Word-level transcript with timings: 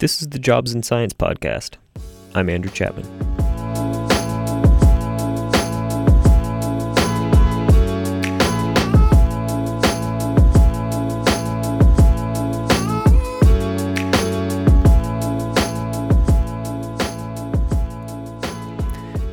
This 0.00 0.22
is 0.22 0.28
the 0.28 0.38
Jobs 0.38 0.72
in 0.72 0.82
Science 0.82 1.12
podcast. 1.12 1.74
I'm 2.34 2.48
Andrew 2.48 2.70
Chapman. 2.70 3.04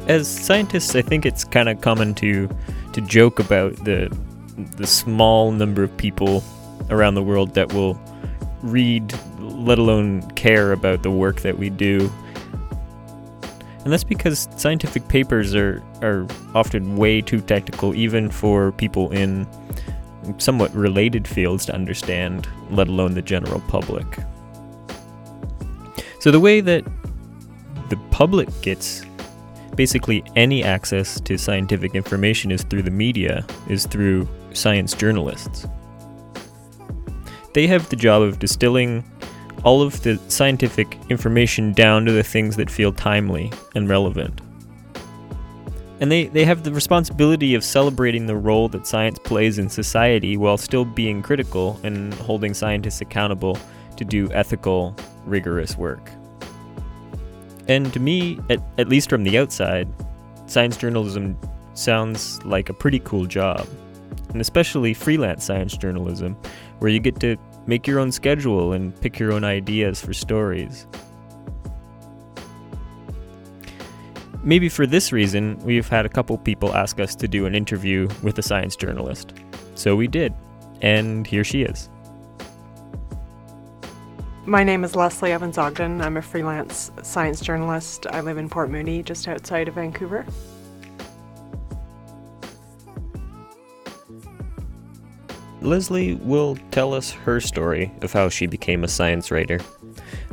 As 0.09 0.27
scientists, 0.27 0.93
I 0.97 1.01
think 1.01 1.25
it's 1.25 1.45
kind 1.45 1.69
of 1.69 1.79
common 1.79 2.13
to 2.15 2.49
to 2.91 2.99
joke 2.99 3.39
about 3.39 3.73
the 3.85 4.13
the 4.75 4.85
small 4.85 5.53
number 5.53 5.81
of 5.81 5.95
people 5.95 6.43
around 6.89 7.15
the 7.15 7.23
world 7.23 7.53
that 7.53 7.71
will 7.71 7.97
read, 8.63 9.17
let 9.67 9.77
alone 9.77 10.21
care 10.31 10.71
about 10.71 11.03
the 11.03 11.11
work 11.11 11.41
that 11.41 11.57
we 11.57 11.69
do. 11.69 12.11
And 13.83 13.93
that's 13.93 14.03
because 14.03 14.49
scientific 14.57 15.07
papers 15.07 15.55
are, 15.55 15.81
are 16.01 16.27
often 16.55 16.97
way 16.97 17.21
too 17.21 17.39
technical, 17.39 17.95
even 17.95 18.29
for 18.29 18.71
people 18.73 19.11
in 19.11 19.47
somewhat 20.39 20.73
related 20.73 21.27
fields 21.27 21.65
to 21.67 21.73
understand, 21.73 22.47
let 22.69 22.87
alone 22.87 23.13
the 23.13 23.21
general 23.21 23.61
public. 23.67 24.05
So, 26.19 26.31
the 26.31 26.39
way 26.39 26.59
that 26.61 26.83
the 27.89 27.97
public 28.11 28.49
gets 28.61 29.05
basically 29.75 30.23
any 30.35 30.63
access 30.63 31.21
to 31.21 31.37
scientific 31.37 31.95
information 31.95 32.51
is 32.51 32.63
through 32.63 32.81
the 32.81 32.91
media, 32.91 33.45
is 33.69 33.85
through 33.85 34.27
science 34.51 34.93
journalists. 34.93 35.67
They 37.53 37.67
have 37.67 37.87
the 37.89 37.95
job 37.95 38.23
of 38.23 38.39
distilling 38.39 39.03
all 39.63 39.81
of 39.81 40.01
the 40.03 40.19
scientific 40.27 40.97
information 41.09 41.73
down 41.73 42.05
to 42.05 42.11
the 42.11 42.23
things 42.23 42.55
that 42.55 42.69
feel 42.69 42.91
timely 42.91 43.51
and 43.75 43.89
relevant. 43.89 44.41
And 45.99 46.11
they, 46.11 46.25
they 46.25 46.45
have 46.45 46.63
the 46.63 46.71
responsibility 46.71 47.55
of 47.55 47.63
celebrating 47.63 48.27
the 48.27 48.35
role 48.35 48.69
that 48.69 48.85
science 48.85 49.17
plays 49.19 49.57
in 49.57 49.67
society 49.67 50.37
while 50.37 50.57
still 50.57 50.85
being 50.85 51.23
critical 51.23 51.79
and 51.83 52.13
holding 52.15 52.53
scientists 52.53 53.01
accountable 53.01 53.57
to 53.95 54.05
do 54.05 54.31
ethical, 54.31 54.95
rigorous 55.25 55.75
work. 55.75 56.11
And 57.67 57.91
to 57.93 57.99
me, 57.99 58.39
at, 58.49 58.61
at 58.77 58.87
least 58.87 59.09
from 59.09 59.23
the 59.23 59.37
outside, 59.37 59.87
science 60.45 60.77
journalism 60.77 61.37
sounds 61.73 62.43
like 62.45 62.69
a 62.69 62.73
pretty 62.73 62.99
cool 62.99 63.25
job. 63.25 63.67
And 64.29 64.39
especially 64.39 64.93
freelance 64.93 65.43
science 65.43 65.75
journalism, 65.75 66.35
where 66.79 66.91
you 66.91 66.99
get 66.99 67.19
to 67.21 67.37
make 67.67 67.85
your 67.85 67.99
own 67.99 68.11
schedule 68.11 68.71
and 68.71 68.99
pick 69.01 69.19
your 69.19 69.31
own 69.31 69.43
ideas 69.43 70.01
for 70.01 70.13
stories. 70.13 70.87
Maybe 74.43 74.69
for 74.69 74.87
this 74.87 75.11
reason, 75.11 75.59
we've 75.59 75.89
had 75.89 76.05
a 76.05 76.09
couple 76.09 76.37
people 76.37 76.73
ask 76.73 76.99
us 76.99 77.15
to 77.15 77.27
do 77.27 77.45
an 77.45 77.53
interview 77.53 78.07
with 78.23 78.39
a 78.39 78.41
science 78.41 78.75
journalist. 78.75 79.33
So 79.75 79.95
we 79.95 80.07
did, 80.07 80.33
and 80.81 81.27
here 81.27 81.43
she 81.43 81.63
is. 81.63 81.89
My 84.45 84.63
name 84.63 84.85
is 84.85 84.95
Leslie 84.95 85.33
Evans 85.33 85.57
Ogden. 85.57 86.01
I'm 86.01 86.15
a 86.15 86.21
freelance 86.21 86.89
science 87.03 87.41
journalist. 87.41 88.07
I 88.07 88.21
live 88.21 88.37
in 88.37 88.47
Port 88.47 88.69
Moody, 88.69 89.03
just 89.03 89.27
outside 89.27 89.67
of 89.67 89.73
Vancouver. 89.73 90.25
Leslie 95.61 96.15
will 96.15 96.57
tell 96.71 96.93
us 96.93 97.11
her 97.11 97.39
story 97.39 97.91
of 98.01 98.13
how 98.13 98.29
she 98.29 98.45
became 98.45 98.83
a 98.83 98.87
science 98.87 99.31
writer. 99.31 99.59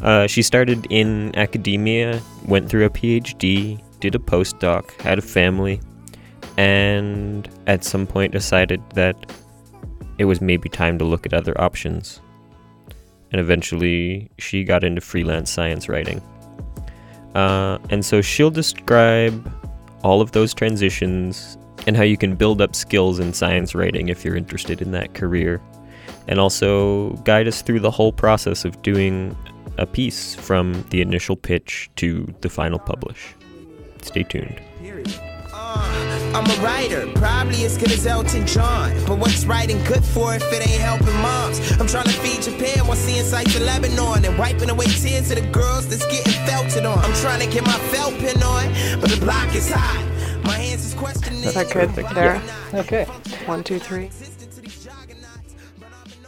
Uh, 0.02 0.26
she 0.26 0.42
started 0.42 0.86
in 0.90 1.34
academia, 1.36 2.20
went 2.46 2.68
through 2.68 2.84
a 2.84 2.90
PhD, 2.90 3.82
did 4.00 4.14
a 4.14 4.18
postdoc, 4.18 4.90
had 5.00 5.18
a 5.18 5.22
family, 5.22 5.80
and 6.56 7.48
at 7.66 7.84
some 7.84 8.06
point 8.06 8.32
decided 8.32 8.82
that 8.90 9.32
it 10.18 10.26
was 10.26 10.40
maybe 10.40 10.68
time 10.68 10.98
to 10.98 11.04
look 11.04 11.26
at 11.26 11.32
other 11.32 11.58
options. 11.60 12.20
And 13.32 13.40
eventually, 13.40 14.30
she 14.38 14.62
got 14.62 14.84
into 14.84 15.00
freelance 15.00 15.50
science 15.50 15.88
writing. 15.88 16.22
Uh, 17.34 17.78
and 17.90 18.04
so 18.04 18.20
she'll 18.20 18.50
describe 18.50 19.52
all 20.04 20.20
of 20.20 20.32
those 20.32 20.54
transitions 20.54 21.58
and 21.86 21.96
how 21.96 22.02
you 22.02 22.16
can 22.16 22.34
build 22.34 22.60
up 22.60 22.74
skills 22.74 23.18
in 23.18 23.32
science 23.32 23.74
writing 23.74 24.08
if 24.08 24.24
you're 24.24 24.36
interested 24.36 24.80
in 24.80 24.92
that 24.92 25.14
career. 25.14 25.60
And 26.26 26.40
also 26.40 27.10
guide 27.24 27.46
us 27.46 27.62
through 27.62 27.80
the 27.80 27.90
whole 27.90 28.12
process 28.12 28.64
of 28.64 28.80
doing 28.82 29.36
a 29.76 29.86
piece 29.86 30.34
from 30.34 30.84
the 30.90 31.00
initial 31.00 31.36
pitch 31.36 31.90
to 31.96 32.32
the 32.40 32.48
final 32.48 32.78
publish. 32.78 33.34
Stay 34.02 34.22
tuned. 34.22 34.60
Uh, 35.52 36.32
I'm 36.34 36.46
a 36.50 36.64
writer, 36.64 37.06
probably 37.14 37.64
as 37.64 37.76
good 37.76 37.90
as 37.90 38.06
Elton 38.06 38.46
John. 38.46 38.92
But 39.06 39.18
what's 39.18 39.44
writing 39.44 39.82
good 39.84 40.04
for 40.04 40.34
if 40.34 40.42
it 40.52 40.68
ain't 40.68 40.80
helping 40.80 41.14
moms? 41.20 41.58
I'm 41.80 41.86
trying 41.86 42.04
to 42.04 42.12
feed 42.12 42.42
Japan 42.42 42.86
while 42.86 42.96
seeing 42.96 43.24
sights 43.24 43.58
Lebanon 43.58 44.24
and 44.24 44.38
wiping 44.38 44.70
away 44.70 44.86
tears 44.86 45.30
of 45.30 45.42
the 45.42 45.50
girls 45.50 45.88
that's 45.88 46.06
getting 46.06 46.32
felted 46.46 46.86
on. 46.86 46.98
I'm 46.98 47.14
trying 47.14 47.40
to 47.40 47.52
get 47.52 47.64
my 47.64 47.78
felt 47.92 48.14
pin 48.18 48.42
on, 48.42 49.00
but 49.00 49.10
the 49.10 49.18
block 49.20 49.54
is 49.54 49.70
hot. 49.70 50.13
My 50.44 50.52
hands 50.52 50.84
is 50.84 50.94
questioning. 50.94 51.42
Is 51.44 51.54
that 51.54 51.70
good 51.72 51.90
there? 52.14 52.40
Okay. 52.74 53.04
One, 53.46 53.64
two, 53.64 53.78
three. 53.78 54.10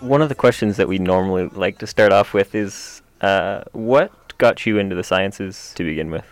One 0.00 0.22
of 0.22 0.28
the 0.28 0.34
questions 0.34 0.76
that 0.76 0.88
we 0.88 0.98
normally 0.98 1.48
like 1.48 1.78
to 1.78 1.86
start 1.86 2.12
off 2.12 2.34
with 2.34 2.54
is 2.54 3.02
uh, 3.20 3.64
what 3.72 4.36
got 4.38 4.66
you 4.66 4.78
into 4.78 4.94
the 4.94 5.04
sciences 5.04 5.72
to 5.76 5.84
begin 5.84 6.10
with? 6.10 6.26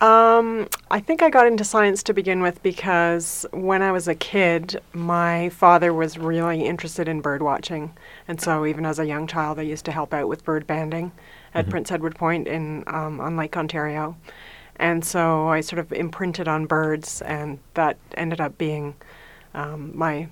Um, 0.00 0.68
I 0.90 1.00
think 1.00 1.22
I 1.22 1.30
got 1.30 1.46
into 1.46 1.64
science 1.64 2.02
to 2.04 2.12
begin 2.12 2.42
with 2.42 2.62
because 2.62 3.46
when 3.52 3.80
I 3.80 3.92
was 3.92 4.06
a 4.08 4.14
kid, 4.14 4.80
my 4.92 5.48
father 5.50 5.94
was 5.94 6.18
really 6.18 6.66
interested 6.66 7.08
in 7.08 7.20
bird 7.20 7.42
watching. 7.42 7.96
And 8.28 8.40
so 8.40 8.66
even 8.66 8.84
as 8.84 8.98
a 8.98 9.06
young 9.06 9.26
child, 9.26 9.58
I 9.58 9.62
used 9.62 9.84
to 9.86 9.92
help 9.92 10.12
out 10.12 10.28
with 10.28 10.44
bird 10.44 10.66
banding 10.66 11.12
at 11.54 11.70
Prince 11.70 11.90
Edward 11.92 12.16
Point 12.16 12.48
in 12.48 12.84
um, 12.86 13.20
on 13.20 13.36
Lake 13.36 13.56
Ontario. 13.56 14.16
And 14.76 15.04
so 15.04 15.48
I 15.48 15.60
sort 15.60 15.78
of 15.78 15.92
imprinted 15.92 16.48
on 16.48 16.66
birds, 16.66 17.22
and 17.22 17.58
that 17.74 17.96
ended 18.16 18.40
up 18.40 18.58
being 18.58 18.94
um, 19.54 19.92
my 19.96 20.28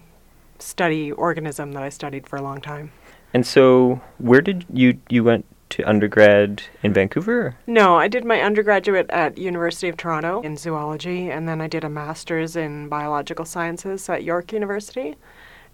study 0.59 1.13
organism 1.13 1.73
that 1.73 1.83
I 1.83 1.89
studied 1.89 2.27
for 2.27 2.37
a 2.37 2.43
long 2.43 2.61
time. 2.61 2.93
And 3.35 3.47
so, 3.47 4.01
where 4.19 4.41
did 4.41 4.67
you 4.73 4.99
you 5.09 5.25
went 5.25 5.47
to 5.71 5.83
undergrad 5.85 6.63
in 6.83 6.93
Vancouver? 6.93 7.57
No, 7.67 7.97
I 7.97 8.07
did 8.07 8.27
my 8.27 8.43
undergraduate 8.43 9.09
at 9.09 9.39
University 9.39 9.89
of 9.89 9.97
Toronto 9.97 10.43
in 10.43 10.57
zoology, 10.57 11.31
and 11.31 11.49
then 11.49 11.61
I 11.61 11.67
did 11.67 11.83
a 11.83 11.89
master's 11.89 12.57
in 12.57 12.89
biological 12.89 13.47
sciences 13.47 14.09
at 14.09 14.23
York 14.23 14.53
University. 14.53 15.17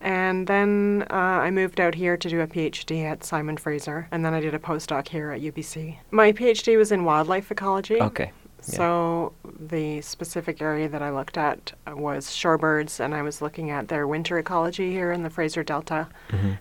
And 0.00 0.46
then 0.46 1.04
uh, 1.10 1.14
I 1.14 1.50
moved 1.50 1.80
out 1.80 1.96
here 1.96 2.16
to 2.16 2.28
do 2.28 2.40
a 2.40 2.46
PhD 2.46 3.02
at 3.02 3.24
Simon 3.24 3.56
Fraser, 3.56 4.06
and 4.12 4.24
then 4.24 4.32
I 4.32 4.40
did 4.40 4.54
a 4.54 4.58
postdoc 4.60 5.08
here 5.08 5.32
at 5.32 5.40
UBC. 5.40 5.98
My 6.12 6.32
PhD 6.32 6.78
was 6.78 6.92
in 6.92 7.04
wildlife 7.04 7.50
ecology. 7.50 8.00
Okay. 8.00 8.30
So 8.60 9.32
the 9.60 10.00
specific 10.02 10.60
area 10.60 10.88
that 10.88 11.00
I 11.00 11.10
looked 11.10 11.38
at 11.38 11.72
was 11.86 12.26
shorebirds, 12.26 13.00
and 13.00 13.14
I 13.14 13.22
was 13.22 13.40
looking 13.40 13.70
at 13.70 13.88
their 13.88 14.06
winter 14.06 14.38
ecology 14.38 14.90
here 14.90 15.12
in 15.12 15.22
the 15.22 15.30
Fraser 15.30 15.62
Delta, 15.62 16.08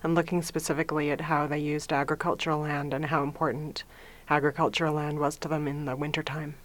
and 0.04 0.16
looking 0.16 0.42
specifically 0.42 1.12
at 1.12 1.22
how 1.22 1.48
they 1.48 1.60
used 1.60 1.92
agricultural 1.92 2.62
land 2.62 2.94
and 2.94 3.06
how 3.06 3.24
important 3.24 3.84
agricultural 4.30 4.94
land 4.94 5.20
was 5.20 5.38
to 5.38 5.48
them 5.48 5.68
in 5.68 5.86
the 5.86 5.96
wintertime. 5.96 6.56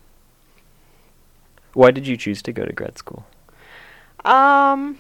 Why 1.75 1.91
did 1.91 2.07
you 2.07 2.17
choose 2.17 2.43
to 2.43 2.53
go 2.53 2.65
to 2.65 2.73
grad 2.73 2.99
school? 2.99 3.25
Um, 4.25 4.99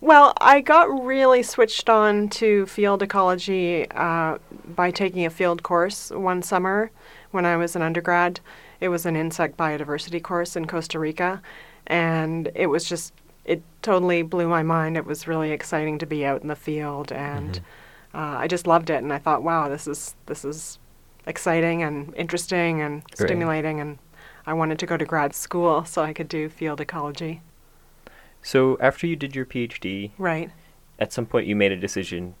well, 0.00 0.32
I 0.40 0.60
got 0.60 1.04
really 1.04 1.42
switched 1.42 1.88
on 1.88 2.28
to 2.30 2.66
field 2.66 3.02
ecology 3.02 3.88
uh, 3.90 4.38
by 4.74 4.90
taking 4.90 5.24
a 5.24 5.30
field 5.30 5.62
course 5.62 6.10
one 6.10 6.42
summer 6.42 6.90
when 7.30 7.44
I 7.44 7.56
was 7.56 7.76
an 7.76 7.82
undergrad. 7.82 8.40
It 8.84 8.88
was 8.88 9.06
an 9.06 9.16
insect 9.16 9.56
biodiversity 9.56 10.22
course 10.22 10.56
in 10.56 10.66
Costa 10.66 10.98
Rica, 10.98 11.40
and 11.86 12.50
it 12.54 12.66
was 12.66 12.84
just, 12.84 13.14
it 13.46 13.62
totally 13.80 14.20
blew 14.20 14.46
my 14.46 14.62
mind. 14.62 14.98
It 14.98 15.06
was 15.06 15.26
really 15.26 15.52
exciting 15.52 15.98
to 16.00 16.06
be 16.06 16.22
out 16.22 16.42
in 16.42 16.48
the 16.48 16.54
field, 16.54 17.10
and 17.10 17.60
uh, 18.12 18.36
I 18.36 18.46
just 18.46 18.66
loved 18.66 18.90
it. 18.90 19.02
And 19.02 19.10
I 19.10 19.18
thought, 19.18 19.42
wow, 19.42 19.70
this 19.70 19.86
is, 19.86 20.14
this 20.26 20.44
is 20.44 20.78
exciting 21.26 21.82
and 21.82 22.14
interesting 22.14 22.82
and 22.82 22.96
Right. 22.96 23.14
stimulating, 23.14 23.80
and 23.80 23.96
I 24.46 24.52
wanted 24.52 24.78
to 24.80 24.86
go 24.86 24.98
to 24.98 25.04
grad 25.06 25.34
school 25.34 25.86
so 25.86 26.02
I 26.02 26.12
could 26.12 26.28
do 26.28 26.50
field 26.50 26.78
ecology. 26.78 27.40
So 28.42 28.76
after 28.82 29.06
you 29.06 29.16
did 29.16 29.34
your 29.34 29.46
PhD, 29.46 30.10
Right. 30.18 30.50
at 30.98 31.10
some 31.10 31.24
point 31.24 31.46
you 31.46 31.56
made 31.56 31.72
a 31.72 31.76
decision 31.78 32.34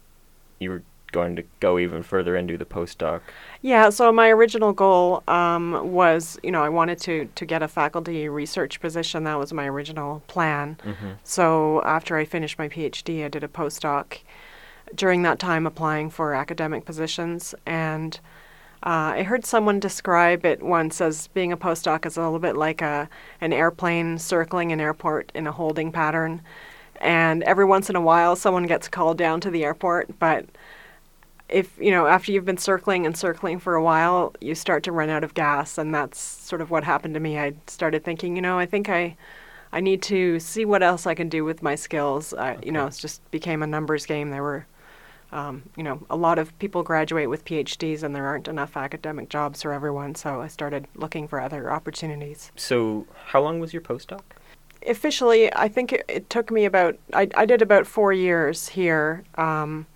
you 0.58 0.68
were 0.68 0.82
going 1.18 1.36
to 1.36 1.44
go 1.60 1.78
even 1.78 2.02
further 2.02 2.36
and 2.36 2.46
do 2.46 2.56
the 2.58 2.64
postdoc. 2.76 3.20
Yeah, 3.62 3.90
so 3.90 4.12
my 4.12 4.28
original 4.28 4.72
goal 4.72 5.22
um, 5.28 5.64
was, 6.00 6.38
you 6.42 6.50
know, 6.50 6.62
I 6.62 6.68
wanted 6.68 6.98
to, 7.06 7.14
to 7.34 7.44
get 7.46 7.62
a 7.62 7.68
faculty 7.68 8.28
research 8.28 8.80
position. 8.80 9.24
That 9.24 9.38
was 9.38 9.52
my 9.52 9.66
original 9.74 10.22
plan. 10.26 10.76
So 11.22 11.80
after 11.96 12.18
I 12.20 12.24
finished 12.26 12.58
my 12.58 12.68
PhD, 12.68 13.24
I 13.24 13.28
did 13.28 13.44
a 13.44 13.48
postdoc. 13.48 14.06
During 14.94 15.22
that 15.22 15.38
time, 15.38 15.66
applying 15.66 16.10
for 16.10 16.34
academic 16.34 16.84
positions, 16.84 17.54
and 17.64 18.20
Uh, 18.86 19.16
I 19.20 19.22
heard 19.22 19.46
someone 19.46 19.80
describe 19.80 20.44
it 20.44 20.60
once 20.62 21.00
as 21.00 21.28
being 21.28 21.52
a 21.52 21.56
postdoc 21.56 22.04
is 22.04 22.18
a 22.18 22.20
little 22.20 22.38
bit 22.38 22.54
like 22.54 22.82
a 22.84 23.08
an 23.40 23.52
airplane 23.52 24.18
circling 24.18 24.72
an 24.72 24.80
airport 24.80 25.32
in 25.34 25.46
a 25.46 25.52
holding 25.52 25.90
pattern, 25.90 26.42
and 27.00 27.42
every 27.44 27.64
once 27.64 27.88
in 27.90 27.96
a 27.96 28.06
while 28.10 28.36
someone 28.36 28.66
gets 28.68 28.88
called 28.88 29.16
down 29.16 29.40
to 29.40 29.50
the 29.50 29.64
airport, 29.64 30.18
but 30.18 30.44
if 31.48 31.76
you 31.78 31.90
know 31.90 32.06
after 32.06 32.32
you've 32.32 32.44
been 32.44 32.56
circling 32.56 33.06
and 33.06 33.16
circling 33.16 33.58
for 33.58 33.74
a 33.74 33.82
while 33.82 34.34
you 34.40 34.54
start 34.54 34.82
to 34.82 34.92
run 34.92 35.10
out 35.10 35.24
of 35.24 35.34
gas 35.34 35.78
and 35.78 35.94
that's 35.94 36.18
sort 36.18 36.60
of 36.60 36.70
what 36.70 36.84
happened 36.84 37.14
to 37.14 37.20
me. 37.20 37.38
I 37.38 37.54
started 37.66 38.04
thinking 38.04 38.36
you 38.36 38.42
know 38.42 38.58
i 38.58 38.66
think 38.66 38.88
i 38.88 39.16
i 39.72 39.80
need 39.80 40.02
to 40.02 40.40
see 40.40 40.64
what 40.64 40.82
else 40.82 41.06
i 41.06 41.14
can 41.14 41.28
do 41.28 41.44
with 41.44 41.62
my 41.62 41.74
skills. 41.74 42.32
I, 42.34 42.58
you 42.62 42.72
know 42.72 42.86
it 42.86 42.94
just 42.94 43.28
became 43.30 43.62
a 43.62 43.66
numbers 43.66 44.06
game. 44.06 44.30
There 44.30 44.42
were 44.42 44.66
um, 45.32 45.64
you 45.76 45.82
know 45.82 46.00
a 46.10 46.16
lot 46.16 46.38
of 46.38 46.56
people 46.60 46.82
graduate 46.82 47.28
with 47.28 47.44
phds 47.44 48.02
and 48.04 48.14
there 48.14 48.24
aren't 48.24 48.46
enough 48.46 48.76
academic 48.76 49.28
jobs 49.28 49.62
for 49.62 49.72
everyone 49.72 50.14
so 50.14 50.40
i 50.40 50.46
started 50.46 50.86
looking 50.94 51.26
for 51.28 51.40
other 51.40 51.72
opportunities. 51.72 52.52
So, 52.56 53.06
how 53.26 53.42
long 53.42 53.58
was 53.58 53.72
your 53.72 53.82
postdoc? 53.82 54.22
officially 54.86 55.52
i 55.54 55.66
think 55.66 55.92
it, 55.92 56.04
it 56.08 56.30
took 56.30 56.50
me 56.50 56.64
about 56.64 56.98
I, 57.12 57.28
I 57.36 57.46
did 57.46 57.62
about 57.62 57.86
four 57.86 58.12
years 58.12 58.68
here 58.68 59.24
um, 59.36 59.86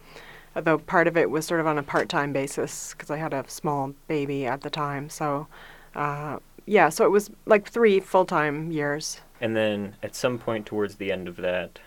although 0.59 0.79
part 0.79 1.07
of 1.07 1.17
it 1.17 1.31
was 1.31 1.47
sort 1.47 1.61
of 1.61 1.67
on 1.67 1.79
a 1.79 1.83
part-time 1.83 2.33
basis 2.33 2.93
because 2.93 3.11
i 3.11 3.17
had 3.17 3.33
a 3.33 3.45
small 3.49 3.95
baby 4.09 4.45
at 4.45 4.61
the 4.63 4.71
time 4.71 5.09
so 5.09 5.47
uh, 5.95 6.39
yeah 6.67 6.89
so 6.89 7.05
it 7.05 7.11
was 7.11 7.31
like 7.47 7.69
three 7.69 8.01
full-time 8.01 8.71
years 8.73 9.21
And 9.41 9.55
then 9.55 9.95
at 10.03 10.15
some 10.17 10.37
point 10.39 10.67
towards 10.67 10.97
the 10.97 11.13
end 11.13 11.29
of 11.29 11.37
that, 11.37 11.79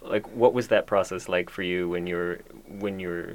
like 0.00 0.26
what 0.34 0.54
was 0.54 0.68
that 0.68 0.86
process 0.86 1.28
like 1.28 1.50
for 1.50 1.62
you 1.62 1.88
when 1.88 2.06
you're 2.06 2.38
when 2.78 3.00
you're 3.00 3.34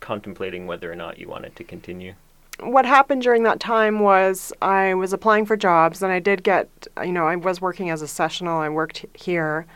contemplating 0.00 0.66
whether 0.66 0.90
or 0.90 0.96
not 0.96 1.18
you 1.18 1.28
wanted 1.28 1.54
to 1.56 1.64
continue? 1.64 2.14
what 2.62 2.84
happened 2.84 3.22
during 3.22 3.42
that 3.44 3.58
time 3.60 4.00
was 4.00 4.52
I 4.60 4.94
was 4.94 5.12
applying 5.12 5.46
for 5.46 5.56
jobs, 5.56 6.02
and 6.02 6.12
I 6.12 6.18
did 6.20 6.42
get, 6.42 6.68
you 7.02 7.12
know, 7.12 7.26
I 7.26 7.36
was 7.36 7.60
working 7.60 7.90
as 7.90 8.02
a 8.02 8.08
sessional. 8.08 8.58
I 8.58 8.68
worked 8.68 9.06
here, 9.14 9.66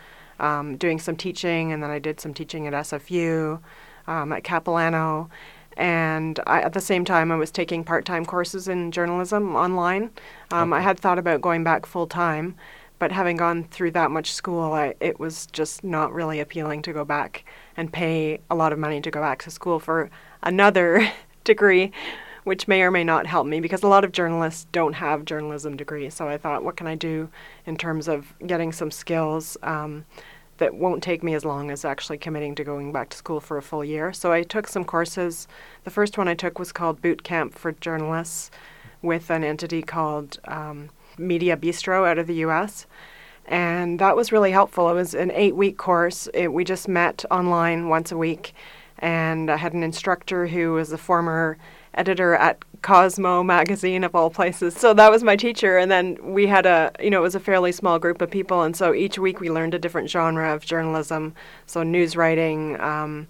um, 0.41 0.77
doing 0.77 0.99
some 0.99 1.17
teaching, 1.17 1.73
and 1.73 1.83
then 1.83 1.91
I 1.91 1.99
did 1.99 2.21
some 2.21 2.35
teaching 2.35 2.67
at 2.67 2.73
SFU, 2.73 3.61
um, 4.07 4.33
at 4.33 4.45
Capilano, 4.45 5.31
and 5.77 6.39
I, 6.47 6.63
at 6.63 6.73
the 6.73 6.81
same 6.81 7.05
time 7.05 7.33
I 7.33 7.37
was 7.37 7.51
taking 7.51 7.85
part-time 7.85 8.25
courses 8.25 8.69
in 8.69 8.93
journalism 8.93 9.57
online. 9.57 10.11
Um, 10.53 10.73
I 10.73 10.81
had 10.81 10.99
thought 10.99 11.19
about 11.19 11.41
going 11.41 11.65
back 11.65 11.87
full-time, 11.87 12.55
but 12.99 13.11
having 13.13 13.37
gone 13.37 13.65
through 13.65 13.91
that 13.93 14.11
much 14.11 14.33
school, 14.33 14.73
I, 14.73 14.95
it 15.01 15.19
was 15.19 15.47
just 15.47 15.83
not 15.83 16.13
really 16.13 16.41
appealing 16.41 16.83
to 16.83 16.93
go 16.93 17.05
back 17.05 17.45
and 17.77 17.93
pay 17.93 18.41
a 18.51 18.55
lot 18.55 18.73
of 18.73 18.79
money 18.79 19.01
to 19.01 19.11
go 19.11 19.21
back 19.21 19.43
to 19.43 19.51
school 19.51 19.81
for 19.81 20.11
another 20.43 21.11
degree, 21.45 21.93
which 22.45 22.69
may 22.69 22.83
or 22.83 22.91
may 22.91 23.03
not 23.05 23.27
help 23.27 23.47
me 23.47 23.61
because 23.61 23.83
a 23.83 23.89
lot 23.89 24.05
of 24.05 24.13
journalists 24.13 24.67
don't 24.71 24.93
have 24.93 25.25
journalism 25.25 25.77
degrees. 25.77 26.15
So 26.15 26.29
I 26.29 26.37
thought, 26.37 26.63
what 26.63 26.77
can 26.77 26.87
I 26.87 26.95
do 26.95 27.31
in 27.67 27.77
terms 27.77 28.07
of 28.07 28.35
getting 28.47 28.71
some 28.71 28.91
skills 28.91 29.57
um, 29.63 30.05
that 30.59 30.75
won't 30.75 31.03
take 31.03 31.23
me 31.23 31.35
as 31.35 31.45
long 31.45 31.71
as 31.71 31.85
actually 31.85 32.19
committing 32.19 32.55
to 32.55 32.65
going 32.65 32.93
back 32.93 33.09
to 33.11 33.17
school 33.17 33.41
for 33.41 33.57
a 33.57 33.63
full 33.63 33.85
year? 33.85 34.13
So 34.13 34.31
I 34.31 34.43
took 34.43 34.69
some 34.69 34.85
courses. 34.85 35.49
The 35.85 35.91
first 35.91 36.19
one 36.19 36.29
I 36.29 36.35
took 36.35 36.59
was 36.59 36.71
called 36.71 37.03
Boot 37.03 37.25
Camp 37.25 37.55
for 37.55 37.73
Journalists 37.73 38.51
with 39.01 39.31
an 39.31 39.43
entity 39.43 39.83
called 39.83 40.39
um, 40.45 40.91
Media 41.17 41.57
Bistro 41.57 42.07
out 42.07 42.19
of 42.19 42.27
the 42.27 42.45
US. 42.47 42.87
And 43.47 43.99
that 43.99 44.17
was 44.17 44.33
really 44.33 44.53
helpful. 44.53 44.89
It 44.91 44.95
was 44.95 45.15
an 45.15 45.31
eight 45.33 45.57
week 45.57 45.77
course. 45.77 46.29
It, 46.35 46.53
we 46.53 46.65
just 46.65 46.89
met 46.89 47.25
online 47.31 47.89
once 47.89 48.13
a 48.13 48.17
week. 48.17 48.55
And 48.99 49.51
I 49.51 49.57
had 49.57 49.73
an 49.73 49.83
instructor 49.83 50.47
who 50.47 50.73
was 50.73 50.93
a 50.93 50.99
former 50.99 51.59
editor 51.95 52.35
at 52.35 52.59
Cosmo 52.83 53.43
magazine, 53.43 54.05
of 54.05 54.15
all 54.15 54.31
places. 54.31 54.75
So 54.75 54.93
that 54.95 55.11
was 55.11 55.25
my 55.25 55.37
teacher. 55.37 55.79
And 55.79 55.91
then 55.91 56.19
we 56.23 56.47
had 56.47 56.67
a, 56.67 56.93
you 57.01 57.11
know, 57.11 57.21
it 57.21 57.23
was 57.23 57.35
a 57.35 57.41
fairly 57.41 57.73
small 57.73 57.99
group 57.99 58.21
of 58.21 58.31
people. 58.31 58.63
And 58.63 58.77
so 58.77 58.93
each 58.93 59.19
week 59.19 59.41
we 59.41 59.51
learned 59.51 59.75
a 59.75 59.79
different 59.79 60.11
genre 60.11 60.55
of 60.55 60.65
journalism. 60.65 61.35
So 61.67 61.83
news 61.83 62.15
writing, 62.15 62.79
um, 62.81 63.29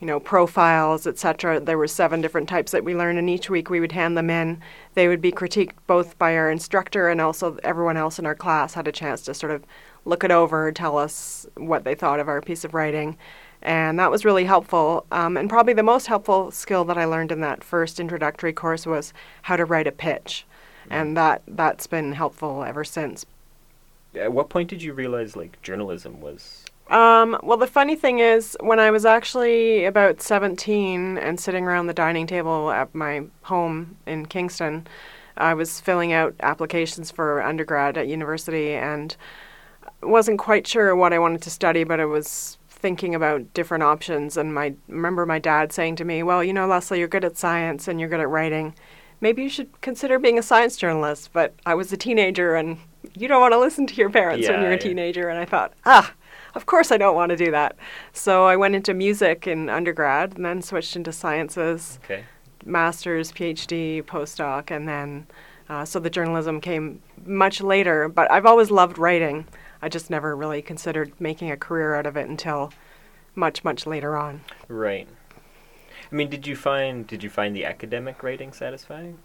you 0.00 0.06
know, 0.06 0.20
profiles, 0.20 1.06
etc. 1.06 1.60
There 1.60 1.78
were 1.78 1.88
seven 1.88 2.20
different 2.20 2.48
types 2.48 2.72
that 2.72 2.84
we 2.84 2.94
learned, 2.94 3.18
and 3.18 3.30
each 3.30 3.48
week 3.48 3.70
we 3.70 3.80
would 3.80 3.92
hand 3.92 4.16
them 4.16 4.28
in. 4.28 4.60
They 4.94 5.08
would 5.08 5.20
be 5.20 5.32
critiqued 5.32 5.72
both 5.86 6.18
by 6.18 6.36
our 6.36 6.50
instructor 6.50 7.08
and 7.08 7.20
also 7.20 7.56
everyone 7.64 7.96
else 7.96 8.18
in 8.18 8.26
our 8.26 8.34
class 8.34 8.74
had 8.74 8.86
a 8.86 8.92
chance 8.92 9.22
to 9.22 9.34
sort 9.34 9.52
of 9.52 9.64
look 10.04 10.22
it 10.22 10.30
over, 10.30 10.70
tell 10.72 10.98
us 10.98 11.46
what 11.56 11.84
they 11.84 11.94
thought 11.94 12.20
of 12.20 12.28
our 12.28 12.42
piece 12.42 12.64
of 12.64 12.74
writing. 12.74 13.16
And 13.64 13.98
that 13.98 14.10
was 14.10 14.24
really 14.24 14.44
helpful. 14.44 15.06
Um, 15.10 15.36
and 15.36 15.48
probably 15.48 15.72
the 15.72 15.82
most 15.82 16.06
helpful 16.06 16.50
skill 16.50 16.84
that 16.84 16.98
I 16.98 17.06
learned 17.06 17.32
in 17.32 17.40
that 17.40 17.64
first 17.64 17.98
introductory 17.98 18.52
course 18.52 18.86
was 18.86 19.14
how 19.42 19.56
to 19.56 19.64
write 19.64 19.86
a 19.86 19.92
pitch. 19.92 20.46
And 20.90 21.16
that, 21.16 21.42
that's 21.48 21.86
been 21.86 22.12
helpful 22.12 22.62
ever 22.62 22.84
since. 22.84 23.24
At 24.14 24.32
what 24.32 24.50
point 24.50 24.68
did 24.68 24.82
you 24.82 24.92
realize 24.92 25.34
like 25.34 25.60
journalism 25.62 26.20
was 26.20 26.66
Um, 26.90 27.38
well, 27.42 27.56
the 27.56 27.66
funny 27.66 27.96
thing 27.96 28.18
is, 28.18 28.56
when 28.60 28.78
I 28.78 28.90
was 28.90 29.06
actually 29.06 29.86
about 29.86 30.20
17 30.20 31.16
and 31.16 31.40
sitting 31.40 31.64
around 31.64 31.86
the 31.86 31.94
dining 31.94 32.26
table 32.26 32.70
at 32.70 32.94
my 32.94 33.22
home 33.42 33.96
in 34.06 34.26
Kingston, 34.26 34.86
I 35.36 35.54
was 35.54 35.80
filling 35.80 36.12
out 36.12 36.34
applications 36.40 37.10
for 37.10 37.42
undergrad 37.42 37.96
at 37.96 38.06
university 38.06 38.74
and 38.74 39.16
wasn't 40.02 40.38
quite 40.38 40.66
sure 40.66 40.94
what 40.94 41.12
I 41.12 41.18
wanted 41.18 41.42
to 41.42 41.50
study, 41.50 41.84
but 41.84 41.98
it 41.98 42.06
was 42.06 42.58
thinking 42.84 43.14
about 43.14 43.54
different 43.54 43.82
options. 43.82 44.36
And 44.36 44.52
my 44.52 44.74
remember 44.88 45.24
my 45.24 45.38
dad 45.38 45.72
saying 45.72 45.96
to 45.96 46.04
me, 46.04 46.22
"Well, 46.22 46.44
you 46.44 46.52
know, 46.52 46.66
Leslie, 46.66 46.98
you're 46.98 47.08
good 47.08 47.24
at 47.24 47.38
science 47.38 47.88
and 47.88 47.98
you're 47.98 48.10
good 48.10 48.20
at 48.20 48.28
writing. 48.28 48.74
Maybe 49.22 49.42
you 49.42 49.48
should 49.48 49.80
consider 49.80 50.18
being 50.18 50.38
a 50.38 50.42
science 50.42 50.76
journalist." 50.76 51.30
But 51.32 51.54
I 51.64 51.74
was 51.74 51.90
a 51.94 51.96
teenager, 51.96 52.54
and 52.54 52.76
you 53.14 53.26
don't 53.26 53.40
want 53.40 53.54
to 53.54 53.58
listen 53.58 53.86
to 53.86 53.94
your 53.94 54.10
parents 54.10 54.46
when 54.46 54.60
you're 54.60 54.72
a 54.72 54.74
yeah. 54.74 54.88
teenager. 54.88 55.30
And 55.30 55.38
I 55.38 55.46
thought, 55.46 55.72
ah. 55.86 56.12
Of 56.54 56.66
course, 56.66 56.92
I 56.92 56.98
don't 56.98 57.16
want 57.16 57.30
to 57.30 57.36
do 57.36 57.50
that. 57.50 57.74
So 58.12 58.44
I 58.44 58.54
went 58.54 58.76
into 58.76 58.94
music 58.94 59.46
in 59.46 59.68
undergrad 59.68 60.36
and 60.36 60.44
then 60.44 60.62
switched 60.62 60.94
into 60.94 61.10
sciences, 61.10 61.98
okay? 62.04 62.22
master's, 62.64 63.32
PhD, 63.32 64.02
postdoc, 64.02 64.70
and 64.70 64.86
then 64.86 65.26
uh, 65.68 65.84
so 65.84 65.98
the 65.98 66.10
journalism 66.10 66.60
came 66.60 67.00
much 67.26 67.60
later. 67.60 68.08
But 68.08 68.30
I've 68.30 68.46
always 68.46 68.70
loved 68.70 68.98
writing. 68.98 69.46
I 69.84 69.88
just 69.88 70.08
never 70.08 70.34
really 70.34 70.62
considered 70.62 71.12
making 71.20 71.50
a 71.50 71.58
career 71.58 71.94
out 71.94 72.06
of 72.06 72.16
it 72.16 72.26
until 72.26 72.72
much, 73.34 73.62
much 73.64 73.86
later 73.86 74.16
on. 74.16 74.40
Right. 74.66 75.06
I 76.10 76.14
mean, 76.14 76.30
did 76.30 76.46
you 76.46 76.56
find 76.56 77.06
did 77.06 77.22
you 77.22 77.28
find 77.28 77.54
the 77.54 77.66
academic 77.66 78.22
writing 78.22 78.54
satisfying? 78.54 79.18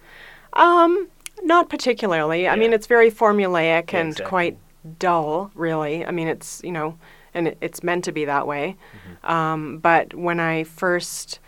Um, 0.52 1.08
not 1.44 1.70
particularly. 1.70 2.46
I 2.46 2.58
mean, 2.58 2.74
it's 2.74 2.88
very 2.88 3.10
formulaic 3.10 3.94
Yeah, 3.94 4.00
and 4.00 4.10
exactly. 4.10 4.26
quite 4.30 4.58
dull, 5.00 5.50
really. 5.56 6.06
I 6.06 6.12
mean, 6.12 6.28
it's 6.28 6.60
you 6.62 6.74
know, 6.74 6.98
and 7.34 7.48
it, 7.48 7.58
it's 7.62 7.82
meant 7.82 8.04
to 8.04 8.12
be 8.12 8.26
that 8.26 8.46
way. 8.46 8.76
Mm-hmm. 8.76 9.32
Um, 9.32 9.78
but 9.78 10.14
when 10.14 10.42
I 10.42 10.66
first 10.66 11.40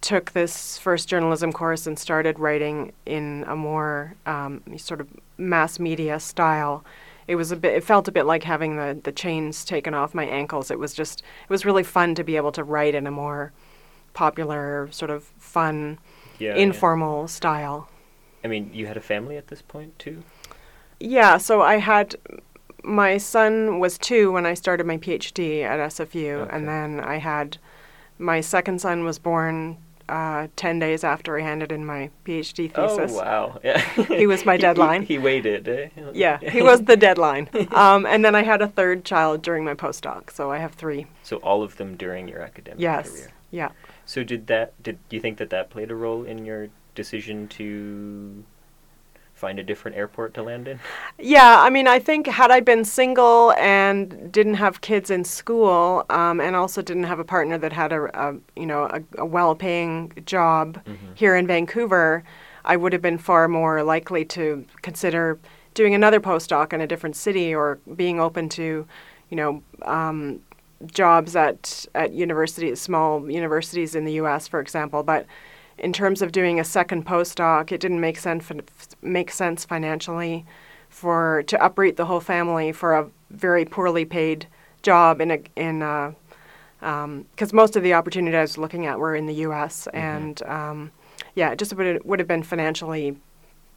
took 0.00 0.30
this 0.30 0.78
first 0.78 1.08
journalism 1.08 1.52
course 1.52 1.88
and 1.88 1.98
started 1.98 2.38
writing 2.38 2.92
in 3.04 3.44
a 3.48 3.56
more 3.56 4.14
um, 4.26 4.62
sort 4.76 5.00
of 5.00 5.08
mass 5.38 5.80
media 5.80 6.20
style, 6.20 6.84
it 7.26 7.36
was 7.36 7.50
a 7.52 7.56
bit. 7.56 7.74
It 7.74 7.84
felt 7.84 8.08
a 8.08 8.12
bit 8.12 8.24
like 8.26 8.42
having 8.44 8.76
the 8.76 8.98
the 9.02 9.12
chains 9.12 9.64
taken 9.64 9.94
off 9.94 10.14
my 10.14 10.24
ankles. 10.26 10.70
It 10.70 10.78
was 10.78 10.94
just. 10.94 11.20
It 11.20 11.50
was 11.50 11.64
really 11.64 11.82
fun 11.82 12.14
to 12.16 12.24
be 12.24 12.36
able 12.36 12.52
to 12.52 12.64
write 12.64 12.94
in 12.94 13.06
a 13.06 13.10
more 13.10 13.52
popular, 14.12 14.88
sort 14.92 15.10
of 15.10 15.24
fun, 15.38 15.98
Yeah. 16.38 16.50
yeah. 16.54 16.62
informal 16.62 17.28
style. 17.28 17.88
I 18.44 18.48
mean, 18.48 18.70
you 18.72 18.86
had 18.86 18.96
a 18.96 19.00
family 19.00 19.36
at 19.36 19.48
this 19.48 19.62
point 19.62 19.98
too. 19.98 20.22
Yeah, 21.00 21.38
so 21.38 21.62
I 21.62 21.78
had 21.78 22.16
my 22.82 23.16
son 23.16 23.78
was 23.80 23.96
two 23.98 24.30
when 24.30 24.44
I 24.46 24.54
started 24.54 24.86
my 24.86 24.98
PhD 24.98 25.62
at 25.62 25.80
SFU, 25.80 26.42
Okay. 26.42 26.56
and 26.56 26.68
then 26.68 27.00
I 27.00 27.16
had 27.16 27.56
my 28.18 28.40
second 28.40 28.80
son 28.80 29.04
was 29.04 29.18
born 29.18 29.78
uh, 30.08 30.48
ten 30.56 30.78
days 30.78 31.04
after 31.04 31.38
I 31.38 31.42
handed 31.42 31.72
in 31.72 31.84
my 31.86 32.10
PhD 32.24 32.72
thesis. 32.72 33.12
Oh 33.12 33.16
wow! 33.16 33.60
Yeah. 33.64 33.78
He 34.06 34.26
was 34.26 34.44
my 34.44 34.56
deadline. 34.56 35.02
he, 35.02 35.14
he 35.14 35.18
waited. 35.18 35.68
Eh? 35.68 35.88
Yeah, 36.12 36.38
he 36.38 36.62
was 36.62 36.82
the 36.84 36.96
deadline. 36.96 37.48
Um, 37.72 38.06
and 38.06 38.24
then 38.24 38.34
I 38.34 38.42
had 38.42 38.62
a 38.62 38.68
third 38.68 39.04
child 39.04 39.42
during 39.42 39.64
my 39.64 39.74
postdoc, 39.74 40.30
so 40.30 40.50
I 40.50 40.58
have 40.58 40.74
three. 40.74 41.06
So 41.22 41.36
all 41.38 41.62
of 41.62 41.76
them 41.76 41.96
during 41.96 42.28
your 42.28 42.40
academic 42.40 42.80
Yes, 42.80 43.10
career. 43.10 43.32
yeah. 43.50 43.70
So 44.06 44.22
did 44.22 44.46
that? 44.48 44.80
Did 44.82 44.98
do 45.08 45.16
you 45.16 45.20
think 45.22 45.38
that 45.38 45.50
that 45.50 45.70
played 45.70 45.90
a 45.90 45.94
role 45.94 46.24
in 46.24 46.44
your 46.44 46.68
decision 46.94 47.48
to 47.48 48.44
find 49.34 49.58
a 49.58 49.62
different 49.62 49.96
airport 49.96 50.34
to 50.34 50.42
land 50.42 50.68
in? 50.68 50.80
Yeah, 51.18 51.60
I 51.60 51.70
mean, 51.70 51.86
I 51.86 51.98
think 51.98 52.26
had 52.26 52.50
I 52.50 52.60
been 52.60 52.84
single 52.84 53.52
and 53.58 54.32
didn't 54.32 54.54
have 54.54 54.80
kids 54.80 55.10
in 55.10 55.24
school, 55.24 56.04
um, 56.10 56.40
and 56.40 56.56
also 56.56 56.82
didn't 56.82 57.04
have 57.04 57.18
a 57.18 57.24
partner 57.24 57.58
that 57.58 57.72
had 57.72 57.92
a, 57.92 58.04
a 58.18 58.36
you 58.56 58.66
know 58.66 58.84
a, 58.84 59.02
a 59.18 59.26
well-paying 59.26 60.12
job 60.24 60.80
here 61.14 61.36
in 61.36 61.46
Vancouver, 61.46 62.24
I 62.64 62.76
would 62.76 62.92
have 62.92 63.02
been 63.02 63.18
far 63.18 63.48
more 63.48 63.82
likely 63.82 64.24
to 64.26 64.64
consider 64.82 65.38
doing 65.74 65.94
another 65.94 66.20
postdoc 66.20 66.72
in 66.72 66.80
a 66.80 66.86
different 66.86 67.16
city 67.16 67.54
or 67.54 67.78
being 67.96 68.20
open 68.20 68.48
to, 68.48 68.86
you 69.28 69.36
know, 69.36 69.62
um, 69.82 70.40
jobs 70.86 71.36
at 71.36 71.86
at 71.94 72.12
universities, 72.12 72.80
small 72.80 73.30
universities 73.30 73.94
in 73.94 74.04
the 74.04 74.14
U.S., 74.14 74.48
for 74.48 74.60
example. 74.60 75.02
But 75.02 75.26
in 75.78 75.92
terms 75.92 76.22
of 76.22 76.32
doing 76.32 76.60
a 76.60 76.64
second 76.64 77.06
postdoc, 77.06 77.72
it 77.72 77.80
didn't 77.80 78.00
make 78.00 78.18
sense 78.18 78.50
make 79.02 79.30
sense 79.30 79.64
financially 79.64 80.44
for 80.88 81.42
to 81.46 81.64
uproot 81.64 81.96
the 81.96 82.04
whole 82.04 82.20
family 82.20 82.72
for 82.72 82.94
a 82.94 83.08
very 83.30 83.64
poorly 83.64 84.04
paid 84.04 84.46
job 84.82 85.20
in 85.20 85.30
a 85.30 85.40
in 85.56 85.82
a 85.82 86.14
because 86.80 87.52
um, 87.52 87.56
most 87.56 87.76
of 87.76 87.82
the 87.82 87.94
opportunities 87.94 88.36
I 88.36 88.42
was 88.42 88.58
looking 88.58 88.86
at 88.86 88.98
were 88.98 89.16
in 89.16 89.26
the 89.26 89.34
U.S. 89.46 89.88
Mm-hmm. 89.88 89.96
and 89.96 90.42
um, 90.42 90.92
yeah, 91.34 91.50
it 91.50 91.58
just 91.58 91.74
would 91.74 92.04
would 92.04 92.18
have 92.18 92.28
been 92.28 92.42
financially 92.42 93.16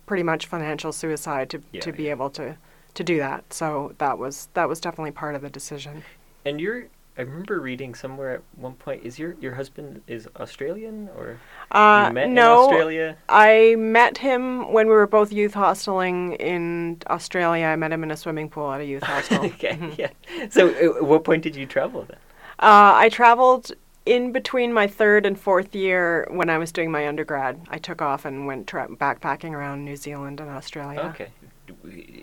pretty 0.06 0.24
much 0.24 0.46
financial 0.46 0.92
suicide 0.92 1.50
to 1.52 1.62
yeah, 1.72 1.82
to 1.82 1.92
be 1.92 2.10
able 2.10 2.30
to 2.32 2.58
to 2.94 3.04
do 3.04 3.18
that. 3.18 3.52
So 3.54 3.94
that 3.98 4.18
was 4.18 4.50
that 4.54 4.68
was 4.68 4.80
definitely 4.80 5.12
part 5.12 5.36
of 5.36 5.42
the 5.42 5.50
decision. 5.50 6.04
And 6.46 6.60
you're 6.60 6.88
I 7.18 7.22
remember 7.24 7.60
reading 7.60 7.96
somewhere 7.96 8.36
at 8.36 8.42
one 8.56 8.74
point. 8.74 9.04
Is 9.04 9.18
your 9.18 9.36
your 9.40 9.56
husband 9.56 10.02
is 10.08 10.28
Australian 10.36 11.10
or 11.18 11.40
uh, 11.72 12.12
no? 12.12 12.66
Australia. 12.66 13.18
I 13.28 13.76
met 13.78 14.20
him 14.20 14.72
when 14.72 14.88
we 14.88 14.94
were 14.94 15.08
both 15.08 15.32
youth 15.32 15.54
hosteling 15.54 16.40
in 16.40 17.02
Australia. 17.10 17.66
I 17.66 17.76
met 17.76 17.92
him 17.92 18.04
in 18.04 18.12
a 18.12 18.18
swimming 18.18 18.50
pool 18.50 18.72
at 18.72 18.82
a 18.82 18.86
youth 18.86 19.04
hostel. 19.12 19.46
okay, 19.46 19.74
mm-hmm. 19.74 20.00
yeah. 20.00 20.10
So, 20.50 20.70
uh, 20.70 20.98
at 20.98 21.04
what 21.04 21.24
point 21.24 21.42
did 21.42 21.56
you 21.56 21.66
travel 21.66 22.04
then? 22.04 22.18
Uh, 22.60 22.94
I 22.96 23.10
traveled 23.10 23.72
in 24.06 24.32
between 24.32 24.72
my 24.72 24.86
third 24.86 25.26
and 25.26 25.40
fourth 25.40 25.74
year 25.74 26.28
when 26.30 26.52
I 26.52 26.60
was 26.60 26.72
doing 26.72 26.92
my 26.92 27.08
undergrad. 27.08 27.60
I 27.70 27.80
took 27.80 28.02
off 28.02 28.26
and 28.26 28.46
went 28.46 28.68
tra- 28.68 28.90
backpacking 28.90 29.54
around 29.54 29.84
New 29.84 29.96
Zealand 29.96 30.40
and 30.40 30.52
Australia. 30.52 31.12
Okay 31.16 31.30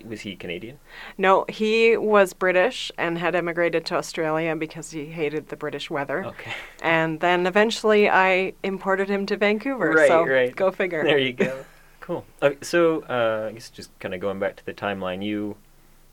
was 0.06 0.22
he 0.22 0.36
Canadian? 0.36 0.78
No, 1.18 1.44
he 1.48 1.96
was 1.96 2.32
British 2.32 2.92
and 2.98 3.18
had 3.18 3.34
emigrated 3.34 3.84
to 3.86 3.96
Australia 3.96 4.54
because 4.56 4.90
he 4.90 5.06
hated 5.06 5.48
the 5.48 5.56
British 5.56 5.90
weather. 5.90 6.24
Okay. 6.24 6.52
And 6.82 7.20
then 7.20 7.46
eventually 7.46 8.08
I 8.08 8.54
imported 8.62 9.08
him 9.08 9.26
to 9.26 9.36
Vancouver. 9.36 9.90
Right, 9.90 10.08
so 10.08 10.26
right. 10.26 10.54
Go 10.54 10.70
figure. 10.70 11.02
There 11.04 11.18
you 11.18 11.32
go. 11.32 11.64
cool. 12.00 12.24
Okay, 12.42 12.58
so 12.62 13.02
uh, 13.02 13.48
I 13.48 13.52
guess 13.52 13.70
just 13.70 13.98
kind 13.98 14.14
of 14.14 14.20
going 14.20 14.38
back 14.38 14.56
to 14.56 14.66
the 14.66 14.74
timeline, 14.74 15.24
you 15.24 15.56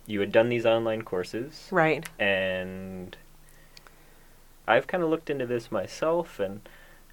you 0.08 0.20
had 0.20 0.32
done 0.32 0.50
these 0.50 0.66
online 0.66 1.04
courses, 1.04 1.68
right? 1.72 2.08
And 2.20 3.16
I've 4.68 4.88
kind 4.88 5.04
of 5.04 5.10
looked 5.10 5.30
into 5.30 5.46
this 5.46 5.72
myself, 5.72 6.40
and 6.40 6.68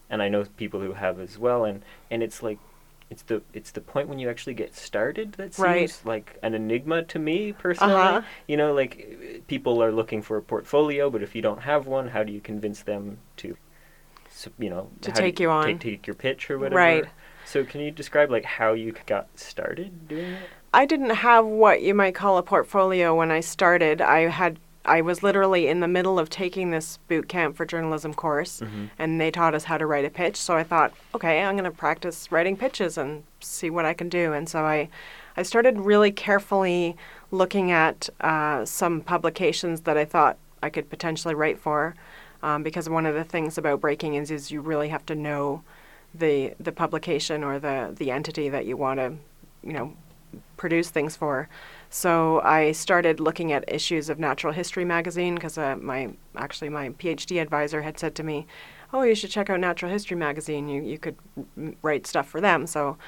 and 0.08 0.23
I 0.23 0.28
know 0.28 0.44
people 0.56 0.80
who 0.80 0.94
have 0.94 1.20
as 1.20 1.38
well, 1.38 1.64
and 1.64 1.82
and 2.11 2.23
it's 2.23 2.42
like 2.42 2.58
it's 3.10 3.22
the 3.22 3.42
it's 3.52 3.70
the 3.70 3.80
point 3.80 4.08
when 4.08 4.18
you 4.18 4.28
actually 4.28 4.54
get 4.54 4.74
started 4.74 5.32
that 5.32 5.54
seems 5.54 5.58
right. 5.58 6.00
like 6.04 6.38
an 6.42 6.54
enigma 6.54 7.04
to 7.04 7.18
me 7.18 7.52
personally. 7.52 7.94
Uh-huh. 7.94 8.22
You 8.46 8.56
know, 8.56 8.74
like 8.74 9.42
people 9.46 9.82
are 9.82 9.92
looking 9.92 10.20
for 10.22 10.36
a 10.36 10.42
portfolio, 10.42 11.08
but 11.10 11.22
if 11.22 11.34
you 11.34 11.42
don't 11.42 11.62
have 11.62 11.86
one, 11.86 12.08
how 12.08 12.22
do 12.22 12.32
you 12.32 12.40
convince 12.40 12.82
them 12.82 13.18
to, 13.38 13.56
you 14.58 14.70
know, 14.70 14.90
to 15.00 15.12
take 15.12 15.40
you, 15.40 15.48
you 15.48 15.50
on, 15.50 15.66
take, 15.66 15.80
take 15.80 16.06
your 16.06 16.14
pitch 16.14 16.50
or 16.50 16.58
whatever? 16.58 16.76
Right. 16.76 17.04
So 17.46 17.64
can 17.64 17.80
you 17.80 17.90
describe 17.90 18.30
like 18.30 18.44
how 18.44 18.74
you 18.74 18.94
got 19.06 19.26
started 19.38 20.08
doing 20.08 20.32
it? 20.32 20.50
I 20.74 20.84
didn't 20.84 21.10
have 21.10 21.46
what 21.46 21.80
you 21.80 21.94
might 21.94 22.14
call 22.14 22.36
a 22.36 22.42
portfolio 22.42 23.14
when 23.14 23.30
I 23.30 23.40
started. 23.40 24.02
I 24.02 24.28
had 24.28 24.58
I 24.88 25.00
was 25.02 25.23
literally 25.23 25.68
in 25.68 25.80
the 25.80 25.88
middle 25.88 26.18
of 26.18 26.30
taking 26.30 26.71
this 26.71 26.99
boot 27.09 27.28
camp 27.28 27.57
for 27.57 27.66
journalism 27.66 28.14
course, 28.14 28.61
mm-hmm. 28.61 28.87
and 28.99 29.21
they 29.21 29.30
taught 29.30 29.54
us 29.54 29.64
how 29.64 29.78
to 29.78 29.87
write 29.87 30.04
a 30.04 30.11
pitch. 30.11 30.37
So 30.37 30.57
I 30.57 30.64
thought, 30.64 30.92
okay, 31.14 31.42
I'm 31.42 31.54
going 31.54 31.64
to 31.64 31.71
practice 31.71 32.33
writing 32.33 32.57
pitches 32.57 32.99
and 32.99 33.23
see 33.40 33.71
what 33.71 33.85
I 33.85 33.95
can 33.95 34.09
do. 34.09 34.33
And 34.33 34.49
so 34.49 34.64
I, 34.64 34.88
I 35.37 35.42
started 35.42 35.78
really 35.78 36.11
carefully 36.11 36.97
looking 37.30 37.71
at 37.71 38.09
uh, 38.21 38.64
some 38.64 39.00
publications 39.00 39.83
that 39.83 39.97
I 39.97 40.04
thought 40.04 40.38
I 40.62 40.71
could 40.71 40.88
potentially 40.90 41.35
write 41.35 41.59
for, 41.59 41.95
um, 42.42 42.62
because 42.62 42.88
one 42.88 43.07
of 43.07 43.14
the 43.14 43.25
things 43.25 43.59
about 43.59 43.80
breaking 43.80 44.14
is 44.14 44.30
is 44.30 44.50
you 44.50 44.61
really 44.61 44.88
have 44.88 45.04
to 45.07 45.14
know 45.14 45.62
the 46.14 46.54
the 46.59 46.73
publication 46.73 47.45
or 47.45 47.59
the 47.59 47.95
the 47.97 48.11
entity 48.11 48.49
that 48.49 48.64
you 48.64 48.76
want 48.76 48.99
to, 48.99 49.14
you 49.62 49.73
know, 49.73 49.92
produce 50.57 50.90
things 50.90 51.16
for. 51.16 51.49
So 51.90 52.40
I 52.42 52.73
started 52.73 53.18
looking 53.21 53.52
at 53.52 53.64
issues 53.73 54.09
of 54.09 54.18
Natural 54.18 54.52
History 54.52 54.85
magazine 54.85 55.35
because 55.35 55.57
uh, 55.57 55.76
my 55.76 56.14
actually 56.37 56.68
my 56.68 56.90
PhD 56.90 57.40
advisor 57.40 57.83
had 57.83 57.99
said 57.99 58.14
to 58.16 58.23
me, 58.23 58.47
"Oh, 58.92 59.02
you 59.02 59.14
should 59.14 59.30
check 59.30 59.49
out 59.49 59.61
Natural 59.61 59.90
History 59.90 60.16
magazine. 60.16 60.68
You 60.68 60.83
you 60.83 60.99
could 60.99 61.16
write 61.83 62.07
stuff 62.07 62.28
for 62.28 62.40
them." 62.40 62.66
So 62.66 62.99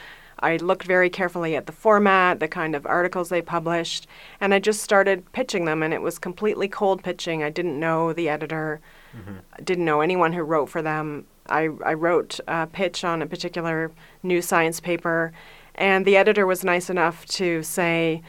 I 0.41 0.57
looked 0.57 0.85
very 0.85 1.11
carefully 1.11 1.55
at 1.55 1.67
the 1.67 1.73
format, 1.73 2.41
the 2.41 2.49
kind 2.49 2.75
of 2.75 2.87
articles 2.87 3.29
they 3.29 3.43
published, 3.43 4.07
and 4.41 4.55
I 4.55 4.59
just 4.59 4.83
started 4.83 5.31
pitching 5.33 5.67
them. 5.67 5.83
And 5.83 5.93
it 5.93 6.01
was 6.01 6.19
completely 6.19 6.69
cold 6.69 7.03
pitching. 7.03 7.43
I 7.43 7.51
didn't 7.51 7.79
know 7.79 8.15
the 8.15 8.31
editor, 8.31 8.81
mm-hmm. 9.15 9.63
didn't 9.63 9.85
know 9.85 10.01
anyone 10.01 10.33
who 10.33 10.43
wrote 10.43 10.71
for 10.71 10.81
them. 10.81 11.27
I, 11.51 11.69
I 11.85 11.95
wrote 11.95 12.41
a 12.49 12.67
pitch 12.67 13.05
on 13.05 13.21
a 13.21 13.27
particular 13.27 13.91
new 14.23 14.41
science 14.41 14.81
paper, 14.81 15.33
and 15.75 16.07
the 16.07 16.17
editor 16.17 16.47
was 16.47 16.65
nice 16.65 16.89
enough 16.89 17.27
to 17.27 17.63
say, 17.63 18.23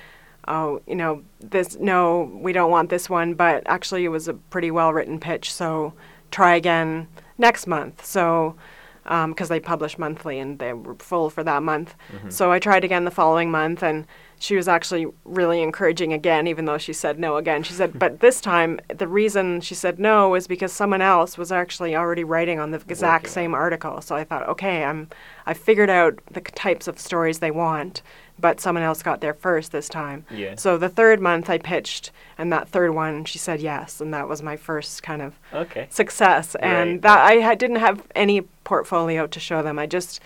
oh, 0.48 0.82
you 0.88 0.96
know, 0.96 1.24
this, 1.40 1.78
no, 1.80 2.32
we 2.42 2.54
don't 2.54 2.72
want 2.72 2.90
this 2.90 3.10
one, 3.10 3.34
but 3.34 3.64
actually 3.66 4.06
it 4.06 4.10
was 4.10 4.28
a 4.28 4.34
pretty 4.34 4.72
well 4.72 4.94
written 4.94 5.20
pitch, 5.20 5.54
so 5.54 5.94
try 6.32 6.56
again 6.56 7.08
next 7.38 7.68
month. 7.68 8.06
So, 8.06 8.56
because 9.04 9.50
um, 9.50 9.56
they 9.56 9.60
publish 9.60 9.98
monthly 9.98 10.38
and 10.38 10.60
they 10.60 10.74
were 10.74 10.96
full 10.96 11.30
for 11.32 11.44
that 11.44 11.64
month. 11.64 11.96
Mm-hmm. 12.14 12.30
So 12.30 12.52
I 12.52 12.60
tried 12.60 12.84
again 12.84 13.04
the 13.04 13.12
following 13.12 13.50
month, 13.50 13.82
and 13.82 14.06
she 14.38 14.56
was 14.56 14.68
actually 14.68 15.08
really 15.26 15.62
encouraging 15.62 16.14
again, 16.14 16.48
even 16.48 16.66
though 16.66 16.78
she 16.78 16.94
said 16.94 17.18
no 17.18 17.38
again. 17.38 17.64
She 17.64 17.74
said, 17.74 17.98
but 18.00 18.20
this 18.20 18.40
time, 18.40 18.80
the 18.96 19.08
reason 19.08 19.60
she 19.62 19.74
said 19.74 20.00
no 20.00 20.30
was 20.30 20.46
because 20.48 20.72
someone 20.72 21.02
else 21.02 21.38
was 21.38 21.52
actually 21.52 21.96
already 21.96 22.24
writing 22.24 22.60
on 22.60 22.72
the 22.72 22.78
exact 22.78 23.28
same 23.30 23.56
article. 23.56 24.02
So 24.02 24.16
I 24.16 24.24
thought, 24.24 24.48
okay, 24.50 24.84
I'm, 24.84 25.10
I 25.46 25.56
figured 25.56 25.90
out 25.90 26.20
the 26.32 26.42
types 26.42 26.88
of 26.88 27.00
stories 27.00 27.40
they 27.40 27.52
want 27.52 28.04
but 28.42 28.60
someone 28.60 28.84
else 28.84 29.04
got 29.04 29.22
there 29.22 29.34
first 29.34 29.72
this 29.72 29.88
time. 29.88 30.26
Yeah. 30.32 30.56
So 30.56 30.78
the 30.78 30.90
third 30.90 31.22
month 31.22 31.50
I 31.50 31.60
pitched, 31.60 32.12
and 32.38 32.52
that 32.52 32.68
third 32.68 32.92
one 32.92 33.24
she 33.26 33.38
said 33.38 33.62
yes, 33.62 34.02
and 34.02 34.14
that 34.14 34.28
was 34.28 34.42
my 34.42 34.58
first 34.58 35.04
kind 35.04 35.22
of 35.22 35.40
okay. 35.54 35.88
success. 35.90 36.56
And 36.56 36.92
right. 36.92 37.02
that 37.04 37.20
I 37.20 37.34
had, 37.34 37.60
didn't 37.60 37.78
have 37.78 38.04
any 38.16 38.42
portfolio 38.64 39.28
to 39.28 39.40
show 39.40 39.62
them. 39.62 39.78
I 39.78 39.86
just, 39.86 40.20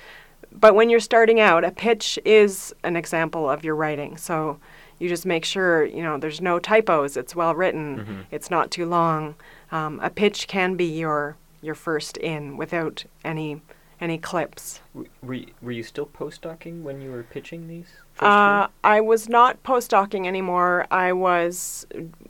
but 0.52 0.74
when 0.74 0.90
you're 0.90 1.00
starting 1.00 1.40
out, 1.40 1.64
a 1.64 1.72
pitch 1.72 2.18
is 2.26 2.74
an 2.84 2.96
example 2.96 3.50
of 3.50 3.64
your 3.64 3.76
writing. 3.76 4.18
So 4.18 4.60
you 5.00 5.10
just 5.10 5.26
make 5.26 5.44
sure 5.44 5.86
you 5.86 6.02
know 6.02 6.18
there's 6.18 6.42
no 6.42 6.60
typos. 6.60 7.18
It's 7.18 7.36
well 7.36 7.54
written. 7.54 8.00
Mm-hmm. 8.00 8.22
It's 8.32 8.50
not 8.50 8.72
too 8.72 8.86
long. 8.86 9.36
Um, 9.72 10.00
a 10.02 10.10
pitch 10.10 10.48
can 10.48 10.76
be 10.76 10.86
your 10.86 11.36
your 11.62 11.76
first 11.76 12.18
in 12.18 12.58
without 12.58 13.04
any 13.24 13.62
any 14.00 14.18
clips. 14.18 14.82
Were, 14.94 15.40
were 15.62 15.72
you 15.72 15.84
still 15.84 16.06
postdocing 16.06 16.84
when 16.84 17.02
you 17.02 17.12
were 17.12 17.24
pitching 17.24 17.68
these? 17.68 17.88
Uh, 18.20 18.68
I 18.84 19.02
was 19.02 19.28
not 19.28 19.62
postdocing 19.64 20.26
anymore. 20.26 20.88
I 20.90 21.12
was 21.12 21.86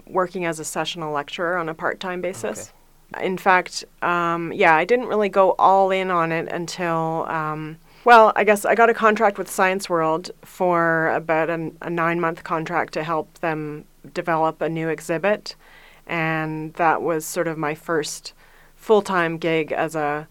working 0.08 0.46
as 0.46 0.60
a 0.60 0.66
sessional 0.66 1.14
lecturer 1.14 1.58
on 1.58 1.70
a 1.70 1.74
part 1.74 2.00
time 2.00 2.22
basis. 2.22 2.72
Okay. 3.14 3.26
In 3.26 3.38
fact, 3.38 3.86
um, 4.02 4.52
yeah, 4.52 4.76
I 4.76 4.84
didn't 4.84 5.08
really 5.08 5.30
go 5.30 5.52
all 5.60 5.92
in 5.92 6.10
on 6.10 6.32
it 6.32 6.48
until, 6.52 7.26
um, 7.30 7.78
well, 8.04 8.34
I 8.36 8.44
guess 8.44 8.66
I 8.66 8.74
got 8.76 8.90
a 8.90 8.94
contract 8.94 9.38
with 9.38 9.50
Science 9.50 9.90
World 9.90 10.32
for 10.44 11.10
about 11.10 11.50
an, 11.50 11.78
a 11.82 11.90
nine 11.90 12.20
month 12.20 12.44
contract 12.44 12.94
to 12.94 13.04
help 13.04 13.32
them 13.40 13.86
develop 14.14 14.62
a 14.62 14.70
new 14.70 14.90
exhibit. 14.90 15.56
And 16.08 16.74
that 16.74 17.02
was 17.02 17.26
sort 17.26 17.48
of 17.48 17.58
my 17.58 17.76
first 17.76 18.34
full 18.76 19.02
time 19.02 19.38
gig 19.38 19.72
as 19.72 19.96
a 19.96 20.28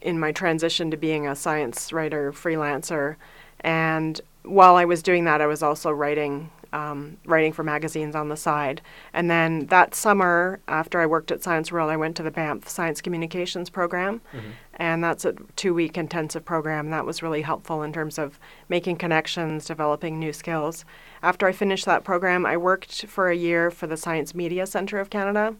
in 0.00 0.18
my 0.18 0.32
transition 0.32 0.90
to 0.90 0.96
being 0.98 1.26
a 1.26 1.34
science 1.34 1.92
writer 1.92 2.30
freelancer. 2.30 3.16
And 3.64 4.20
while 4.44 4.76
I 4.76 4.84
was 4.84 5.02
doing 5.02 5.24
that, 5.24 5.40
I 5.40 5.46
was 5.46 5.62
also 5.62 5.90
writing 5.90 6.50
um, 6.74 7.18
writing 7.24 7.52
for 7.52 7.62
magazines 7.62 8.16
on 8.16 8.28
the 8.28 8.36
side. 8.36 8.82
And 9.12 9.30
then 9.30 9.66
that 9.66 9.94
summer, 9.94 10.58
after 10.66 11.00
I 11.00 11.06
worked 11.06 11.30
at 11.30 11.40
Science 11.40 11.70
World, 11.70 11.88
I 11.88 11.96
went 11.96 12.16
to 12.16 12.24
the 12.24 12.32
Banff 12.32 12.68
Science 12.68 13.00
Communications 13.00 13.70
Program. 13.70 14.20
Mm-hmm. 14.32 14.50
And 14.74 15.04
that's 15.04 15.24
a 15.24 15.34
two 15.54 15.72
week 15.72 15.96
intensive 15.96 16.44
program. 16.44 16.90
That 16.90 17.06
was 17.06 17.22
really 17.22 17.42
helpful 17.42 17.84
in 17.84 17.92
terms 17.92 18.18
of 18.18 18.40
making 18.68 18.96
connections, 18.96 19.66
developing 19.66 20.18
new 20.18 20.32
skills. 20.32 20.84
After 21.22 21.46
I 21.46 21.52
finished 21.52 21.84
that 21.86 22.02
program, 22.02 22.44
I 22.44 22.56
worked 22.56 23.06
for 23.06 23.30
a 23.30 23.36
year 23.36 23.70
for 23.70 23.86
the 23.86 23.96
Science 23.96 24.34
Media 24.34 24.66
Centre 24.66 24.98
of 24.98 25.10
Canada, 25.10 25.54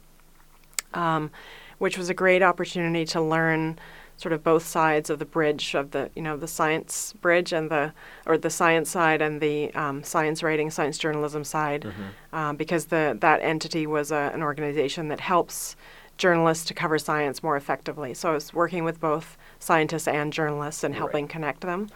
um, 0.94 1.30
which 1.78 1.96
was 1.96 2.10
a 2.10 2.14
great 2.14 2.42
opportunity 2.42 3.04
to 3.04 3.20
learn 3.20 3.78
sort 4.16 4.32
of 4.32 4.44
both 4.44 4.64
sides 4.66 5.10
of 5.10 5.18
the 5.18 5.24
bridge 5.24 5.74
of 5.74 5.90
the 5.90 6.10
you 6.14 6.22
know 6.22 6.36
the 6.36 6.48
science 6.48 7.12
bridge 7.20 7.52
and 7.52 7.70
the 7.70 7.92
or 8.26 8.38
the 8.38 8.50
science 8.50 8.90
side 8.90 9.20
and 9.20 9.40
the 9.40 9.72
um, 9.74 10.02
science 10.02 10.42
writing 10.42 10.70
science 10.70 10.98
journalism 10.98 11.44
side 11.44 11.82
mm-hmm. 11.82 12.36
um, 12.36 12.56
because 12.56 12.86
the 12.86 13.16
that 13.20 13.40
entity 13.42 13.86
was 13.86 14.10
a, 14.10 14.30
an 14.34 14.42
organization 14.42 15.08
that 15.08 15.20
helps 15.20 15.76
journalists 16.16 16.64
to 16.64 16.74
cover 16.74 16.98
science 16.98 17.42
more 17.42 17.56
effectively 17.56 18.14
so 18.14 18.30
I 18.30 18.34
was 18.34 18.54
working 18.54 18.84
with 18.84 19.00
both 19.00 19.36
scientists 19.58 20.06
and 20.06 20.32
journalists 20.32 20.84
and 20.84 20.94
helping 20.94 21.24
right. 21.24 21.32
connect 21.32 21.62
them 21.62 21.88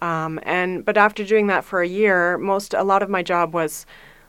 um, 0.00 0.38
and 0.44 0.84
but 0.84 0.96
after 0.96 1.24
doing 1.24 1.48
that 1.48 1.64
for 1.64 1.82
a 1.82 1.88
year 1.88 2.38
most 2.38 2.72
a 2.72 2.84
lot 2.84 3.02
of 3.02 3.10
my 3.10 3.22
job 3.22 3.52
was 3.52 3.84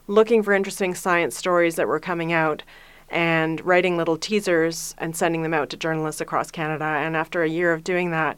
looking 0.07 0.41
for 0.41 0.53
interesting 0.53 0.95
science 0.95 1.37
stories 1.37 1.75
that 1.75 1.87
were 1.87 1.99
coming 1.99 2.31
out 2.33 2.63
and 3.09 3.63
writing 3.65 3.97
little 3.97 4.17
teasers 4.17 4.95
and 4.97 5.15
sending 5.15 5.43
them 5.43 5.53
out 5.53 5.69
to 5.69 5.77
journalists 5.77 6.21
across 6.21 6.51
Canada. 6.51 6.85
And 6.85 7.15
after 7.15 7.43
a 7.43 7.49
year 7.49 7.71
of 7.73 7.83
doing 7.83 8.11
that, 8.11 8.37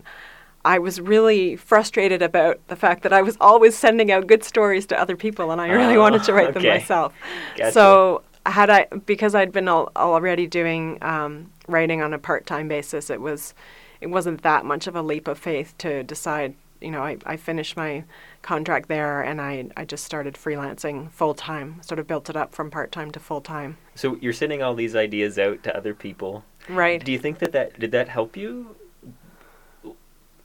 I 0.66 0.80
was 0.80 1.00
really 1.00 1.56
frustrated 1.56 2.22
about 2.22 2.60
the 2.68 2.76
fact 2.76 3.04
that 3.04 3.14
I 3.14 3.22
was 3.22 3.38
always 3.40 3.78
sending 3.78 4.12
out 4.12 4.28
good 4.28 4.44
stories 4.44 4.86
to 4.88 5.00
other 5.00 5.16
people, 5.16 5.52
and 5.52 5.62
I 5.62 5.70
really 5.70 5.96
Oh, 5.96 6.02
wanted 6.02 6.24
to 6.24 6.34
write 6.34 6.54
them 6.54 6.64
myself. 6.64 7.14
Gotcha. 7.56 7.72
So 7.72 8.24
had 8.46 8.70
I 8.70 8.88
because 9.06 9.34
I'd 9.36 9.52
been 9.52 9.68
al- 9.70 9.92
already 9.96 10.48
doing 10.48 10.98
um, 11.02 11.52
writing 11.68 12.02
on 12.02 12.14
a 12.14 12.20
part-time 12.20 12.68
basis, 12.68 13.10
it 13.10 13.22
was 13.22 13.54
it 14.02 14.08
wasn't 14.08 14.42
that 14.44 14.66
much 14.66 14.88
of 14.88 14.96
a 14.96 15.02
leap 15.02 15.28
of 15.28 15.38
faith 15.40 15.74
to 15.80 16.04
decide. 16.04 16.54
You 16.82 16.92
know, 16.92 17.02
I, 17.04 17.18
I 17.26 17.38
finished 17.38 17.76
my 17.76 18.04
contract 18.42 18.88
there, 18.88 19.22
and 19.22 19.42
I 19.42 19.70
I 19.76 19.86
just 19.86 20.04
started 20.04 20.36
freelancing 20.36 21.12
full 21.12 21.34
time. 21.34 21.82
Sort 21.82 22.00
of 22.00 22.08
built 22.08 22.30
it 22.30 22.36
up 22.36 22.54
from 22.54 22.70
part-time 22.70 23.12
to 23.12 23.20
full-time. 23.20 23.78
So 23.96 24.18
you're 24.22 24.34
sending 24.34 24.62
all 24.62 24.76
these 24.76 24.96
ideas 24.96 25.40
out 25.40 25.64
to 25.64 25.76
other 25.76 25.94
people. 25.94 26.44
Right. 26.70 27.04
Do 27.04 27.12
you 27.12 27.20
think 27.20 27.40
that 27.40 27.52
that 27.54 27.80
did 27.80 27.92
that 27.92 28.10
help 28.10 28.38
you 28.38 28.76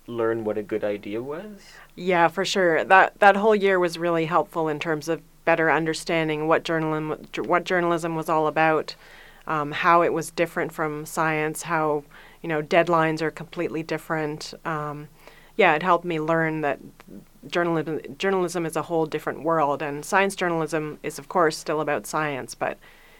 learn 0.07 0.45
what 0.45 0.59
a 0.59 0.63
good 0.63 0.85
idea 0.85 1.23
was? 1.23 1.63
Yeah, 1.95 2.29
for 2.29 2.45
sure. 2.45 2.85
That 2.85 3.19
that 3.21 3.37
whole 3.37 3.55
year 3.55 3.79
was 3.79 3.99
really 3.99 4.27
helpful 4.27 4.69
in 4.69 4.79
terms 4.79 5.09
of 5.09 5.23
better 5.45 5.71
understanding 5.71 6.47
what 6.47 6.63
journalism 6.63 7.27
what 7.45 7.65
journalism 7.65 8.15
was 8.15 8.29
all 8.29 8.47
about, 8.47 8.95
um, 9.47 9.73
how 9.73 10.03
it 10.03 10.13
was 10.13 10.31
different 10.31 10.73
from 10.73 11.05
science, 11.07 11.63
how 11.63 12.05
you 12.41 12.49
know 12.49 12.63
deadlines 12.63 13.21
are 13.23 13.31
completely 13.31 13.83
different. 13.83 14.55
Um, 14.65 15.09
yeah, 15.57 15.75
it 15.75 15.83
helped 15.83 16.05
me 16.05 16.19
learn 16.21 16.61
that 16.63 16.79
journalism 17.47 18.01
journalism 18.19 18.65
is 18.67 18.77
a 18.77 18.83
whole 18.83 19.07
different 19.07 19.43
world, 19.43 19.83
and 19.83 20.05
science 20.05 20.35
journalism 20.37 20.99
is 21.03 21.19
of 21.19 21.29
course 21.29 21.57
still 21.57 21.81
about 21.81 22.07
science, 22.07 22.55
but 22.55 22.79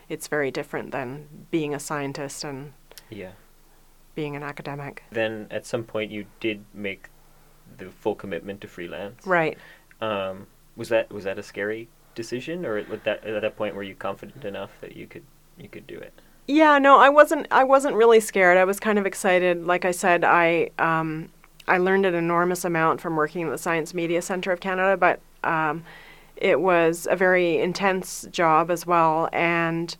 it's 0.09 0.29
very 0.29 0.51
different 0.51 0.91
than 0.93 1.47
being 1.51 1.75
a 1.75 1.81
scientist 1.81 2.45
and 2.45 2.73
Yeah. 3.11 3.33
being 4.15 4.37
an 4.37 4.43
academic. 4.43 5.03
Then 5.11 5.47
at 5.51 5.65
some 5.67 5.85
point 5.85 6.11
you 6.11 6.27
did 6.41 6.65
make 6.75 7.09
the 7.79 7.87
full 7.87 8.15
commitment 8.15 8.61
to 8.61 8.69
freelance. 8.69 9.27
Right. 9.27 9.57
Um, 10.01 10.47
was 10.77 10.89
that 10.91 11.11
was 11.13 11.25
that 11.25 11.39
a 11.39 11.43
scary 11.43 11.89
decision, 12.15 12.65
or 12.67 12.77
at 12.79 13.05
that 13.05 13.25
at 13.25 13.41
that 13.43 13.57
point 13.57 13.75
were 13.75 13.83
you 13.83 13.95
confident 13.95 14.45
enough 14.45 14.71
that 14.81 14.97
you 14.97 15.07
could 15.07 15.25
you 15.59 15.69
could 15.69 15.87
do 15.87 15.99
it? 15.99 16.13
Yeah, 16.47 16.79
no, 16.79 16.99
I 16.99 17.09
wasn't. 17.09 17.47
I 17.51 17.63
wasn't 17.65 17.95
really 17.95 18.19
scared. 18.21 18.59
I 18.59 18.65
was 18.65 18.81
kind 18.81 18.99
of 18.99 19.07
excited. 19.07 19.65
Like 19.65 19.85
I 19.85 19.93
said, 19.93 20.25
I 20.25 20.71
um, 20.79 21.31
I 21.69 21.79
learned 21.79 22.07
an 22.07 22.15
enormous 22.15 22.65
amount 22.65 23.01
from 23.01 23.17
working 23.17 23.47
at 23.47 23.51
the 23.51 23.59
Science 23.59 23.95
Media 23.95 24.21
Center 24.23 24.53
of 24.53 24.61
Canada, 24.61 24.97
but 24.97 25.21
um, 25.49 25.85
it 26.37 26.61
was 26.61 27.07
a 27.11 27.17
very 27.17 27.59
intense 27.59 28.27
job 28.31 28.71
as 28.71 28.87
well, 28.87 29.29
and 29.33 29.97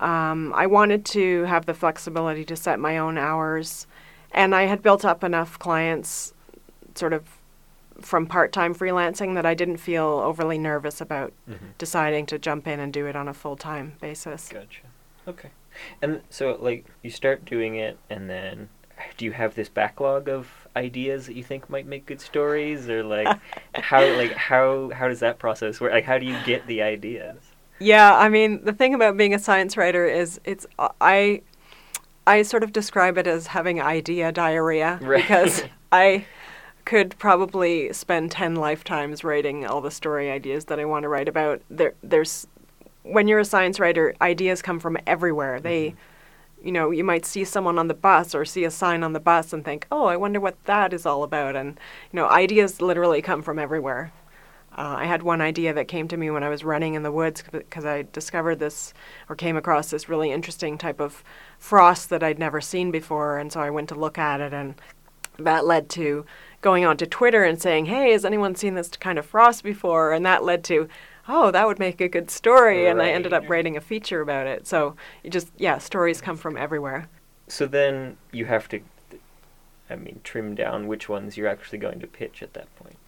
um, 0.00 0.52
I 0.54 0.66
wanted 0.66 1.04
to 1.06 1.44
have 1.44 1.66
the 1.66 1.74
flexibility 1.74 2.44
to 2.46 2.56
set 2.56 2.78
my 2.78 2.98
own 2.98 3.18
hours, 3.18 3.86
and 4.32 4.54
I 4.54 4.62
had 4.62 4.82
built 4.82 5.04
up 5.04 5.22
enough 5.22 5.58
clients, 5.58 6.32
sort 6.94 7.12
of 7.12 7.24
from 8.00 8.26
part-time 8.26 8.74
freelancing, 8.74 9.34
that 9.34 9.46
I 9.46 9.54
didn't 9.54 9.78
feel 9.78 10.04
overly 10.24 10.58
nervous 10.58 11.00
about 11.00 11.32
Mm-hmm. 11.48 11.66
deciding 11.78 12.26
to 12.26 12.38
jump 12.38 12.66
in 12.66 12.80
and 12.80 12.92
do 12.92 13.06
it 13.06 13.16
on 13.16 13.28
a 13.28 13.34
full-time 13.34 13.94
basis. 14.00 14.48
Gotcha. 14.48 14.82
Okay. 15.26 15.50
And 16.02 16.20
so, 16.30 16.58
like, 16.60 16.86
you 17.02 17.10
start 17.10 17.44
doing 17.44 17.76
it, 17.76 17.98
and 18.10 18.28
then 18.28 18.68
do 19.16 19.24
you 19.24 19.32
have 19.32 19.54
this 19.54 19.68
backlog 19.68 20.28
of 20.28 20.65
ideas 20.76 21.26
that 21.26 21.34
you 21.34 21.42
think 21.42 21.68
might 21.68 21.86
make 21.86 22.06
good 22.06 22.20
stories, 22.20 22.88
or 22.88 23.02
like 23.02 23.28
how 23.74 24.06
like 24.16 24.32
how 24.32 24.90
how 24.90 25.08
does 25.08 25.20
that 25.20 25.38
process 25.38 25.80
work? 25.80 25.92
Like, 25.92 26.04
how 26.04 26.18
do 26.18 26.26
you 26.26 26.36
get 26.44 26.66
the 26.66 26.82
ideas? 26.82 27.38
Yeah, 27.78 28.16
I 28.16 28.28
mean, 28.28 28.64
the 28.64 28.72
thing 28.72 28.94
about 28.94 29.16
being 29.16 29.34
a 29.34 29.38
science 29.38 29.76
writer 29.76 30.06
is 30.06 30.40
it's 30.44 30.66
I 31.00 31.42
I 32.26 32.42
sort 32.42 32.62
of 32.62 32.72
describe 32.72 33.18
it 33.18 33.26
as 33.26 33.48
having 33.48 33.80
idea 33.80 34.32
diarrhea 34.32 34.98
Right. 35.02 35.22
because 35.22 35.64
I 35.92 36.26
could 36.84 37.18
probably 37.18 37.92
spend 37.92 38.30
10 38.30 38.54
lifetimes 38.54 39.24
writing 39.24 39.66
all 39.66 39.80
the 39.80 39.90
story 39.90 40.30
ideas 40.30 40.66
that 40.66 40.78
I 40.78 40.84
want 40.84 41.02
to 41.02 41.08
write 41.08 41.28
about. 41.28 41.60
There 41.68 41.94
there's 42.02 42.46
when 43.02 43.28
you're 43.28 43.40
a 43.40 43.44
science 43.44 43.78
writer, 43.78 44.14
ideas 44.20 44.62
come 44.62 44.80
from 44.80 44.98
everywhere. 45.06 45.60
They 45.60 45.88
mm-hmm. 45.88 45.98
You 46.66 46.72
know, 46.72 46.90
you 46.90 47.04
might 47.04 47.24
see 47.24 47.44
someone 47.44 47.78
on 47.78 47.88
the 47.88 47.94
bus 47.94 48.34
or 48.34 48.44
see 48.44 48.64
a 48.64 48.70
sign 48.70 49.02
on 49.02 49.12
the 49.12 49.20
bus 49.20 49.52
and 49.52 49.64
think, 49.64 49.86
"Oh, 49.90 50.06
I 50.06 50.16
wonder 50.16 50.40
what 50.40 50.62
that 50.64 50.92
is 50.92 51.06
all 51.06 51.22
about." 51.22 51.54
And 51.56 51.78
you 52.12 52.16
know, 52.16 52.28
ideas 52.28 52.82
literally 52.82 53.22
come 53.22 53.42
from 53.42 53.58
everywhere. 53.58 54.12
Uh, 54.76 54.96
I 54.98 55.04
had 55.06 55.22
one 55.22 55.40
idea 55.40 55.72
that 55.72 55.88
came 55.88 56.06
to 56.08 56.16
me 56.18 56.28
when 56.30 56.42
I 56.42 56.50
was 56.50 56.64
running 56.64 56.94
in 56.94 57.02
the 57.02 57.12
woods 57.12 57.42
because 57.50 57.86
I 57.86 58.04
discovered 58.12 58.58
this 58.58 58.92
or 59.28 59.36
came 59.36 59.56
across 59.56 59.90
this 59.90 60.08
really 60.08 60.30
interesting 60.30 60.76
type 60.76 61.00
of 61.00 61.24
frost 61.58 62.10
that 62.10 62.22
I'd 62.22 62.38
never 62.38 62.60
seen 62.60 62.90
before, 62.90 63.38
and 63.38 63.50
so 63.50 63.60
I 63.60 63.70
went 63.70 63.88
to 63.90 63.94
look 63.94 64.18
at 64.18 64.40
it, 64.40 64.52
and 64.52 64.74
that 65.38 65.64
led 65.66 65.88
to 65.90 66.26
going 66.60 66.84
onto 66.84 67.06
Twitter 67.06 67.44
and 67.44 67.60
saying, 67.60 67.86
"Hey, 67.86 68.12
has 68.12 68.24
anyone 68.24 68.54
seen 68.54 68.74
this 68.74 68.88
kind 68.88 69.18
of 69.18 69.24
frost 69.24 69.62
before?" 69.62 70.12
And 70.12 70.26
that 70.26 70.44
led 70.44 70.64
to, 70.64 70.88
"Oh, 71.28 71.50
that 71.50 71.66
would 71.66 71.78
make 71.78 72.00
a 72.00 72.08
good 72.08 72.30
story," 72.30 72.86
and 72.86 73.00
I 73.02 73.10
ended 73.10 73.32
up 73.32 73.48
writing 73.48 73.76
a 73.76 73.80
feature 73.80 74.20
about 74.20 74.46
it. 74.46 74.66
So 74.66 74.96
you 75.22 75.30
just, 75.30 75.48
yeah, 75.56 75.78
stories 75.78 76.20
come 76.20 76.36
from 76.36 76.56
everywhere. 76.56 77.08
So 77.48 77.66
then 77.66 78.16
you 78.32 78.46
have 78.46 78.68
to, 78.70 78.80
I 79.90 79.96
mean, 79.96 80.20
trim 80.24 80.54
down 80.54 80.86
which 80.88 81.08
ones 81.08 81.36
you're 81.36 81.48
actually 81.48 81.78
going 81.78 82.00
to 82.00 82.06
pitch 82.06 82.42
at 82.42 82.54
that 82.54 82.74
point. 82.76 82.98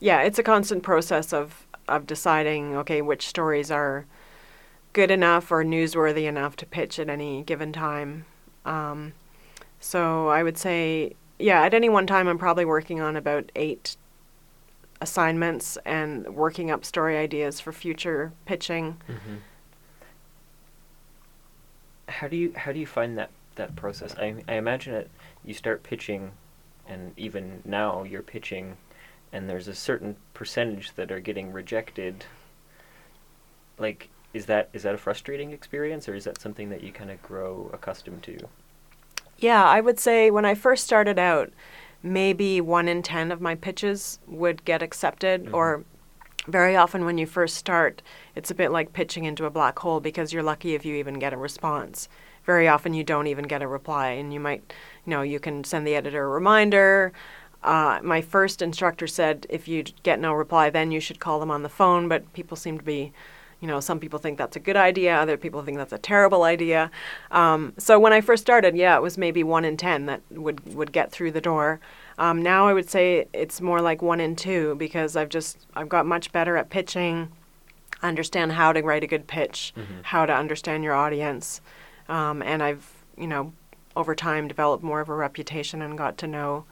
yeah, 0.00 0.22
it's 0.22 0.38
a 0.38 0.42
constant 0.42 0.82
process 0.82 1.32
of 1.32 1.66
of 1.88 2.06
deciding 2.06 2.76
okay 2.76 3.00
which 3.00 3.28
stories 3.28 3.70
are 3.70 4.06
good 4.92 5.10
enough 5.10 5.52
or 5.52 5.64
newsworthy 5.64 6.24
enough 6.26 6.56
to 6.56 6.66
pitch 6.66 6.98
at 6.98 7.08
any 7.08 7.42
given 7.42 7.72
time. 7.72 8.24
Um, 8.64 9.12
so 9.80 10.28
I 10.28 10.42
would 10.42 10.58
say, 10.58 11.14
yeah, 11.38 11.62
at 11.62 11.74
any 11.74 11.88
one 11.88 12.06
time 12.06 12.28
I'm 12.28 12.38
probably 12.38 12.64
working 12.64 13.00
on 13.00 13.16
about 13.16 13.52
eight 13.56 13.96
assignments 15.00 15.76
and 15.84 16.34
working 16.34 16.70
up 16.70 16.84
story 16.84 17.16
ideas 17.16 17.60
for 17.60 17.72
future 17.72 18.32
pitching. 18.44 18.96
Mm-hmm. 19.08 19.36
How 22.08 22.28
do 22.28 22.36
you 22.36 22.52
how 22.56 22.72
do 22.72 22.78
you 22.78 22.86
find 22.86 23.18
that 23.18 23.30
that 23.56 23.76
process? 23.76 24.14
I 24.16 24.42
I 24.48 24.54
imagine 24.54 24.94
it. 24.94 25.10
You 25.44 25.54
start 25.54 25.82
pitching, 25.82 26.32
and 26.88 27.12
even 27.16 27.62
now 27.64 28.04
you're 28.04 28.22
pitching, 28.22 28.76
and 29.32 29.48
there's 29.48 29.68
a 29.68 29.74
certain 29.74 30.16
percentage 30.34 30.94
that 30.94 31.10
are 31.10 31.20
getting 31.20 31.52
rejected. 31.52 32.24
Like, 33.78 34.08
is 34.32 34.46
that 34.46 34.70
is 34.72 34.84
that 34.84 34.94
a 34.94 34.98
frustrating 34.98 35.50
experience, 35.50 36.08
or 36.08 36.14
is 36.14 36.24
that 36.24 36.40
something 36.40 36.70
that 36.70 36.82
you 36.82 36.92
kind 36.92 37.10
of 37.10 37.20
grow 37.22 37.70
accustomed 37.72 38.22
to? 38.24 38.38
Yeah, 39.38 39.64
I 39.64 39.80
would 39.80 39.98
say 39.98 40.30
when 40.30 40.44
I 40.44 40.54
first 40.54 40.84
started 40.84 41.18
out, 41.18 41.52
maybe 42.06 42.60
one 42.60 42.88
in 42.88 43.02
10 43.02 43.32
of 43.32 43.40
my 43.40 43.54
pitches 43.54 44.18
would 44.26 44.64
get 44.64 44.82
accepted, 44.82 45.46
Mhm. 45.46 45.54
or 45.54 45.84
very 46.46 46.76
often 46.76 47.04
when 47.04 47.18
you 47.18 47.26
first 47.26 47.56
start, 47.56 48.02
it's 48.36 48.50
a 48.50 48.54
bit 48.54 48.70
like 48.70 48.92
pitching 48.92 49.24
into 49.24 49.44
a 49.46 49.50
black 49.50 49.78
hole 49.80 50.00
because 50.00 50.32
you're 50.32 50.42
lucky 50.42 50.74
if 50.74 50.84
you 50.84 50.94
even 50.94 51.18
get 51.18 51.32
a 51.32 51.36
response. 51.36 52.08
Very 52.44 52.68
often 52.68 52.94
you 52.94 53.02
don't 53.02 53.26
even 53.26 53.46
get 53.46 53.62
a 53.62 53.66
reply, 53.66 54.10
and 54.10 54.32
you 54.32 54.38
might, 54.38 54.72
you 55.04 55.10
know, 55.10 55.22
you 55.22 55.40
can 55.40 55.64
send 55.64 55.84
the 55.84 55.96
editor 55.96 56.24
a 56.24 56.28
reminder. 56.28 57.12
Uh, 57.64 57.98
my 58.02 58.20
first 58.20 58.62
instructor 58.62 59.08
said 59.08 59.44
if 59.50 59.66
you 59.66 59.82
get 60.04 60.20
no 60.20 60.32
reply, 60.32 60.70
then 60.70 60.92
you 60.92 61.00
should 61.00 61.18
call 61.18 61.40
them 61.40 61.50
on 61.50 61.64
the 61.64 61.68
phone, 61.68 62.06
but 62.06 62.32
people 62.32 62.56
seem 62.56 62.78
to 62.78 62.84
be 62.84 63.12
you 63.60 63.66
know, 63.68 63.80
some 63.80 63.98
people 63.98 64.18
think 64.18 64.36
that's 64.38 64.56
a 64.56 64.60
good 64.60 64.76
idea, 64.76 65.16
other 65.16 65.36
people 65.36 65.62
think 65.62 65.78
that's 65.78 65.92
a 65.92 65.98
terrible 65.98 66.42
idea. 66.42 66.90
Um, 67.30 67.72
so 67.78 67.98
when 67.98 68.12
I 68.12 68.20
first 68.20 68.42
started, 68.42 68.76
yeah, 68.76 68.96
it 68.96 69.02
was 69.02 69.16
maybe 69.16 69.42
one 69.42 69.64
in 69.64 69.76
ten 69.76 70.06
that 70.06 70.20
would 70.30 70.74
would 70.74 70.92
get 70.92 71.10
through 71.10 71.32
the 71.32 71.40
door. 71.40 71.80
Um, 72.18 72.42
now 72.42 72.68
I 72.68 72.72
would 72.72 72.88
say 72.90 73.26
it's 73.32 73.60
more 73.60 73.80
like 73.80 74.02
one 74.02 74.20
in 74.20 74.36
two 74.36 74.74
because 74.76 75.16
I've 75.16 75.28
just 75.30 75.66
I've 75.74 75.88
got 75.88 76.06
much 76.06 76.32
better 76.32 76.56
at 76.56 76.68
pitching, 76.70 77.30
understand 78.02 78.52
how 78.52 78.72
to 78.72 78.82
write 78.82 79.04
a 79.04 79.06
good 79.06 79.26
pitch, 79.26 79.72
Mhm. 79.76 80.02
how 80.04 80.26
to 80.26 80.34
understand 80.34 80.84
your 80.84 80.94
audience, 80.94 81.60
um, 82.08 82.42
and 82.42 82.62
I've 82.62 82.90
you 83.16 83.26
know 83.26 83.52
over 83.96 84.14
time 84.14 84.46
developed 84.48 84.84
more 84.84 85.00
of 85.00 85.08
a 85.08 85.14
reputation 85.14 85.80
and 85.80 85.96
got 85.96 86.18
to 86.18 86.26
know 86.26 86.64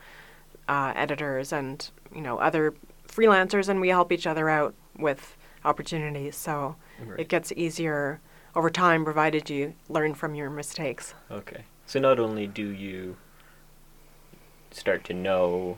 uh, 0.67 0.93
editors 0.95 1.51
and 1.51 1.89
you 2.13 2.21
know 2.21 2.37
other 2.37 2.73
freelancers, 3.07 3.69
and 3.69 3.81
we 3.81 3.89
help 3.89 4.11
each 4.11 4.27
other 4.27 4.49
out 4.49 4.73
with 4.97 5.35
opportunities. 5.65 6.35
So 6.35 6.75
Right. 7.03 7.19
it 7.19 7.27
gets 7.27 7.51
easier 7.55 8.21
over 8.55 8.69
time, 8.69 9.03
provided 9.03 9.49
you 9.49 9.73
learn 9.89 10.13
from 10.13 10.33
your 10.35 10.49
mistakes. 10.49 11.13
Okay. 11.29 11.65
So 11.85 11.99
not 11.99 12.19
only 12.19 12.47
do 12.47 12.67
you 12.69 13.17
start 14.71 15.03
to 15.05 15.13
know 15.13 15.77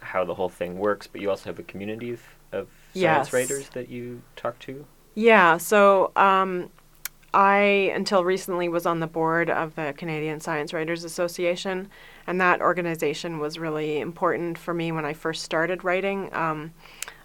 how 0.00 0.24
the 0.24 0.34
whole 0.34 0.48
thing 0.48 0.78
works, 0.78 1.06
but 1.06 1.20
you 1.20 1.30
also 1.30 1.44
have 1.50 1.58
a 1.58 1.62
community 1.62 2.10
of, 2.12 2.22
of 2.50 2.68
science 2.92 2.94
Yes. 2.94 3.32
writers 3.32 3.68
that 3.70 3.88
you 3.88 4.22
talk 4.36 4.58
to. 4.60 4.84
Yeah, 5.14 5.58
so 5.58 6.10
um, 6.16 6.70
I, 7.34 7.92
until 7.94 8.24
recently, 8.24 8.68
was 8.68 8.84
on 8.86 9.00
the 9.00 9.06
board 9.06 9.48
of 9.48 9.74
the 9.74 9.94
Canadian 9.96 10.40
Science 10.40 10.72
Writers 10.72 11.04
Association, 11.04 11.88
and 12.26 12.40
that 12.40 12.60
organization 12.60 13.38
was 13.38 13.58
really 13.58 14.00
important 14.00 14.58
for 14.58 14.74
me 14.74 14.90
when 14.92 15.04
I 15.04 15.12
first 15.12 15.42
started 15.42 15.84
writing. 15.84 16.34
Um, 16.34 16.72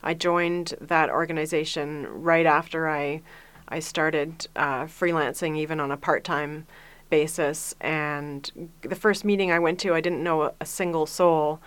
I 0.03 0.13
joined 0.13 0.75
that 0.79 1.09
organization 1.09 2.07
right 2.07 2.45
after 2.45 2.89
I 2.89 3.21
I 3.69 3.79
started 3.79 4.47
uh, 4.55 4.83
freelancing 4.83 5.57
even 5.57 5.79
on 5.79 5.91
a 5.91 5.97
part 5.97 6.23
time 6.23 6.67
basis. 7.09 7.75
And 7.81 8.69
the 8.81 8.95
first 8.95 9.25
meeting 9.25 9.51
I 9.51 9.59
went 9.59 9.79
to, 9.81 9.93
I 9.93 10.01
didn't 10.01 10.23
know 10.23 10.43
a, 10.43 10.53
a 10.61 10.65
single 10.65 11.05
soul, 11.05 11.59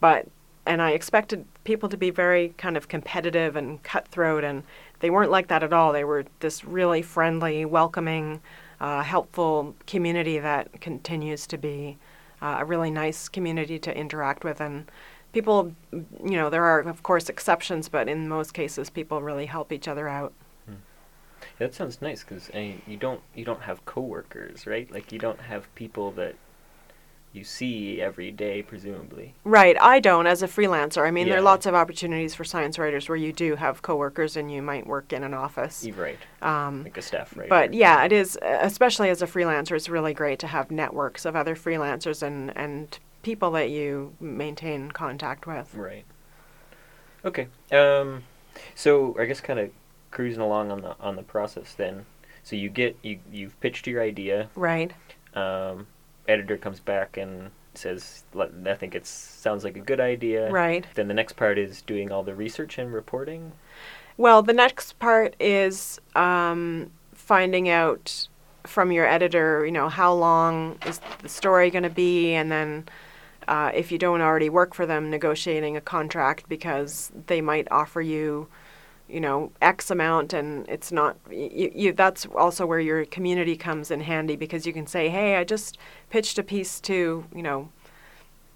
but 0.00 0.28
and 0.66 0.82
I 0.82 0.90
expected 0.90 1.46
people 1.62 1.88
to 1.88 1.96
be 1.96 2.10
very 2.10 2.48
kind 2.58 2.76
of 2.76 2.88
competitive 2.88 3.54
and 3.54 3.80
cutthroat, 3.84 4.42
and 4.42 4.64
they 4.98 5.10
weren't 5.10 5.30
like 5.30 5.46
that 5.48 5.62
at 5.62 5.72
all. 5.72 5.92
They 5.92 6.02
were 6.02 6.24
this 6.40 6.64
really 6.64 7.02
friendly, 7.02 7.64
welcoming, 7.64 8.40
uh, 8.80 9.02
helpful 9.02 9.76
community 9.86 10.40
that 10.40 10.80
continues 10.80 11.46
to 11.46 11.56
be 11.56 11.98
uh, 12.42 12.56
a 12.58 12.64
really 12.64 12.90
nice 12.90 13.28
community 13.28 13.78
to 13.78 13.96
interact 13.96 14.42
with. 14.42 14.60
And 14.60 14.90
people, 15.36 15.74
you 15.92 16.38
know, 16.38 16.48
there 16.48 16.64
are 16.64 16.80
of 16.80 17.02
course 17.02 17.28
exceptions, 17.28 17.90
but 17.90 18.08
in 18.08 18.26
most 18.26 18.54
cases, 18.54 18.88
people 18.88 19.20
really 19.20 19.44
help 19.44 19.70
each 19.70 19.86
other 19.86 20.08
out. 20.08 20.32
That 21.58 21.74
sounds 21.74 22.00
nice 22.00 22.24
because 22.24 22.50
you 22.54 22.96
don't 22.96 23.20
you 23.34 23.44
don't 23.44 23.60
have 23.60 23.84
coworkers, 23.84 24.66
right? 24.66 24.90
Like 24.90 25.12
you 25.12 25.18
don't 25.18 25.40
have 25.40 25.62
people 25.74 26.10
that 26.12 26.34
you 27.34 27.44
see 27.44 28.00
every 28.00 28.30
day, 28.30 28.62
presumably. 28.62 29.34
Right. 29.44 29.76
I 29.78 30.00
don't 30.00 30.26
as 30.26 30.42
a 30.42 30.48
freelancer. 30.48 31.06
I 31.06 31.10
mean, 31.10 31.28
there 31.28 31.36
are 31.36 31.42
lots 31.42 31.66
of 31.66 31.74
opportunities 31.74 32.34
for 32.34 32.44
science 32.44 32.78
writers 32.78 33.10
where 33.10 33.16
you 33.26 33.30
do 33.30 33.56
have 33.56 33.82
coworkers 33.82 34.38
and 34.38 34.50
you 34.50 34.62
might 34.62 34.86
work 34.86 35.12
in 35.12 35.22
an 35.22 35.34
office. 35.34 35.84
You're 35.84 35.96
right, 35.96 36.18
Um, 36.40 36.84
like 36.84 36.96
a 36.96 37.02
staff 37.02 37.36
writer. 37.36 37.50
but 37.50 37.74
yeah, 37.74 38.04
it 38.04 38.12
is, 38.12 38.38
especially 38.42 39.10
as 39.10 39.20
a 39.20 39.26
freelancer, 39.26 39.76
it's 39.76 39.90
really 39.90 40.14
great 40.14 40.38
to 40.38 40.46
have 40.46 40.70
networks 40.70 41.26
of 41.26 41.36
other 41.36 41.54
freelancers 41.54 42.22
and, 42.22 42.56
and 42.56 42.98
people 43.26 43.50
that 43.50 43.70
you 43.70 44.14
maintain 44.20 44.88
contact 44.92 45.48
with. 45.48 45.74
Right. 45.74 46.04
Okay. 47.24 47.48
Um, 47.72 48.22
so 48.76 49.16
I 49.18 49.24
guess 49.24 49.40
kind 49.40 49.58
of 49.58 49.70
cruising 50.12 50.40
along 50.40 50.70
on 50.70 50.80
the 50.80 50.96
on 51.00 51.16
the 51.16 51.24
process 51.24 51.74
then. 51.74 52.06
So 52.44 52.54
you 52.54 52.68
get 52.68 52.96
you 53.02 53.18
you've 53.32 53.58
pitched 53.60 53.88
your 53.88 54.00
idea. 54.00 54.48
Right. 54.54 54.92
Um, 55.34 55.88
editor 56.28 56.56
comes 56.56 56.78
back 56.78 57.16
and 57.16 57.50
says, 57.74 58.22
"I 58.38 58.74
think 58.74 58.94
it 58.94 59.04
sounds 59.04 59.64
like 59.64 59.76
a 59.76 59.80
good 59.80 59.98
idea." 59.98 60.48
Right. 60.48 60.86
Then 60.94 61.08
the 61.08 61.14
next 61.14 61.32
part 61.32 61.58
is 61.58 61.82
doing 61.82 62.12
all 62.12 62.22
the 62.22 62.34
research 62.34 62.78
and 62.78 62.94
reporting. 62.94 63.50
Well, 64.16 64.40
the 64.40 64.52
next 64.52 65.00
part 65.00 65.34
is 65.40 66.00
um, 66.14 66.92
finding 67.12 67.68
out 67.68 68.28
from 68.62 68.92
your 68.92 69.06
editor, 69.06 69.66
you 69.66 69.72
know, 69.72 69.88
how 69.88 70.14
long 70.14 70.78
is 70.86 71.00
the 71.22 71.28
story 71.28 71.70
going 71.70 71.82
to 71.82 71.90
be, 71.90 72.34
and 72.34 72.52
then 72.52 72.88
uh, 73.48 73.70
if 73.74 73.92
you 73.92 73.98
don't 73.98 74.20
already 74.20 74.48
work 74.48 74.74
for 74.74 74.86
them, 74.86 75.10
negotiating 75.10 75.76
a 75.76 75.80
contract 75.80 76.48
because 76.48 77.12
they 77.26 77.40
might 77.40 77.68
offer 77.70 78.00
you, 78.00 78.48
you 79.08 79.20
know, 79.20 79.52
X 79.62 79.90
amount, 79.90 80.32
and 80.32 80.68
it's 80.68 80.90
not. 80.90 81.16
You, 81.30 81.70
you, 81.74 81.92
that's 81.92 82.26
also 82.26 82.66
where 82.66 82.80
your 82.80 83.04
community 83.04 83.56
comes 83.56 83.90
in 83.90 84.00
handy 84.00 84.36
because 84.36 84.66
you 84.66 84.72
can 84.72 84.86
say, 84.86 85.08
hey, 85.08 85.36
I 85.36 85.44
just 85.44 85.78
pitched 86.10 86.38
a 86.38 86.42
piece 86.42 86.80
to, 86.80 87.24
you 87.34 87.42
know, 87.42 87.68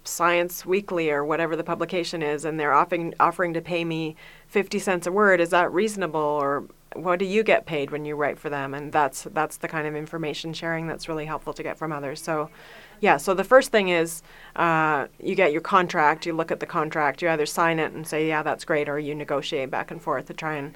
Science 0.03 0.65
Weekly 0.65 1.09
or 1.11 1.23
whatever 1.23 1.55
the 1.55 1.63
publication 1.63 2.21
is, 2.21 2.43
and 2.43 2.59
they're 2.59 2.73
offering 2.73 3.13
offering 3.19 3.53
to 3.53 3.61
pay 3.61 3.85
me 3.85 4.15
fifty 4.47 4.79
cents 4.79 5.07
a 5.07 5.11
word. 5.11 5.39
Is 5.39 5.51
that 5.51 5.71
reasonable, 5.71 6.19
or 6.19 6.65
what 6.95 7.19
do 7.19 7.25
you 7.25 7.43
get 7.43 7.65
paid 7.65 7.91
when 7.91 8.03
you 8.03 8.15
write 8.15 8.39
for 8.39 8.49
them? 8.49 8.73
And 8.73 8.91
that's 8.91 9.27
that's 9.31 9.57
the 9.57 9.67
kind 9.67 9.87
of 9.87 9.95
information 9.95 10.53
sharing 10.53 10.87
that's 10.87 11.07
really 11.07 11.25
helpful 11.25 11.53
to 11.53 11.63
get 11.63 11.77
from 11.77 11.93
others. 11.93 12.21
So, 12.21 12.49
yeah. 13.01 13.17
So 13.17 13.33
the 13.33 13.43
first 13.43 13.71
thing 13.71 13.89
is 13.89 14.23
uh, 14.55 15.07
you 15.19 15.35
get 15.35 15.51
your 15.51 15.61
contract. 15.61 16.25
You 16.25 16.33
look 16.33 16.51
at 16.51 16.61
the 16.61 16.65
contract. 16.65 17.21
You 17.21 17.29
either 17.29 17.45
sign 17.45 17.79
it 17.79 17.91
and 17.91 18.07
say, 18.07 18.27
yeah, 18.27 18.43
that's 18.43 18.63
great, 18.63 18.87
or 18.87 18.97
you 18.97 19.13
negotiate 19.13 19.69
back 19.69 19.91
and 19.91 20.01
forth 20.01 20.27
to 20.27 20.33
try 20.33 20.55
and 20.55 20.75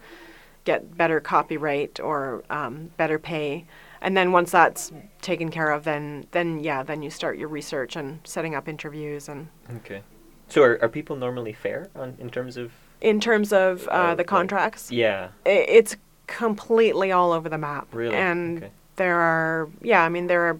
get 0.65 0.97
better 0.97 1.21
copyright 1.21 1.99
or 1.99 2.43
um, 2.49 2.91
better 2.97 3.17
pay. 3.19 3.65
And 4.01 4.17
then 4.17 4.31
once 4.31 4.51
that's 4.51 4.91
taken 5.21 5.49
care 5.49 5.71
of, 5.71 5.83
then 5.83 6.25
then 6.31 6.59
yeah, 6.59 6.83
then 6.83 7.01
you 7.01 7.09
start 7.09 7.37
your 7.37 7.47
research 7.47 7.95
and 7.95 8.19
setting 8.23 8.53
up 8.55 8.67
interviews 8.67 9.29
and 9.29 9.47
Okay. 9.77 10.01
So 10.47 10.61
are, 10.61 10.79
are 10.81 10.89
people 10.89 11.15
normally 11.15 11.53
fair 11.53 11.89
on 11.95 12.15
in 12.19 12.29
terms 12.29 12.57
of 12.57 12.71
in 13.01 13.19
terms 13.19 13.53
of 13.53 13.87
uh, 13.87 13.91
Uh, 13.91 14.15
the 14.15 14.23
contracts, 14.23 14.91
yeah 14.91 15.29
it's 15.45 15.95
completely 16.27 17.11
all 17.11 17.31
over 17.31 17.49
the 17.49 17.57
map. 17.57 17.87
really 17.93 18.15
And 18.15 18.57
okay 18.57 18.71
there 18.95 19.19
are 19.19 19.69
yeah, 19.81 20.03
I 20.03 20.09
mean 20.09 20.27
there 20.27 20.41
are 20.49 20.59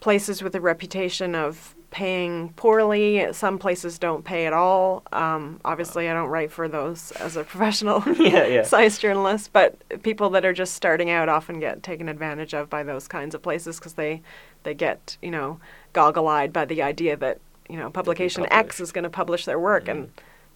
places 0.00 0.42
with 0.42 0.54
a 0.54 0.60
reputation 0.60 1.34
of 1.34 1.74
paying 1.90 2.50
poorly. 2.50 3.26
Some 3.32 3.58
places 3.58 3.98
don't 3.98 4.22
pay 4.24 4.46
at 4.46 4.52
all. 4.52 5.02
Um, 5.12 5.58
obviously, 5.64 6.08
I 6.08 6.12
don't 6.12 6.28
write 6.28 6.52
for 6.52 6.68
those 6.68 7.12
as 7.12 7.36
a 7.36 7.44
professional 7.44 8.02
Yeah, 8.18 8.46
yeah. 8.46 8.62
science 8.74 8.98
journalist, 8.98 9.50
but 9.52 9.76
people 10.02 10.28
that 10.30 10.44
are 10.44 10.52
just 10.52 10.74
starting 10.74 11.08
out 11.10 11.28
often 11.30 11.60
get 11.60 11.82
taken 11.82 12.08
advantage 12.08 12.52
of 12.54 12.68
by 12.68 12.82
those 12.82 13.08
kinds 13.08 13.34
of 13.34 13.42
places 13.42 13.78
because 13.78 13.94
they 13.94 14.22
they 14.64 14.74
get 14.74 15.16
you 15.22 15.30
know 15.30 15.60
goggle-eyed 15.94 16.52
by 16.52 16.64
the 16.66 16.82
idea 16.82 17.16
that 17.16 17.38
you 17.70 17.76
know 17.78 17.88
publication 17.90 18.46
X 18.50 18.80
is 18.80 18.92
going 18.92 19.04
to 19.04 19.10
publish 19.10 19.46
their 19.46 19.58
work 19.58 19.88
and 19.88 20.10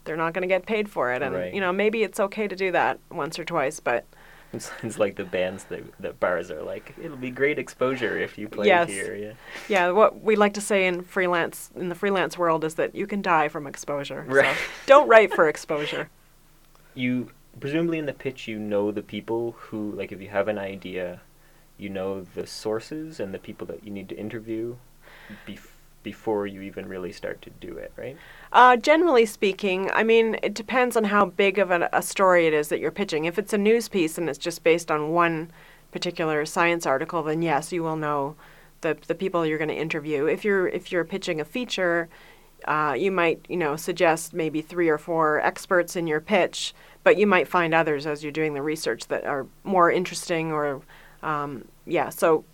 they're 0.05 0.17
not 0.17 0.35
going 0.35 0.43
to 0.43 0.49
get 0.49 0.67
paid 0.67 0.91
for 0.91 1.13
it. 1.13 1.23
And 1.23 1.35
Right. 1.35 1.55
you 1.55 1.61
know 1.63 1.73
maybe 1.73 2.03
it's 2.03 2.21
okay 2.21 2.47
to 2.47 2.55
do 2.55 2.71
that 2.73 2.99
once 3.11 3.39
or 3.39 3.45
twice, 3.45 3.81
but 3.81 4.05
It's, 4.57 4.71
it's 4.83 4.99
like 4.99 5.17
the 5.17 5.25
bands 5.25 5.65
that 5.65 5.83
the 5.99 6.13
bars 6.13 6.51
are 6.51 6.63
like. 6.63 6.95
It'll 7.03 7.17
be 7.17 7.31
great 7.31 7.59
exposure 7.59 8.19
if 8.19 8.37
you 8.37 8.49
play 8.49 8.67
Yes. 8.67 8.89
here. 8.91 9.15
Yeah. 9.17 9.33
Yeah, 9.69 9.91
what 9.93 10.23
we 10.23 10.37
like 10.37 10.53
to 10.55 10.61
say 10.61 10.87
in 10.87 11.03
freelance 11.03 11.71
in 11.75 11.89
the 11.89 11.95
freelance 11.95 12.37
world 12.37 12.63
is 12.63 12.75
that 12.75 12.95
you 12.95 13.07
can 13.07 13.23
die 13.23 13.49
from 13.49 13.67
exposure. 13.67 14.27
So 14.29 14.53
don't 14.87 15.09
write 15.09 15.33
for 15.35 15.49
exposure. 15.49 16.09
You 16.95 17.31
presumably 17.59 17.99
in 17.99 18.05
the 18.05 18.13
pitch 18.13 18.47
you 18.47 18.59
know 18.59 18.93
the 18.93 19.03
people 19.03 19.53
who 19.59 19.93
like 19.93 20.13
if 20.13 20.21
you 20.21 20.29
have 20.29 20.47
an 20.49 20.59
idea, 20.59 21.23
you 21.79 21.89
know 21.89 22.27
the 22.35 22.47
sources 22.47 23.19
and 23.19 23.33
the 23.33 23.39
people 23.39 23.67
that 23.69 23.83
you 23.83 23.91
need 23.91 24.11
to 24.11 24.17
interview, 24.19 24.77
bef- 25.49 25.72
before 26.03 26.47
you 26.47 26.63
even 26.63 26.89
really 26.89 27.13
start 27.13 27.41
to 27.43 27.51
do 27.51 27.77
it, 27.77 27.93
right? 27.97 28.17
Uh, 28.53 28.77
generally 28.77 29.27
speaking, 29.27 29.91
I 29.93 30.03
mean, 30.03 30.37
it 30.43 30.55
depends 30.55 30.97
on 30.97 31.05
how 31.05 31.27
big 31.27 31.59
of 31.59 31.71
a, 31.71 31.89
a 31.93 32.03
story 32.03 32.47
it 32.47 32.53
is 32.53 32.69
that 32.69 32.81
you're 32.81 32.91
pitching. 32.91 33.25
If 33.25 33.39
it's 33.39 33.53
a 33.53 33.59
news 33.59 33.89
piece 33.89 34.19
and 34.19 34.29
it's 34.29 34.39
just 34.39 34.63
based 34.63 34.91
on 34.91 35.11
one 35.11 35.51
particular 35.91 36.45
science 36.47 36.87
article, 36.87 37.23
then 37.23 37.43
yes, 37.43 37.73
you 37.73 37.83
will 37.83 37.97
know 37.97 38.35
the 38.81 38.97
the 39.07 39.15
people 39.15 39.47
you're 39.47 39.59
going 39.59 39.69
to 39.69 39.75
interview. 39.77 40.27
If 40.27 40.45
you're 40.45 40.69
if 40.69 40.91
you're 40.91 41.05
pitching 41.05 41.41
a 41.41 41.45
feature, 41.45 42.09
uh, 42.67 42.95
you 42.99 43.11
might 43.13 43.45
you 43.49 43.57
know 43.57 43.77
suggest 43.77 44.33
maybe 44.35 44.61
three 44.61 44.89
or 44.89 44.99
four 44.99 45.41
experts 45.41 45.95
in 45.97 46.07
your 46.07 46.21
pitch, 46.21 46.75
but 47.05 47.17
you 47.17 47.27
might 47.27 47.47
find 47.49 47.75
others 47.75 48.07
as 48.07 48.23
you're 48.23 48.33
doing 48.33 48.55
the 48.55 48.63
research 48.63 49.07
that 49.09 49.25
are 49.25 49.47
more 49.65 49.91
interesting 49.91 50.53
or 50.53 50.81
um, 51.23 51.67
yeah. 51.87 52.09
So 52.09 52.45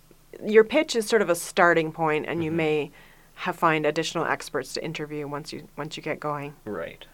your 0.45 0.63
pitch 0.63 0.95
is 0.95 1.07
sort 1.07 1.21
of 1.21 1.29
a 1.29 1.35
starting 1.35 1.91
point, 1.91 2.25
and 2.27 2.43
you 2.43 2.51
Mhm. 2.51 2.55
may 2.55 2.91
have 3.39 3.55
find 3.55 3.85
additional 3.85 4.25
experts 4.25 4.73
to 4.73 4.83
interview 4.83 5.25
once 5.25 5.53
you 5.53 5.67
once 5.77 5.95
you 5.95 6.03
get 6.03 6.19
going. 6.19 6.53
Right. 6.65 7.05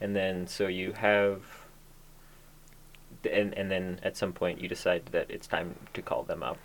And 0.00 0.16
then 0.16 0.46
so 0.46 0.66
you 0.66 0.92
have 0.92 1.42
and 3.30 3.52
and 3.54 3.70
then 3.70 4.00
at 4.02 4.16
some 4.16 4.32
point 4.32 4.60
you 4.60 4.68
decide 4.68 5.02
that 5.12 5.30
it's 5.30 5.46
time 5.46 5.74
to 5.92 6.00
call 6.00 6.22
them 6.22 6.42
up. 6.42 6.58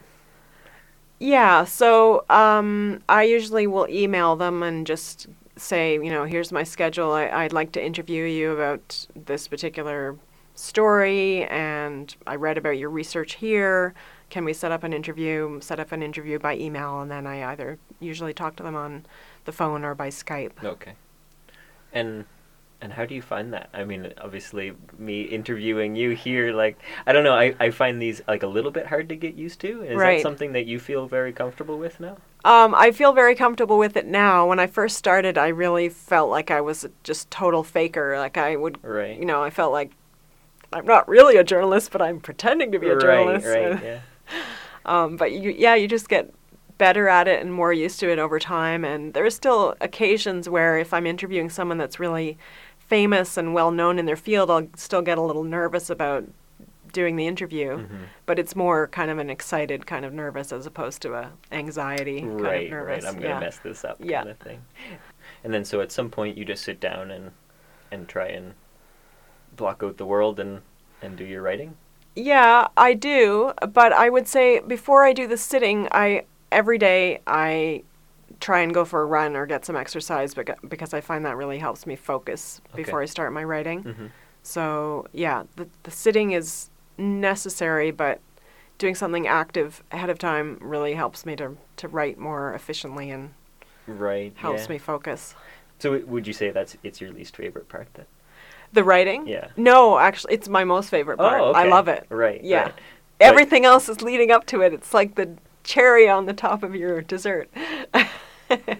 Yeah, 1.19 1.65
so 1.65 2.25
um, 2.29 3.01
I 3.09 3.23
usually 3.23 3.65
will 3.65 3.87
email 3.89 4.35
them 4.35 4.61
and 4.61 4.85
just 4.85 5.27
say, 5.55 5.95
you 5.95 6.11
know, 6.11 6.25
here's 6.25 6.51
my 6.51 6.63
schedule. 6.63 7.11
I, 7.11 7.27
I'd 7.27 7.53
like 7.53 7.71
to 7.71 7.83
interview 7.83 8.23
you 8.25 8.51
about 8.51 9.07
this 9.15 9.47
particular 9.47 10.15
story, 10.57 11.45
and 11.45 12.15
I 12.25 12.35
read 12.35 12.57
about 12.57 12.77
your 12.77 12.89
research 12.89 13.35
here. 13.35 13.93
Can 14.29 14.43
we 14.45 14.53
set 14.53 14.71
up 14.71 14.83
an 14.83 14.93
interview? 14.93 15.59
Set 15.61 15.79
up 15.79 15.91
an 15.91 16.03
interview 16.03 16.39
by 16.39 16.57
email, 16.57 16.99
and 17.01 17.09
then 17.09 17.25
I 17.27 17.51
either 17.51 17.77
usually 17.99 18.33
talk 18.33 18.55
to 18.57 18.63
them 18.63 18.75
on 18.75 19.05
the 19.45 19.51
phone 19.51 19.83
or 19.85 19.95
by 19.95 20.09
Skype. 20.09 20.63
Okay. 20.63 20.93
And 21.93 22.25
and 22.79 22.93
how 22.93 23.05
do 23.05 23.15
you 23.15 23.21
find 23.23 23.53
that? 23.53 23.69
I 23.73 23.83
mean, 23.85 24.13
obviously 24.19 24.73
me 24.99 25.23
interviewing 25.23 25.95
you 25.95 26.11
here 26.11 26.53
like 26.53 26.77
I 27.07 27.13
don't 27.13 27.23
know, 27.23 27.33
I, 27.33 27.55
I 27.59 27.71
find 27.71 28.01
these 28.01 28.21
like 28.27 28.43
a 28.43 28.47
little 28.47 28.71
bit 28.71 28.87
hard 28.87 29.09
to 29.09 29.15
get 29.15 29.35
used 29.35 29.59
to. 29.61 29.81
Is 29.83 29.95
Right. 29.95 30.17
that 30.17 30.21
something 30.21 30.51
that 30.53 30.65
you 30.65 30.79
feel 30.79 31.07
very 31.07 31.33
comfortable 31.33 31.77
with 31.77 31.99
now? 31.99 32.17
Um, 32.45 32.75
I 32.75 32.91
feel 32.91 33.13
very 33.13 33.35
comfortable 33.35 33.77
with 33.77 33.97
it 33.97 34.05
now. 34.05 34.47
When 34.47 34.59
I 34.59 34.67
first 34.67 34.95
started, 34.97 35.37
I 35.37 35.47
really 35.49 35.89
felt 35.89 36.29
like 36.29 36.51
I 36.51 36.61
was 36.61 36.85
just 37.03 37.29
total 37.31 37.63
faker. 37.63 38.17
Like 38.19 38.37
I 38.37 38.55
would, 38.55 38.77
Right. 38.83 39.17
you 39.17 39.25
know, 39.25 39.43
I 39.43 39.49
felt 39.49 39.73
like 39.73 39.91
I'm 40.73 40.85
not 40.85 41.07
really 41.07 41.37
a 41.37 41.43
journalist, 41.43 41.91
but 41.91 42.01
I'm 42.01 42.19
pretending 42.19 42.71
to 42.73 42.79
be 42.79 42.87
a 42.87 42.95
right, 42.95 43.01
journalist. 43.01 43.47
right, 43.47 43.83
yeah. 43.83 43.99
Um, 44.85 45.17
but 45.17 45.33
you, 45.33 45.51
yeah, 45.57 45.75
you 45.75 45.85
just 45.85 46.07
get 46.07 46.33
better 46.77 47.09
at 47.09 47.27
it 47.27 47.41
and 47.41 47.51
more 47.53 47.73
used 47.73 47.99
to 47.99 48.09
it 48.09 48.19
over 48.19 48.39
time. 48.39 48.85
And 48.85 49.13
there 49.13 49.25
are 49.25 49.29
still 49.29 49.75
occasions 49.81 50.47
where 50.47 50.77
if 50.77 50.93
I'm 50.93 51.05
interviewing 51.05 51.49
someone 51.49 51.77
that's 51.77 51.99
really 51.99 52.37
famous 52.77 53.35
and 53.35 53.53
well 53.53 53.71
known 53.71 53.99
in 53.99 54.05
their 54.05 54.15
field, 54.15 54.49
I'll 54.49 54.67
still 54.77 55.01
get 55.01 55.17
a 55.17 55.21
little 55.21 55.43
nervous 55.43 55.89
about 55.89 56.23
doing 56.93 57.17
the 57.17 57.27
interview. 57.27 57.79
Mhm. 57.79 57.87
But 58.25 58.39
it's 58.39 58.55
more 58.55 58.87
kind 58.87 59.11
of 59.11 59.17
an 59.17 59.29
excited 59.29 59.85
kind 59.85 60.05
of 60.05 60.13
nervous 60.13 60.53
as 60.53 60.65
opposed 60.65 61.01
to 61.01 61.15
a 61.15 61.31
anxiety 61.51 62.21
kind 62.21 62.39
Right, 62.39 62.65
of 62.67 62.71
nervous. 62.71 63.03
right. 63.03 63.13
I'm 63.13 63.19
gonna 63.19 63.33
yeah. 63.33 63.39
mess 63.41 63.57
this 63.59 63.83
up 63.83 63.97
Yeah. 63.99 64.19
kind 64.19 64.29
of 64.29 64.37
thing. 64.37 64.61
And 65.43 65.53
then 65.53 65.65
so 65.65 65.81
at 65.81 65.91
some 65.91 66.09
point 66.09 66.37
you 66.37 66.45
just 66.45 66.63
sit 66.63 66.79
down 66.79 67.11
and 67.11 67.31
and 67.91 68.07
try 68.07 68.27
and 68.27 68.53
block 69.57 69.83
out 69.83 69.97
the 69.97 70.05
world 70.05 70.39
and 70.39 70.61
and 71.01 71.17
do 71.17 71.23
your 71.25 71.41
writing. 71.41 71.75
Yeah, 72.15 72.67
I 72.75 72.93
do, 72.95 73.53
but 73.73 73.93
I 73.93 74.09
would 74.09 74.27
say 74.27 74.59
before 74.61 75.03
I 75.05 75.13
do 75.13 75.27
the 75.27 75.37
sitting, 75.37 75.87
I 75.91 76.23
every 76.51 76.77
day 76.77 77.21
I 77.27 77.83
try 78.39 78.61
and 78.61 78.73
go 78.73 78.85
for 78.85 79.01
a 79.01 79.05
run 79.05 79.35
or 79.35 79.45
get 79.45 79.65
some 79.65 79.75
exercise 79.75 80.33
beca- 80.33 80.57
because 80.67 80.93
I 80.93 81.01
find 81.01 81.25
that 81.25 81.35
really 81.37 81.59
helps 81.59 81.85
me 81.85 81.95
focus 81.95 82.61
before 82.75 82.99
Okay. 82.99 83.03
I 83.03 83.05
start 83.05 83.33
my 83.33 83.43
writing. 83.43 83.83
Mm-hmm. 83.83 84.05
So, 84.43 85.07
yeah, 85.13 85.43
the 85.57 85.67
the 85.83 85.91
sitting 85.91 86.31
is 86.31 86.69
necessary, 86.97 87.91
but 87.91 88.19
doing 88.77 88.95
something 88.95 89.27
active 89.27 89.83
ahead 89.91 90.09
of 90.09 90.17
time 90.19 90.57
really 90.61 90.93
helps 90.93 91.25
me 91.25 91.35
to 91.35 91.57
to 91.77 91.87
write 91.87 92.17
more 92.17 92.53
efficiently 92.53 93.11
and 93.11 93.31
Right. 93.87 94.33
helps 94.37 94.63
yeah. 94.63 94.69
me 94.73 94.77
focus. 94.79 95.33
So 95.79 95.91
w- 95.91 96.07
would 96.11 96.27
you 96.27 96.33
say 96.33 96.49
that's 96.51 96.77
it's 96.83 96.99
your 97.01 97.11
least 97.11 97.35
favorite 97.35 97.69
part 97.69 97.87
then? 97.93 98.05
The 98.73 98.83
writing? 98.83 99.27
Yeah. 99.27 99.47
No, 99.57 99.97
actually, 99.97 100.33
it's 100.35 100.49
my 100.49 100.63
most 100.63 100.89
favorite 100.89 101.17
part. 101.17 101.41
Oh, 101.41 101.51
I 101.53 101.67
love 101.67 101.87
it. 101.87 102.05
Right. 102.09 102.43
Yeah. 102.43 102.63
right. 102.63 102.73
Everything 103.19 103.65
else 103.65 103.89
is 103.89 104.01
leading 104.01 104.29
up 104.31 104.45
to 104.47 104.61
it. 104.61 104.73
It's 104.73 104.93
like 104.93 105.15
the 105.15 105.37
cherry 105.63 106.07
on 106.07 106.25
the 106.25 106.33
top 106.33 106.63
of 106.63 106.75
your 106.75 107.01
dessert. 107.01 107.49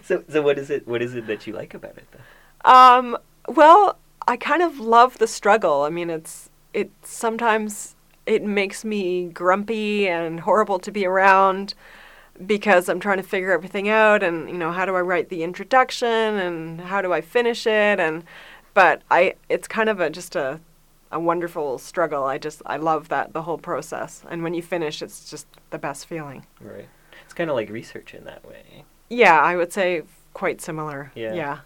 So 0.02 0.24
so 0.30 0.40
what 0.40 0.58
is 0.58 0.70
it 0.70 0.88
what 0.88 1.02
is 1.02 1.14
it 1.14 1.26
that 1.26 1.46
you 1.46 1.52
like 1.52 1.74
about 1.74 1.98
it 1.98 2.06
then? 2.10 2.22
um, 2.64 3.18
well, 3.48 3.98
I 4.26 4.38
kind 4.38 4.62
of 4.62 4.80
love 4.80 5.18
the 5.18 5.26
struggle. 5.26 5.82
I 5.82 5.90
mean, 5.90 6.08
it's 6.08 6.48
it 6.72 6.90
sometimes 7.02 7.94
it 8.24 8.42
makes 8.42 8.84
me 8.84 9.26
grumpy 9.28 10.08
and 10.08 10.40
horrible 10.40 10.78
to 10.80 10.90
be 10.90 11.04
around 11.04 11.74
because 12.46 12.88
I'm 12.88 13.00
trying 13.00 13.16
to 13.18 13.22
figure 13.22 13.52
everything 13.52 13.88
out 13.88 14.22
and 14.22 14.48
you 14.48 14.56
know 14.56 14.70
how 14.72 14.86
do 14.86 14.94
I 14.94 15.00
write 15.00 15.28
the 15.28 15.42
introduction 15.42 16.08
and 16.08 16.80
how 16.80 17.02
do 17.02 17.12
I 17.12 17.20
finish 17.20 17.66
it 17.66 17.98
and 18.00 18.22
but 18.78 19.02
I 19.10 19.34
it's 19.48 19.66
kind 19.66 19.88
of 19.88 19.98
a 20.00 20.08
just 20.10 20.36
a 20.36 20.60
a 21.10 21.18
wonderful 21.18 21.78
struggle. 21.78 22.22
I 22.34 22.38
just 22.38 22.62
I 22.74 22.76
love 22.76 23.08
that 23.08 23.32
the 23.32 23.42
whole 23.42 23.58
process 23.58 24.22
and 24.30 24.42
when 24.44 24.54
you 24.54 24.62
finish 24.62 25.02
it's 25.02 25.28
just 25.30 25.46
the 25.70 25.78
best 25.78 26.06
feeling. 26.06 26.46
Right. 26.60 26.88
It's 27.24 27.34
kind 27.34 27.50
of 27.50 27.56
like 27.56 27.70
research 27.70 28.14
in 28.14 28.24
that 28.24 28.44
way. 28.46 28.84
Yeah, 29.08 29.40
I 29.50 29.56
would 29.56 29.72
say 29.72 30.02
quite 30.32 30.60
similar. 30.60 31.10
Yeah. 31.14 31.34
Yeah. 31.34 31.58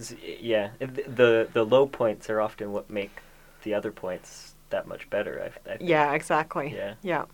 Z- 0.00 0.38
Yeah, 0.40 0.70
the 0.80 1.48
the 1.52 1.64
low 1.64 1.86
points 1.86 2.28
are 2.30 2.40
often 2.40 2.72
what 2.72 2.90
make 2.90 3.14
the 3.62 3.74
other 3.74 3.92
points 3.92 4.54
that 4.70 4.88
much 4.88 5.08
better. 5.10 5.34
I, 5.46 5.70
I. 5.72 5.76
Yeah, 5.80 6.12
exactly. 6.14 6.74
Yeah. 6.74 6.94
Yeah. 7.02 7.24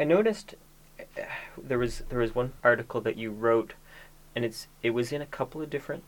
I 0.00 0.04
noticed 0.04 0.54
uh, 1.00 1.22
there 1.68 1.78
was 1.78 2.02
there 2.10 2.18
was 2.18 2.34
one 2.34 2.52
article 2.62 3.00
that 3.02 3.16
you 3.16 3.30
wrote, 3.30 3.72
and 4.36 4.44
it's 4.44 4.68
it 4.82 4.90
was 4.90 5.12
in 5.12 5.22
a 5.22 5.26
couple 5.38 5.62
of 5.62 5.70
different 5.70 6.02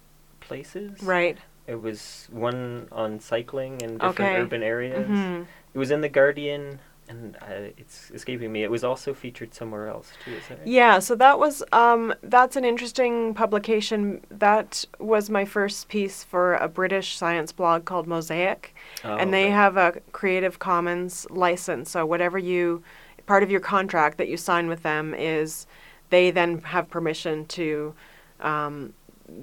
places. 0.45 1.03
Right. 1.03 1.39
It 1.67 1.81
was 1.81 2.29
one 2.31 2.89
on 2.93 3.21
cycling 3.21 3.81
in 3.81 3.95
different 3.99 4.21
Okay. 4.21 4.37
urban 4.37 4.63
areas. 4.63 5.09
Mhm. 5.09 5.47
It 5.73 5.79
was 5.79 5.91
in 5.91 6.03
the 6.03 6.09
Guardian, 6.11 6.79
and 7.09 7.37
uh, 7.43 7.73
it's 7.77 8.11
escaping 8.13 8.53
me. 8.53 8.63
It 8.63 8.71
was 8.71 8.85
also 8.85 9.13
featured 9.15 9.55
somewhere 9.55 9.89
else 9.89 10.13
too. 10.25 10.33
Is 10.33 10.49
that 10.49 10.59
right? 10.59 10.67
Yeah, 10.67 10.99
so 10.99 11.15
that 11.17 11.39
was 11.39 11.63
um, 11.73 12.15
that's 12.23 12.57
an 12.57 12.65
interesting 12.65 13.35
publication. 13.35 14.21
That 14.31 14.85
was 14.99 15.31
my 15.31 15.45
first 15.45 15.89
piece 15.89 16.23
for 16.23 16.55
a 16.57 16.69
British 16.69 17.17
science 17.17 17.51
blog 17.53 17.85
called 17.87 18.07
Mosaic, 18.07 18.75
Oh, 19.05 19.17
and 19.17 19.33
they 19.33 19.51
have 19.51 19.77
a 19.77 20.01
Creative 20.13 20.59
Commons 20.59 21.27
license. 21.31 21.91
So 21.91 22.05
whatever 22.07 22.39
you, 22.39 22.83
part 23.27 23.43
of 23.43 23.51
your 23.51 23.61
contract 23.61 24.19
that 24.19 24.29
you 24.29 24.37
sign 24.37 24.67
with 24.69 24.83
them 24.83 25.15
is, 25.15 25.67
they 26.11 26.31
then 26.31 26.61
have 26.63 26.89
permission 26.91 27.47
to 27.47 27.95
um, 28.41 28.93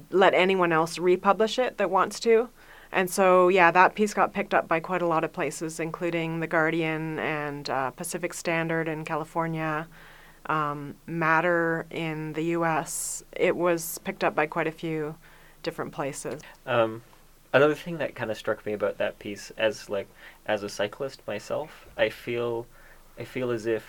let 0.10 0.34
anyone 0.34 0.71
else 0.71 0.97
republish 0.97 1.60
it 1.60 1.77
that 1.77 1.89
wants 1.89 2.19
to. 2.21 2.49
And 2.91 3.10
so, 3.10 3.47
yeah, 3.47 3.71
that 3.71 3.95
piece 3.95 4.13
got 4.13 4.34
picked 4.34 4.54
up 4.54 4.67
by 4.67 4.80
quite 4.80 5.01
a 5.01 5.08
lot 5.08 5.23
of 5.23 5.32
places, 5.32 5.80
including 5.80 6.41
The 6.41 6.47
Guardian 6.47 7.19
and 7.19 7.69
uh, 7.69 7.91
Pacific 7.91 8.34
Standard 8.34 8.88
in 8.89 9.06
California, 9.06 9.88
um, 10.47 10.95
Matter 11.06 11.86
in 11.89 12.34
the 12.34 12.43
US. 12.58 13.23
It 13.32 13.56
was 13.56 13.97
picked 13.99 14.23
up 14.23 14.36
by 14.36 14.45
quite 14.45 14.67
a 14.67 14.71
few 14.71 15.15
different 15.63 15.93
places. 15.93 16.41
Um, 16.65 17.01
another 17.54 17.75
thing 17.75 17.97
that 17.99 18.15
kind 18.15 18.30
of 18.30 18.38
struck 18.38 18.65
me 18.65 18.73
about 18.73 18.97
that 18.97 19.19
piece, 19.19 19.51
as 19.58 19.89
like 19.89 20.10
as 20.45 20.63
a 20.63 20.69
cyclist 20.69 21.21
myself, 21.25 21.88
I 21.97 22.10
feel, 22.10 22.67
I 23.17 23.23
feel 23.23 23.51
as 23.51 23.67
if, 23.67 23.84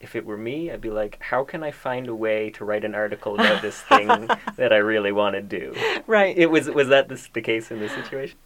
if 0.00 0.14
it 0.14 0.26
were 0.26 0.36
me, 0.36 0.70
I'd 0.70 0.80
be 0.80 0.90
like, 0.90 1.18
how 1.20 1.44
can 1.44 1.62
I 1.62 1.70
find 1.70 2.08
a 2.08 2.14
way 2.14 2.50
to 2.50 2.64
write 2.64 2.84
an 2.84 2.94
article 2.94 3.34
about 3.34 3.62
this 3.62 3.80
thing 3.82 4.08
that 4.56 4.72
I 4.72 4.76
really 4.76 5.12
want 5.12 5.34
to 5.34 5.42
do? 5.42 5.74
Right. 6.06 6.36
It 6.36 6.50
was 6.50 6.68
was 6.68 6.88
that 6.88 7.08
this, 7.08 7.28
the 7.32 7.40
case 7.40 7.70
in 7.70 7.80
this 7.80 7.92
situation? 7.92 8.38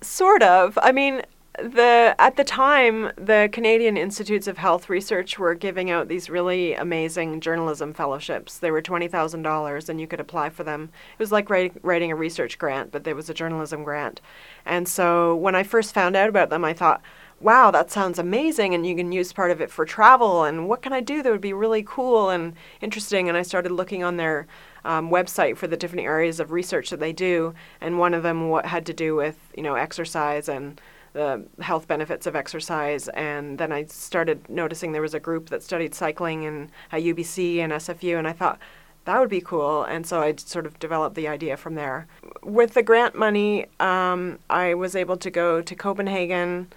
Sort 0.00 0.42
of. 0.42 0.78
I 0.80 0.92
mean, 0.92 1.22
the 1.58 2.14
at 2.18 2.36
the 2.36 2.44
time, 2.44 3.10
the 3.16 3.48
Canadian 3.52 3.96
Institutes 3.96 4.46
of 4.46 4.58
Health 4.58 4.88
Research 4.88 5.38
were 5.38 5.54
giving 5.54 5.90
out 5.90 6.08
these 6.08 6.30
really 6.30 6.74
amazing 6.74 7.40
journalism 7.40 7.92
fellowships. 7.92 8.58
They 8.58 8.70
were 8.70 8.80
twenty 8.80 9.08
thousand 9.08 9.42
dollars, 9.42 9.88
and 9.88 10.00
you 10.00 10.06
could 10.06 10.20
apply 10.20 10.50
for 10.50 10.64
them. 10.64 10.90
It 11.12 11.18
was 11.18 11.32
like 11.32 11.50
writing, 11.50 11.78
writing 11.82 12.12
a 12.12 12.16
research 12.16 12.58
grant, 12.58 12.92
but 12.92 13.04
there 13.04 13.16
was 13.16 13.28
a 13.28 13.34
journalism 13.34 13.84
grant. 13.84 14.20
And 14.64 14.88
so 14.88 15.34
when 15.34 15.54
I 15.54 15.62
first 15.62 15.92
found 15.92 16.16
out 16.16 16.28
about 16.28 16.50
them, 16.50 16.64
I 16.64 16.72
thought, 16.72 17.02
"Wow, 17.40 17.70
that 17.70 17.90
sounds 17.90 18.18
amazing!" 18.18 18.74
And 18.74 18.86
you 18.86 18.94
can 18.94 19.12
use 19.12 19.32
part 19.32 19.50
of 19.50 19.60
it 19.60 19.70
for 19.70 19.84
travel. 19.84 20.44
And 20.44 20.68
what 20.68 20.82
can 20.82 20.92
I 20.92 21.00
do 21.00 21.22
that 21.22 21.30
would 21.30 21.40
be 21.40 21.52
really 21.52 21.82
cool 21.82 22.30
and 22.30 22.54
interesting? 22.80 23.28
And 23.28 23.36
I 23.36 23.42
started 23.42 23.72
looking 23.72 24.04
on 24.04 24.16
their 24.16 24.46
um, 24.84 25.10
website 25.10 25.56
for 25.56 25.66
the 25.66 25.76
different 25.76 26.04
areas 26.04 26.40
of 26.40 26.52
research 26.52 26.90
that 26.90 27.00
they 27.00 27.12
do, 27.12 27.54
and 27.80 27.98
one 27.98 28.14
of 28.14 28.22
them 28.22 28.48
what 28.48 28.66
had 28.66 28.86
to 28.86 28.92
do 28.92 29.16
with 29.16 29.36
you 29.56 29.62
know 29.62 29.74
exercise 29.74 30.48
and 30.48 30.80
the 31.12 31.44
health 31.60 31.88
benefits 31.88 32.26
of 32.26 32.36
exercise. 32.36 33.08
And 33.08 33.58
then 33.58 33.72
I 33.72 33.84
started 33.84 34.48
noticing 34.48 34.92
there 34.92 35.02
was 35.02 35.14
a 35.14 35.20
group 35.20 35.48
that 35.50 35.62
studied 35.62 35.94
cycling 35.94 36.44
and 36.44 36.70
at 36.92 37.02
UBC 37.02 37.58
and 37.58 37.72
SFU, 37.72 38.18
and 38.18 38.28
I 38.28 38.32
thought 38.32 38.58
that 39.04 39.18
would 39.18 39.30
be 39.30 39.40
cool. 39.40 39.82
And 39.84 40.06
so 40.06 40.20
I 40.20 40.34
sort 40.36 40.66
of 40.66 40.78
developed 40.78 41.16
the 41.16 41.28
idea 41.28 41.56
from 41.56 41.74
there. 41.74 42.06
With 42.42 42.74
the 42.74 42.82
grant 42.82 43.14
money, 43.14 43.66
um, 43.80 44.38
I 44.48 44.74
was 44.74 44.94
able 44.94 45.16
to 45.16 45.30
go 45.30 45.60
to 45.60 45.74
Copenhagen, 45.74 46.68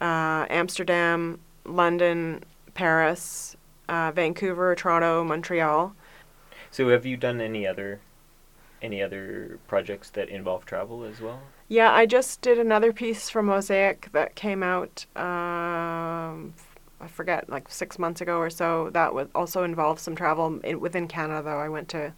uh, 0.00 0.46
Amsterdam, 0.48 1.40
London, 1.64 2.44
Paris, 2.74 3.56
uh, 3.88 4.12
Vancouver, 4.12 4.74
Toronto, 4.74 5.24
Montreal. 5.24 5.94
So 6.70 6.88
have 6.90 7.04
you 7.04 7.16
done 7.16 7.40
any 7.40 7.66
other, 7.66 8.00
any 8.80 9.02
other 9.02 9.58
projects 9.66 10.10
that 10.10 10.28
involve 10.28 10.64
travel 10.64 11.04
as 11.04 11.20
well? 11.20 11.40
Yeah, 11.68 11.92
I 11.92 12.06
just 12.06 12.40
did 12.40 12.58
another 12.58 12.92
piece 12.92 13.30
for 13.30 13.42
Mosaic 13.42 14.08
that 14.12 14.34
came 14.34 14.62
out, 14.62 15.06
um, 15.16 16.54
I 17.00 17.06
forget, 17.08 17.48
like 17.48 17.70
six 17.70 17.98
months 17.98 18.20
ago 18.20 18.38
or 18.38 18.50
so. 18.50 18.90
That 18.90 19.14
would 19.14 19.30
also 19.34 19.62
involve 19.62 20.00
some 20.00 20.16
travel 20.16 20.60
in, 20.60 20.80
within 20.80 21.06
Canada, 21.06 21.42
though. 21.42 21.58
I 21.58 21.68
went 21.68 21.88
to 21.90 22.12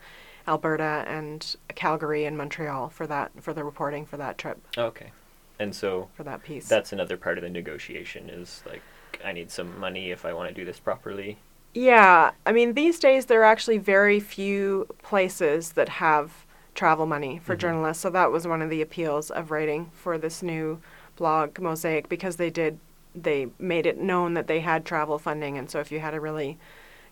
Alberta 0.49 1.05
and 1.07 1.57
Calgary 1.75 2.25
and 2.25 2.37
Montreal 2.37 2.89
for 2.89 3.07
that 3.07 3.31
for 3.41 3.53
the 3.53 3.65
reporting 3.65 4.07
for 4.07 4.17
that 4.17 4.39
trip 4.39 4.59
Okay, 4.77 5.13
and 5.59 5.75
so 5.75 6.09
for 6.15 6.23
that 6.25 6.43
piece. 6.43 6.69
that's 6.69 6.93
another 6.93 7.17
part 7.17 7.39
of 7.39 7.43
the 7.45 7.51
negotiation 7.51 8.29
is 8.31 8.63
like 8.67 8.83
I 9.25 9.33
need 9.33 9.51
some 9.51 9.79
money 9.79 10.11
if 10.11 10.25
I 10.25 10.33
want 10.33 10.49
to 10.49 10.55
do 10.55 10.65
this 10.65 10.81
properly. 10.81 11.39
Yeah, 11.75 12.33
I 12.45 12.53
mean, 12.53 12.75
these 12.75 12.99
days 12.99 13.27
there 13.27 13.41
are 13.41 13.45
actually 13.45 13.79
very 13.79 14.21
few 14.21 14.87
places 15.03 15.73
that 15.73 15.89
have 15.89 16.45
travel 16.75 17.07
money 17.07 17.39
for 17.43 17.55
Mhm. 17.55 17.61
journalists. 17.61 18.03
So 18.03 18.11
that 18.11 18.31
was 18.31 18.47
one 18.47 18.63
of 18.63 18.71
the 18.71 18.83
appeals 18.83 19.31
of 19.31 19.51
writing 19.51 19.91
for 19.93 20.19
this 20.19 20.43
new 20.43 20.81
blog, 21.17 21.59
Mosaic, 21.59 22.09
because 22.09 22.37
they 22.37 22.51
did, 22.51 22.79
they 23.15 23.49
made 23.59 23.87
it 23.87 23.99
known 23.99 24.35
that 24.35 24.47
they 24.49 24.61
had 24.61 24.85
travel 24.85 25.19
funding. 25.19 25.57
And 25.57 25.71
so 25.71 25.81
if 25.81 25.93
you 25.93 26.01
had 26.01 26.15
a 26.15 26.21
really 26.21 26.59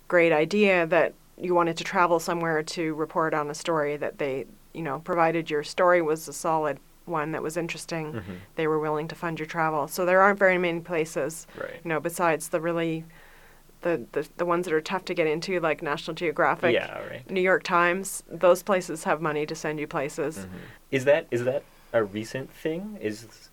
great 0.09 0.33
idea 0.33 0.87
that 0.87 1.15
you 1.39 1.55
wanted 1.55 1.77
to 1.79 1.85
travel 1.85 2.19
somewhere 2.21 2.63
to 2.63 2.95
report 2.95 3.33
on 3.33 3.49
a 3.51 3.55
story, 3.55 3.97
that 3.97 4.19
they, 4.19 4.47
you 4.75 4.83
know, 4.83 4.99
provided 5.01 5.51
your 5.51 5.63
story 5.63 6.03
was 6.03 6.29
a 6.29 6.33
solid 6.33 6.79
one 7.07 7.33
that 7.33 7.43
was 7.43 7.57
interesting, 7.57 8.13
Mhm. 8.15 8.23
they 8.57 8.67
were 8.67 8.79
willing 8.79 9.09
to 9.09 9.15
fund 9.15 9.39
your 9.39 9.47
travel. 9.47 9.89
So 9.89 10.05
there 10.05 10.21
aren't 10.21 10.39
very 10.39 10.59
many 10.59 10.81
places 10.81 11.47
Right. 11.57 11.81
you 11.83 11.89
know, 11.89 12.01
besides 12.01 12.49
the 12.49 12.61
really 12.61 13.05
the, 13.83 14.05
the 14.13 14.29
the 14.37 14.45
ones 14.45 14.67
that 14.67 14.75
are 14.75 14.81
tough 14.83 15.07
to 15.07 15.15
get 15.15 15.27
into, 15.27 15.59
like 15.59 15.81
National 15.83 16.15
Geographic, 16.15 16.75
Yeah. 16.75 16.99
Right. 17.09 17.31
New 17.31 17.41
York 17.41 17.63
Times, 17.63 18.23
those 18.31 18.63
places 18.63 19.05
have 19.05 19.23
money 19.23 19.47
to 19.47 19.55
send 19.55 19.81
you 19.81 19.87
places. 19.87 20.41
Mhm. 20.41 20.49
Is 20.91 21.05
that 21.07 21.27
is 21.31 21.45
that 21.45 21.63
a 21.95 22.05
recent 22.05 22.51
thing? 22.53 22.99
Is 23.01 23.49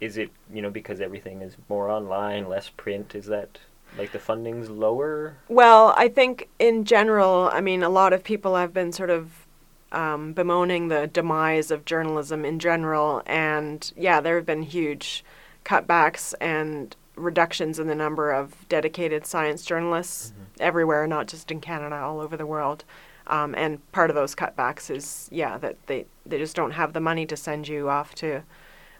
is 0.00 0.16
it 0.16 0.30
you 0.52 0.62
know 0.62 0.70
because 0.70 1.00
everything 1.02 1.42
is 1.42 1.56
more 1.68 1.90
online, 1.90 2.48
less 2.48 2.70
print? 2.70 3.14
Is 3.14 3.26
that 3.26 3.58
like 3.98 4.12
the 4.12 4.18
funding's 4.18 4.70
lower? 4.70 5.34
Well, 5.48 5.92
I 5.98 6.08
think 6.08 6.48
in 6.58 6.84
general, 6.84 7.50
I 7.52 7.60
mean, 7.60 7.82
a 7.82 7.88
lot 7.90 8.12
of 8.14 8.24
people 8.24 8.56
have 8.56 8.72
been 8.74 8.90
sort 8.90 9.10
of 9.10 9.45
um, 9.92 10.32
bemoaning 10.32 10.88
the 10.88 11.06
demise 11.06 11.70
of 11.70 11.84
journalism 11.84 12.44
in 12.44 12.58
general, 12.58 13.22
and 13.26 13.92
yeah, 13.96 14.20
there 14.20 14.36
have 14.36 14.46
been 14.46 14.62
huge 14.62 15.24
cutbacks 15.64 16.34
and 16.40 16.96
reductions 17.16 17.78
in 17.78 17.86
the 17.86 17.94
number 17.94 18.30
of 18.30 18.68
dedicated 18.68 19.24
science 19.26 19.64
journalists 19.64 20.32
everywhere, 20.60 21.06
not 21.06 21.26
just 21.28 21.50
in 21.50 21.60
Canada, 21.60 21.96
all 21.96 22.20
over 22.20 22.36
the 22.36 22.46
world. 22.46 22.84
Um, 23.28 23.54
and 23.56 23.90
part 23.90 24.10
of 24.10 24.16
those 24.16 24.34
cutbacks 24.34 24.90
is, 24.94 25.28
yeah, 25.32 25.58
that 25.58 25.76
they, 25.86 26.06
they 26.24 26.38
just 26.38 26.54
don't 26.54 26.72
have 26.72 26.92
the 26.92 27.00
money 27.00 27.26
to 27.26 27.36
send 27.36 27.66
you 27.66 27.88
off 27.88 28.14
to 28.16 28.42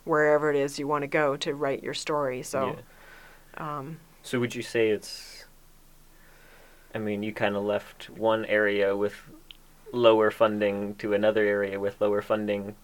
wherever 0.05 0.51
it 0.51 0.57
is 0.57 0.79
you 0.79 0.88
want 0.88 1.03
to 1.03 1.09
go 1.09 1.37
to 1.37 1.55
write 1.55 1.83
your 1.83 1.94
story. 1.94 2.42
So, 2.42 2.77
Um, 3.59 3.99
So 4.22 4.40
would 4.40 4.55
you 4.55 4.62
say 4.62 4.90
it's? 4.90 5.44
I 6.94 6.99
mean, 6.99 7.22
you 7.22 7.33
kind 7.33 7.55
of 7.57 7.64
left 7.64 8.11
one 8.11 8.44
area 8.46 8.96
with 8.96 9.14
lower 9.92 10.31
funding 10.31 10.94
to 10.96 11.12
another 11.14 11.44
area 11.44 11.81
with 11.81 12.01
lower 12.01 12.22
funding. 12.22 12.77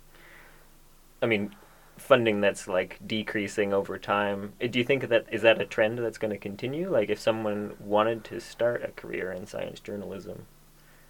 I 1.23 1.27
mean, 1.27 1.55
funding 1.97 2.41
that's 2.41 2.69
like 2.69 2.99
decreasing 3.07 3.73
over 3.73 3.99
time. 3.99 4.53
Uh, 4.63 4.67
Do 4.67 4.79
you 4.79 4.85
think 4.85 5.09
that 5.09 5.27
is 5.31 5.43
that 5.43 5.61
a 5.61 5.67
trend 5.67 5.99
that's 5.99 6.19
going 6.19 6.33
to 6.33 6.39
continue? 6.39 6.91
Like, 6.91 7.11
if 7.11 7.19
someone 7.19 7.75
wanted 7.79 8.25
to 8.25 8.41
start 8.41 8.83
a 8.85 8.89
career 8.93 9.33
in 9.33 9.47
science 9.47 9.81
journalism, 9.81 10.47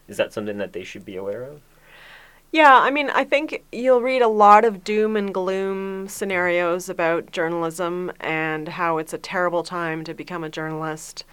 is 0.09 0.17
that 0.19 0.33
something 0.33 0.59
that 0.59 0.73
they 0.73 0.85
should 0.85 1.05
be 1.05 1.17
aware 1.17 1.43
of? 1.45 1.63
Yeah, 2.51 2.81
I 2.81 2.91
mean, 2.91 3.09
I 3.09 3.25
think 3.25 3.65
you'll 3.73 4.03
read 4.03 4.21
a 4.21 4.29
lot 4.29 4.65
of 4.65 4.85
doom 4.85 5.17
and 5.17 5.33
gloom 5.33 6.07
scenarios 6.09 6.89
about 6.91 7.33
journalism 7.33 8.13
and 8.21 8.69
how 8.69 8.99
it's 8.99 9.15
a 9.15 9.19
terrible 9.19 9.63
time 9.63 10.05
to 10.05 10.13
become 10.13 10.45
a 10.45 10.51
journalist. 10.51 11.25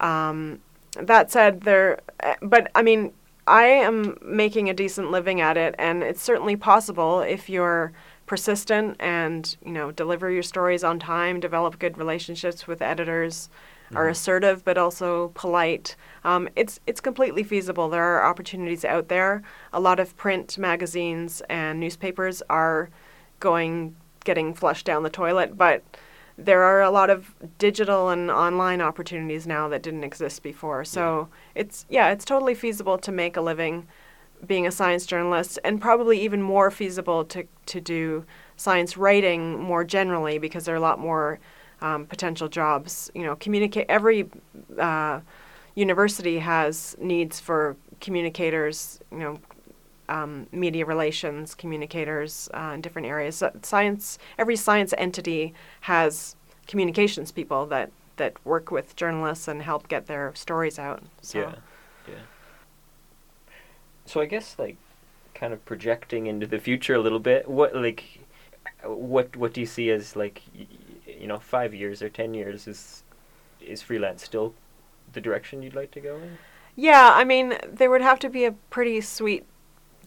Um, 0.00 0.60
that 1.00 1.30
said, 1.30 1.62
there, 1.62 2.00
eh, 2.20 2.34
but 2.42 2.70
I 2.74 2.82
mean, 2.82 3.12
I 3.46 3.66
am 3.66 4.18
making 4.22 4.68
a 4.68 4.74
decent 4.74 5.10
living 5.10 5.40
at 5.40 5.56
it, 5.56 5.74
and 5.78 6.02
it's 6.02 6.22
certainly 6.22 6.56
possible 6.56 7.20
if 7.20 7.48
you're 7.48 7.92
persistent 8.26 8.96
and 8.98 9.56
you 9.64 9.70
know 9.70 9.92
deliver 9.92 10.30
your 10.30 10.42
stories 10.42 10.82
on 10.82 10.98
time, 10.98 11.38
develop 11.38 11.78
good 11.78 11.96
relationships 11.96 12.66
with 12.66 12.82
editors, 12.82 13.48
are 13.94 14.08
assertive 14.08 14.64
but 14.64 14.76
also 14.76 15.28
polite. 15.34 15.94
Um, 16.24 16.48
it's 16.56 16.80
it's 16.86 17.00
completely 17.00 17.44
feasible. 17.44 17.88
There 17.88 18.02
are 18.02 18.28
opportunities 18.28 18.84
out 18.84 19.08
there. 19.08 19.42
A 19.72 19.80
lot 19.80 20.00
of 20.00 20.16
print 20.16 20.58
magazines 20.58 21.40
and 21.48 21.78
newspapers 21.78 22.42
are 22.50 22.90
going 23.38 23.94
getting 24.24 24.54
flushed 24.54 24.86
down 24.86 25.04
the 25.04 25.10
toilet, 25.10 25.56
but 25.56 25.84
there 26.38 26.62
are 26.62 26.82
a 26.82 26.90
lot 26.90 27.08
of 27.08 27.34
digital 27.58 28.10
and 28.10 28.30
online 28.30 28.80
opportunities 28.80 29.46
now 29.46 29.68
that 29.68 29.82
didn't 29.82 30.04
exist 30.04 30.42
before. 30.42 30.84
So 30.84 31.28
it's 31.54 31.86
yeah, 31.88 32.10
it's 32.10 32.24
totally 32.24 32.54
feasible 32.54 32.98
to 32.98 33.12
make 33.12 33.36
a 33.36 33.40
living 33.40 33.86
being 34.46 34.66
a 34.66 34.70
science 34.70 35.06
journalist 35.06 35.58
and 35.64 35.80
probably 35.80 36.20
even 36.20 36.42
more 36.42 36.70
feasible 36.70 37.24
to, 37.24 37.46
to 37.64 37.80
do 37.80 38.24
science 38.56 38.96
writing 38.96 39.58
more 39.58 39.82
generally 39.82 40.38
because 40.38 40.66
there 40.66 40.74
are 40.74 40.78
a 40.78 40.80
lot 40.80 40.98
more 40.98 41.38
um, 41.80 42.06
potential 42.06 42.48
jobs. 42.48 43.10
You 43.14 43.22
know, 43.24 43.36
communicate 43.36 43.86
every 43.88 44.28
uh, 44.78 45.20
university 45.74 46.38
has 46.38 46.96
needs 47.00 47.40
for 47.40 47.76
communicators. 48.00 49.00
You 49.10 49.18
know, 49.18 49.38
um, 50.08 50.46
media 50.52 50.84
relations 50.84 51.54
communicators 51.54 52.48
uh, 52.54 52.72
in 52.74 52.80
different 52.80 53.08
areas. 53.08 53.36
So 53.36 53.50
science, 53.62 54.18
every 54.38 54.56
science 54.56 54.94
entity 54.98 55.54
has 55.82 56.36
communications 56.66 57.32
people 57.32 57.66
that 57.66 57.90
that 58.16 58.32
work 58.46 58.70
with 58.70 58.96
journalists 58.96 59.46
and 59.46 59.62
help 59.62 59.88
get 59.88 60.06
their 60.06 60.34
stories 60.34 60.78
out. 60.78 61.02
So. 61.20 61.38
Yeah, 61.38 61.54
yeah. 62.08 62.14
So 64.06 64.20
I 64.20 64.26
guess 64.26 64.56
like, 64.58 64.76
kind 65.34 65.52
of 65.52 65.62
projecting 65.66 66.26
into 66.26 66.46
the 66.46 66.58
future 66.58 66.94
a 66.94 66.98
little 66.98 67.18
bit. 67.18 67.46
What 67.46 67.76
like, 67.76 68.20
what 68.84 69.36
what 69.36 69.52
do 69.52 69.60
you 69.60 69.66
see 69.66 69.90
as 69.90 70.16
like, 70.16 70.40
y- 70.56 70.66
you 71.06 71.26
know, 71.26 71.38
five 71.38 71.74
years 71.74 72.00
or 72.00 72.08
ten 72.08 72.32
years 72.32 72.66
is 72.66 73.02
is 73.60 73.82
freelance 73.82 74.24
still 74.24 74.54
the 75.12 75.20
direction 75.20 75.62
you'd 75.62 75.74
like 75.74 75.90
to 75.90 76.00
go 76.00 76.16
in? 76.16 76.38
Yeah, 76.74 77.10
I 77.14 77.24
mean, 77.24 77.58
there 77.70 77.90
would 77.90 78.02
have 78.02 78.18
to 78.20 78.30
be 78.30 78.44
a 78.44 78.52
pretty 78.70 79.00
sweet 79.00 79.44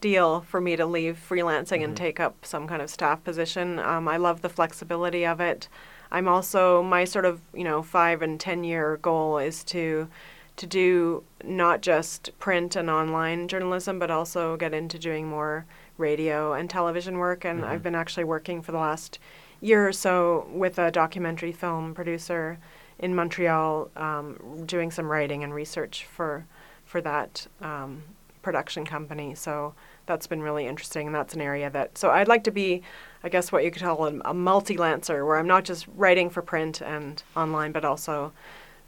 deal 0.00 0.40
for 0.42 0.60
me 0.60 0.76
to 0.76 0.86
leave 0.86 1.18
freelancing 1.28 1.84
and 1.84 1.94
Mhm. 1.94 1.98
take 1.98 2.20
up 2.20 2.44
some 2.44 2.66
kind 2.66 2.80
of 2.82 2.90
staff 2.90 3.22
position. 3.24 3.78
Um, 3.78 4.08
I 4.08 4.16
love 4.16 4.42
the 4.42 4.48
flexibility 4.48 5.24
of 5.26 5.40
it. 5.40 5.68
I'm 6.12 6.26
also 6.26 6.82
my 6.82 7.04
sort 7.04 7.24
of 7.24 7.40
you 7.54 7.64
know 7.64 7.82
five 7.82 8.22
and 8.22 8.38
ten 8.40 8.64
year 8.64 8.96
goal 8.96 9.38
is 9.38 9.62
to 9.64 10.08
to 10.56 10.66
do 10.66 11.24
not 11.42 11.80
just 11.80 12.38
print 12.38 12.76
and 12.76 12.90
online 12.90 13.48
journalism, 13.48 13.98
but 13.98 14.10
also 14.10 14.56
get 14.56 14.74
into 14.74 14.98
doing 14.98 15.26
more 15.26 15.64
radio 15.96 16.52
and 16.52 16.68
television 16.68 17.16
work. 17.18 17.44
And 17.44 17.62
Mhm. 17.62 17.68
I've 17.68 17.82
been 17.82 17.94
actually 17.94 18.24
working 18.24 18.60
for 18.60 18.72
the 18.72 18.78
last 18.78 19.18
year 19.60 19.88
or 19.88 19.92
so 19.92 20.46
with 20.50 20.78
a 20.78 20.90
documentary 20.90 21.52
film 21.52 21.94
producer 21.94 22.58
in 22.98 23.14
Montreal, 23.14 23.90
um, 23.96 24.64
doing 24.66 24.90
some 24.90 25.10
writing 25.10 25.42
and 25.44 25.54
research 25.54 26.04
for 26.04 26.44
for 26.84 27.00
that 27.00 27.46
um, 27.62 28.02
production 28.42 28.84
company. 28.84 29.34
So 29.34 29.74
that's 30.06 30.26
been 30.26 30.42
really 30.42 30.66
interesting, 30.66 31.06
and 31.06 31.14
that's 31.14 31.34
an 31.34 31.40
area 31.40 31.70
that. 31.70 31.98
So 31.98 32.10
I'd 32.10 32.28
like 32.28 32.44
to 32.44 32.50
be, 32.50 32.82
I 33.22 33.28
guess, 33.28 33.52
what 33.52 33.64
you 33.64 33.70
could 33.70 33.82
call 33.82 34.06
a, 34.06 34.18
a 34.24 34.34
multi-lancer, 34.34 35.24
where 35.24 35.36
I'm 35.36 35.46
not 35.46 35.64
just 35.64 35.86
writing 35.96 36.30
for 36.30 36.42
print 36.42 36.80
and 36.80 37.22
online, 37.36 37.72
but 37.72 37.84
also 37.84 38.32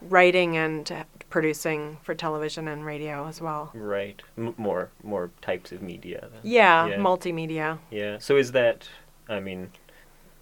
writing 0.01 0.57
and 0.57 1.05
producing 1.31 1.99
for 2.03 2.15
television 2.15 2.67
and 2.69 2.85
radio 2.85 3.27
as 3.29 3.41
well. 3.41 3.71
Right. 3.75 4.21
M- 4.37 4.55
more 4.59 4.91
more 5.03 5.31
types 5.41 5.71
of 5.73 5.81
media. 5.83 6.29
Then. 6.33 6.41
Yeah, 6.43 6.87
Yeah. 6.87 6.97
multimedia. 6.97 7.79
Yeah. 7.91 8.19
So 8.19 8.37
is 8.37 8.53
that? 8.53 8.89
I 9.29 9.39
mean, 9.41 9.71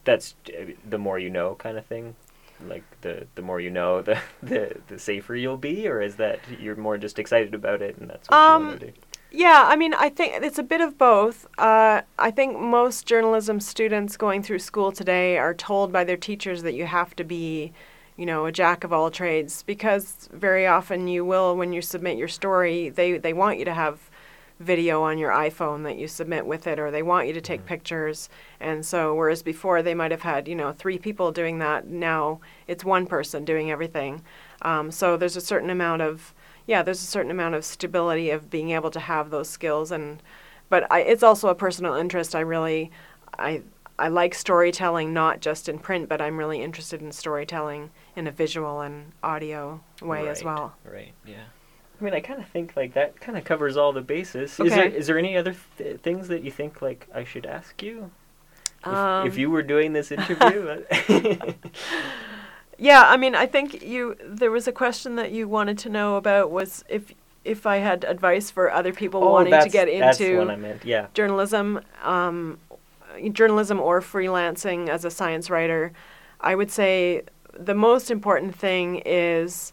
that's 0.04 0.34
uh, 0.48 0.72
the 0.88 0.98
more 0.98 1.18
you 1.18 1.30
know 1.30 1.54
kind 1.56 1.76
of 1.76 1.84
thing. 1.86 2.16
Like 2.62 2.84
the 3.00 3.26
the 3.34 3.42
more 3.42 3.60
you 3.60 3.70
know, 3.70 4.02
the 4.08 4.20
the 4.42 4.80
the 4.88 4.98
safer 4.98 5.34
you'll 5.34 5.56
be, 5.56 5.88
or 5.88 6.00
is 6.02 6.16
that 6.16 6.40
you're 6.48 6.76
more 6.76 6.98
just 6.98 7.18
excited 7.18 7.54
about 7.54 7.82
it 7.82 7.96
and 7.98 8.08
that's 8.10 8.30
what 8.30 8.46
you 8.46 8.54
Um, 8.54 8.62
want 8.62 8.80
to 8.80 8.86
do? 8.86 8.92
Yeah, 9.32 9.64
I 9.66 9.76
mean, 9.76 9.94
I 9.94 10.08
think 10.08 10.42
it's 10.44 10.58
a 10.58 10.62
bit 10.64 10.80
of 10.80 10.98
both. 10.98 11.46
Uh, 11.56 12.02
I 12.18 12.30
think 12.32 12.58
most 12.58 13.06
journalism 13.06 13.60
students 13.60 14.16
going 14.16 14.42
through 14.42 14.58
school 14.58 14.90
today 14.90 15.38
are 15.38 15.54
told 15.54 15.92
by 15.92 16.02
their 16.04 16.16
teachers 16.16 16.62
that 16.64 16.74
you 16.74 16.86
have 16.86 17.14
to 17.16 17.24
be, 17.24 17.72
you 18.16 18.26
know, 18.26 18.46
a 18.46 18.52
jack 18.52 18.82
of 18.82 18.92
all 18.92 19.08
trades 19.10 19.62
because 19.62 20.28
very 20.32 20.66
often 20.66 21.06
you 21.06 21.24
will, 21.24 21.56
when 21.56 21.72
you 21.72 21.80
submit 21.80 22.18
your 22.18 22.26
story, 22.28 22.88
they, 22.88 23.18
they 23.18 23.32
want 23.32 23.58
you 23.60 23.64
to 23.66 23.74
have 23.74 24.09
video 24.60 25.02
on 25.02 25.18
your 25.18 25.32
iPhone 25.32 25.82
that 25.84 25.96
you 25.98 26.06
submit 26.06 26.46
with 26.46 26.66
it, 26.66 26.78
or 26.78 26.90
they 26.90 27.02
want 27.02 27.26
you 27.26 27.32
to 27.32 27.40
take 27.40 27.62
Mhm. 27.62 27.66
pictures. 27.66 28.28
And 28.60 28.84
so, 28.86 29.14
whereas 29.14 29.42
before 29.42 29.82
they 29.82 29.94
might 29.94 30.10
have 30.12 30.22
had, 30.22 30.46
you 30.46 30.54
know, 30.54 30.70
three 30.72 30.98
people 30.98 31.32
doing 31.32 31.58
that, 31.58 31.86
now 31.86 32.40
it's 32.68 32.84
one 32.84 33.06
person 33.06 33.44
doing 33.44 33.70
everything. 33.70 34.22
Um, 34.62 34.90
so 34.90 35.16
there's 35.16 35.36
a 35.36 35.40
certain 35.40 35.70
amount 35.70 36.02
of 36.02 36.34
yeah, 36.66 36.82
there's 36.82 37.02
a 37.02 37.06
certain 37.06 37.32
amount 37.32 37.56
of 37.56 37.64
stability 37.64 38.30
of 38.30 38.48
being 38.48 38.70
able 38.70 38.90
to 38.92 39.00
have 39.00 39.30
those 39.30 39.48
skills, 39.48 39.90
and 39.90 40.22
but 40.68 40.86
I, 40.92 41.00
it's 41.00 41.22
also 41.24 41.48
a 41.48 41.54
personal 41.54 41.94
interest. 41.94 42.34
I 42.36 42.40
really, 42.40 42.92
I 43.38 43.62
I 43.98 44.08
like 44.08 44.34
storytelling 44.34 45.12
not 45.12 45.40
just 45.40 45.68
in 45.68 45.78
print, 45.78 46.08
but 46.08 46.20
I'm 46.20 46.38
really 46.38 46.62
interested 46.62 47.02
in 47.02 47.12
storytelling 47.12 47.90
in 48.14 48.26
a 48.26 48.30
visual 48.30 48.80
and 48.82 49.12
audio 49.22 49.80
way 50.00 50.28
as 50.28 50.44
well. 50.44 50.74
Right. 50.84 51.12
Yeah. 51.24 51.44
I 52.00 52.04
mean, 52.04 52.14
I 52.14 52.20
kind 52.20 52.40
of 52.40 52.48
think 52.48 52.74
like 52.76 52.94
that 52.94 53.20
kind 53.20 53.36
of 53.36 53.44
covers 53.44 53.76
all 53.76 53.92
the 53.92 54.00
bases. 54.00 54.58
Is 54.58 54.70
there 54.70 54.86
Okay. 54.86 54.96
is 54.96 55.06
there 55.06 55.18
any 55.18 55.36
other 55.36 55.54
th- 55.78 56.00
things 56.00 56.28
that 56.28 56.42
you 56.42 56.50
think 56.50 56.80
like 56.80 57.06
I 57.14 57.24
should 57.24 57.46
ask 57.46 57.82
you? 57.82 58.10
If, 58.80 58.86
Um, 58.88 59.26
if 59.26 59.36
you 59.36 59.50
were 59.50 59.62
doing 59.62 59.92
this 59.92 60.10
interview, 60.10 60.84
Yeah, 62.78 63.02
I 63.06 63.18
mean, 63.18 63.34
I 63.34 63.46
think 63.46 63.82
you 63.82 64.16
there 64.24 64.50
was 64.50 64.66
a 64.66 64.72
question 64.72 65.16
that 65.16 65.32
you 65.32 65.46
wanted 65.48 65.76
to 65.78 65.90
know 65.90 66.16
about 66.16 66.50
was 66.50 66.82
if 66.88 67.12
if 67.44 67.66
I 67.66 67.76
had 67.78 68.04
advice 68.04 68.50
for 68.50 68.70
other 68.70 68.92
people 68.92 69.22
oh, 69.22 69.32
wanting 69.32 69.60
to 69.60 69.68
get 69.68 69.88
into 69.88 70.38
what 70.38 70.50
I 70.50 70.56
meant. 70.56 70.84
Yeah. 70.84 71.06
journalism, 71.14 71.80
um, 72.02 72.58
journalism 73.32 73.80
or 73.80 74.00
freelancing 74.00 74.88
as 74.88 75.04
a 75.04 75.10
science 75.10 75.50
writer, 75.50 75.92
I 76.40 76.54
would 76.54 76.70
say 76.70 77.22
the 77.58 77.74
most 77.74 78.10
important 78.10 78.54
thing 78.54 79.02
is 79.04 79.72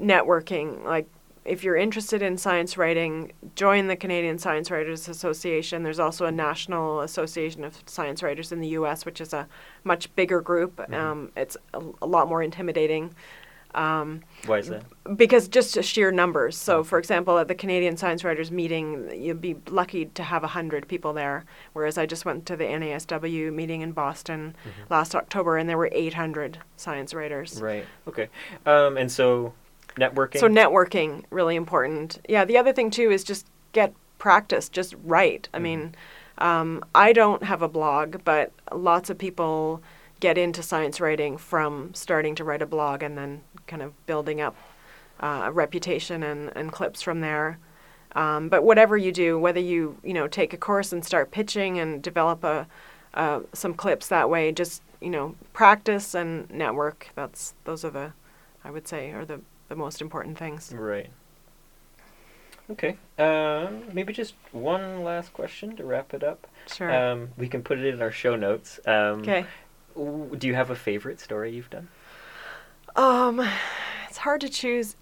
networking. 0.00 0.84
Like, 0.84 1.08
if 1.48 1.64
you're 1.64 1.76
interested 1.76 2.22
in 2.22 2.36
science 2.36 2.76
writing, 2.76 3.32
join 3.56 3.86
the 3.86 3.96
Canadian 3.96 4.38
Science 4.38 4.70
Writers 4.70 5.08
Association. 5.08 5.82
There's 5.82 5.98
also 5.98 6.26
a 6.26 6.32
National 6.32 7.00
Association 7.00 7.64
of 7.64 7.76
Science 7.86 8.22
Writers 8.22 8.52
in 8.52 8.60
the 8.60 8.68
U.S., 8.68 9.04
which 9.06 9.20
is 9.20 9.32
a 9.32 9.48
much 9.84 10.14
bigger 10.14 10.40
group. 10.40 10.76
Mhm. 10.76 10.94
Um, 10.94 11.32
it's 11.36 11.56
a, 11.74 11.82
a 12.02 12.06
lot 12.06 12.28
more 12.28 12.42
intimidating. 12.42 13.14
Um, 13.74 14.22
Why 14.46 14.58
is 14.58 14.68
that? 14.68 14.82
because 15.16 15.46
just 15.46 15.82
sheer 15.84 16.10
numbers. 16.10 16.56
So, 16.56 16.78
Okay. 16.78 16.88
for 16.88 16.98
example, 16.98 17.38
at 17.38 17.48
the 17.48 17.54
Canadian 17.54 17.96
Science 17.98 18.24
Writers 18.24 18.50
meeting, 18.50 19.10
you'd 19.14 19.42
be 19.42 19.56
lucky 19.68 20.06
to 20.06 20.22
have 20.22 20.42
100 20.42 20.88
people 20.88 21.12
there. 21.12 21.44
Whereas 21.74 21.98
I 21.98 22.06
just 22.06 22.24
went 22.24 22.46
to 22.46 22.56
the 22.56 22.64
NASW 22.64 23.52
meeting 23.52 23.82
in 23.82 23.92
Boston 23.92 24.56
Mhm. 24.64 24.90
last 24.90 25.14
October 25.14 25.58
and 25.58 25.68
there 25.68 25.76
were 25.78 25.90
800 25.92 26.58
science 26.76 27.12
writers. 27.12 27.60
Right. 27.60 27.84
Okay. 28.08 28.28
Um, 28.64 28.96
and 28.96 29.12
so 29.12 29.52
networking. 29.98 30.40
So, 30.40 30.48
networking, 30.48 31.24
really 31.30 31.56
important. 31.56 32.18
Yeah, 32.28 32.44
the 32.44 32.56
other 32.58 32.72
thing 32.72 32.90
too 32.90 33.10
is 33.10 33.24
just 33.24 33.46
get 33.72 33.92
practice, 34.18 34.68
just 34.68 34.94
write. 35.04 35.48
I 35.54 35.58
Mhm. 35.58 35.62
mean, 35.62 35.94
um, 36.38 36.84
I 36.94 37.12
don't 37.12 37.42
have 37.42 37.62
a 37.62 37.68
blog, 37.68 38.24
but 38.24 38.52
lots 38.72 39.10
of 39.10 39.18
people 39.18 39.82
get 40.20 40.36
into 40.36 40.62
science 40.62 41.00
writing 41.00 41.36
from 41.36 41.94
starting 41.94 42.34
to 42.34 42.44
write 42.44 42.62
a 42.62 42.66
blog 42.66 43.02
and 43.02 43.16
then 43.16 43.42
kind 43.66 43.82
of 43.82 43.92
building 44.06 44.40
up 44.40 44.56
uh, 45.20 45.42
a 45.46 45.52
reputation 45.52 46.22
and, 46.22 46.52
and 46.56 46.72
clips 46.72 47.02
from 47.02 47.20
there. 47.20 47.58
Um, 48.14 48.48
but 48.48 48.62
whatever 48.64 48.96
you 48.96 49.12
do, 49.12 49.38
whether 49.38 49.60
you 49.60 49.98
you 50.02 50.14
know 50.14 50.26
take 50.28 50.52
a 50.52 50.56
course 50.56 50.92
and 50.92 51.04
start 51.04 51.30
pitching 51.30 51.78
and 51.78 52.02
develop 52.02 52.44
a 52.44 52.66
uh, 53.14 53.40
some 53.52 53.74
clips 53.74 54.08
that 54.08 54.30
way. 54.30 54.52
Just 54.52 54.82
you 55.00 55.10
know, 55.10 55.36
practice 55.52 56.14
and 56.14 56.50
network. 56.50 57.10
That's 57.14 57.54
those 57.64 57.84
are 57.84 57.90
the, 57.90 58.12
I 58.64 58.70
would 58.70 58.88
say, 58.88 59.12
are 59.12 59.24
the 59.24 59.40
the 59.68 59.76
most 59.76 60.00
important 60.00 60.38
things. 60.38 60.72
Right. 60.74 61.10
Okay. 62.70 62.96
Um, 63.18 63.84
maybe 63.92 64.12
just 64.12 64.34
one 64.52 65.02
last 65.02 65.32
question 65.32 65.76
to 65.76 65.84
wrap 65.84 66.12
it 66.12 66.22
up. 66.22 66.46
Sure. 66.66 66.94
Um, 66.94 67.30
we 67.36 67.48
can 67.48 67.62
put 67.62 67.78
it 67.78 67.86
in 67.86 68.02
our 68.02 68.12
show 68.12 68.36
notes. 68.36 68.78
Um, 68.86 69.20
okay. 69.20 69.46
Do 69.94 70.46
you 70.46 70.54
have 70.54 70.70
a 70.70 70.76
favorite 70.76 71.20
story 71.20 71.52
you've 71.52 71.70
done? 71.70 71.88
Um, 72.94 73.46
it's 74.08 74.18
hard 74.18 74.40
to 74.42 74.48
choose 74.48 74.96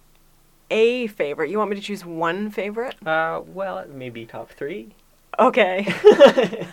a 0.71 1.07
favorite. 1.09 1.51
You 1.51 1.59
want 1.59 1.71
me 1.71 1.77
to 1.77 1.83
choose 1.83 2.05
one 2.05 2.51
favorite? 2.51 2.95
Uh, 3.07 3.43
well, 3.47 3.85
maybe 3.89 4.27
top 4.27 4.51
three. 4.51 4.95
Okay. 5.39 5.93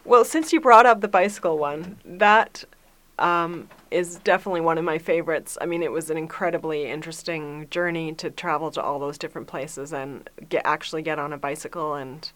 well, 0.04 0.24
since 0.24 0.52
you 0.52 0.60
brought 0.60 0.86
up 0.86 1.00
the 1.00 1.08
bicycle 1.08 1.58
one, 1.58 1.98
that 2.04 2.64
um, 3.20 3.68
is 3.90 4.16
definitely 4.24 4.62
one 4.62 4.78
of 4.78 4.84
my 4.84 4.98
favorites. 4.98 5.56
I 5.60 5.66
mean, 5.66 5.82
it 5.82 5.92
was 5.92 6.10
an 6.10 6.16
incredibly 6.16 6.86
interesting 6.86 7.68
journey 7.70 8.14
to 8.14 8.30
travel 8.30 8.70
to 8.72 8.82
all 8.82 8.98
those 8.98 9.18
different 9.18 9.46
places 9.46 9.92
and 9.92 10.28
get 10.48 10.62
actually 10.64 11.02
get 11.02 11.18
on 11.18 11.32
a 11.32 11.38
bicycle 11.38 11.94
and 11.94 12.32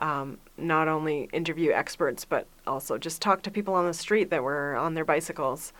um, 0.00 0.38
not 0.56 0.86
only 0.86 1.28
interview 1.32 1.72
experts 1.72 2.24
but 2.24 2.46
also 2.68 2.98
just 2.98 3.20
talk 3.20 3.42
to 3.42 3.50
people 3.50 3.74
on 3.74 3.84
the 3.84 3.94
street 3.94 4.30
that 4.30 4.42
were 4.42 4.76
on 4.76 4.94
their 4.94 5.04
bicycles. 5.04 5.72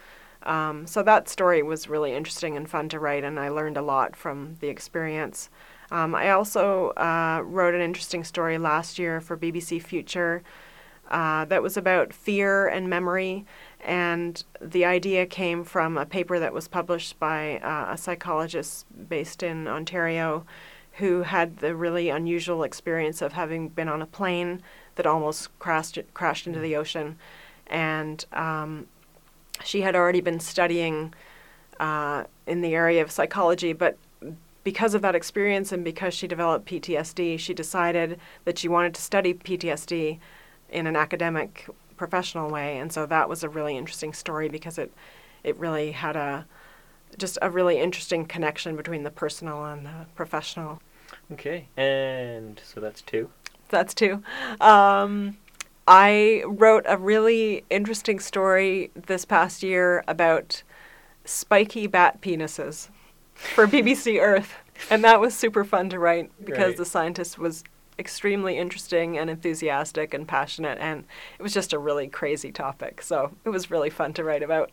Um, 0.45 0.86
so 0.86 1.03
that 1.03 1.28
story 1.28 1.62
was 1.62 1.89
really 1.89 2.14
interesting 2.14 2.57
and 2.57 2.68
fun 2.68 2.89
to 2.91 3.01
write, 3.01 3.24
and 3.24 3.41
I 3.41 3.49
learned 3.49 3.76
a 3.76 3.82
lot 3.82 4.14
from 4.14 4.57
the 4.61 4.68
experience. 4.68 5.51
Um, 5.91 6.14
I 6.14 6.30
also 6.30 6.91
uh, 6.91 7.43
wrote 7.45 7.74
an 7.74 7.80
interesting 7.80 8.22
story 8.22 8.57
last 8.57 8.99
year 8.99 9.20
for 9.20 9.36
BBC 9.36 9.82
Future 9.82 10.43
uh, 11.11 11.45
that 11.47 11.62
was 11.62 11.76
about 11.76 12.12
fear 12.12 12.68
and 12.68 12.89
memory. 12.89 13.47
And 13.81 14.43
the 14.61 14.85
idea 14.85 15.24
came 15.26 15.64
from 15.64 15.97
a 15.97 16.05
paper 16.05 16.39
that 16.39 16.53
was 16.53 16.68
published 16.68 17.18
by 17.18 17.59
uh, 17.59 17.93
a 17.93 17.97
psychologist 17.97 18.87
based 19.09 19.43
in 19.43 19.68
Ontario 19.68 20.45
who 20.95 21.22
had 21.22 21.59
the 21.59 21.76
really 21.76 22.09
unusual 22.09 22.64
experience 22.64 23.22
of 23.22 23.33
having 23.33 23.68
been 23.68 23.89
on 23.89 24.03
a 24.03 24.07
plane 24.07 24.61
that 24.97 25.07
almost 25.07 25.57
crashed, 25.61 25.99
crashed 26.12 26.47
into 26.47 26.59
the 26.59 26.74
ocean. 26.74 27.16
And 27.68 28.24
um, 28.33 28.89
she 29.64 29.83
had 29.83 29.95
already 29.95 30.20
been 30.20 30.41
studying 30.41 31.14
uh, 31.79 32.24
in 32.49 32.62
the 32.62 32.74
area 32.74 33.01
of 33.01 33.12
psychology, 33.12 33.72
but 33.72 33.97
because 34.64 34.95
of 34.95 35.03
that 35.03 35.14
experience 35.14 35.72
and 35.72 35.85
because 35.85 36.12
she 36.12 36.26
developed 36.26 36.66
PTSD, 36.66 37.39
she 37.39 37.55
decided 37.55 38.18
that 38.45 38.59
she 38.59 38.68
wanted 38.68 38.95
to 38.95 39.01
study 39.01 39.33
PTSD 39.33 40.18
in 40.70 40.87
an 40.87 40.97
academic, 40.97 41.66
professional 41.99 42.49
way. 42.51 42.79
And 42.79 42.93
so 42.93 43.05
that 43.07 43.29
was 43.29 43.43
a 43.45 43.49
really 43.49 43.77
interesting 43.77 44.13
story 44.15 44.49
because 44.49 44.79
it, 44.79 44.93
it 45.45 45.57
really 45.59 45.93
had 45.93 46.17
a 46.17 46.47
just 47.17 47.39
a 47.43 47.51
really 47.51 47.79
interesting 47.79 48.27
connection 48.27 48.77
between 48.77 49.03
the 49.03 49.11
personal 49.11 49.65
and 49.65 49.85
the 49.87 50.07
professional. 50.15 50.81
Okay, 51.33 51.69
and 51.77 52.61
so 52.65 52.81
that's 52.81 53.01
two. 53.03 53.31
That's 53.71 53.95
two. 53.95 54.23
Um, 54.61 55.37
I 55.87 56.43
wrote 56.47 56.85
a 56.87 56.99
really 56.99 57.65
interesting 57.71 58.21
story 58.21 58.91
this 58.95 59.25
past 59.25 59.63
year 59.63 60.05
about 60.07 60.63
spiky 61.25 61.87
bat 61.87 62.21
penises 62.21 62.89
for 63.35 63.67
BBC 63.67 64.21
Earth. 64.21 64.55
And 64.91 65.03
that 65.03 65.21
was 65.21 65.35
super 65.35 65.65
fun 65.65 65.89
to 65.91 65.99
write 65.99 66.31
because 66.45 66.69
Right. 66.69 66.77
the 66.77 66.85
scientist 66.85 67.39
was 67.39 67.65
extremely 67.99 68.57
interesting 68.57 69.19
and 69.19 69.29
enthusiastic 69.29 70.15
and 70.15 70.29
passionate 70.29 70.79
and 70.79 71.05
it 71.39 71.43
was 71.43 71.53
just 71.53 71.73
a 71.73 71.79
really 71.79 72.07
crazy 72.07 72.53
topic. 72.53 73.03
So 73.03 73.33
it 73.45 73.51
was 73.51 73.71
really 73.71 73.91
fun 73.91 74.13
to 74.15 74.25
write 74.25 74.43
about. 74.43 74.71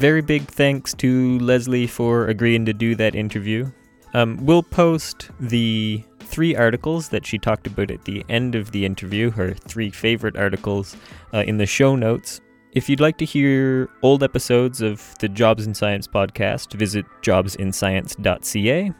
Very 0.00 0.22
big 0.22 0.44
thanks 0.44 0.94
to 0.94 1.38
Leslie 1.40 1.86
for 1.86 2.26
agreeing 2.28 2.64
to 2.64 2.72
do 2.72 2.94
that 2.94 3.14
interview. 3.14 3.70
Um, 4.14 4.38
we'll 4.40 4.62
post 4.62 5.30
the 5.38 6.02
three 6.30 6.54
articles 6.54 7.08
that 7.08 7.26
she 7.26 7.38
talked 7.38 7.66
about 7.66 7.90
at 7.90 8.04
the 8.04 8.24
end 8.28 8.54
of 8.54 8.70
the 8.70 8.84
interview, 8.86 9.30
her 9.32 9.52
three 9.52 9.90
favorite 9.90 10.36
articles, 10.36 10.96
uh, 11.34 11.38
in 11.38 11.58
the 11.58 11.66
show 11.66 11.96
notes. 11.96 12.40
If 12.72 12.88
you'd 12.88 13.00
like 13.00 13.18
to 13.18 13.24
hear 13.24 13.90
old 14.02 14.22
episodes 14.22 14.80
of 14.80 15.18
the 15.18 15.28
Jobs 15.28 15.66
in 15.66 15.74
Science 15.74 16.06
podcast, 16.06 16.72
visit 16.74 17.04
jobsinscience.ca. 17.22 18.92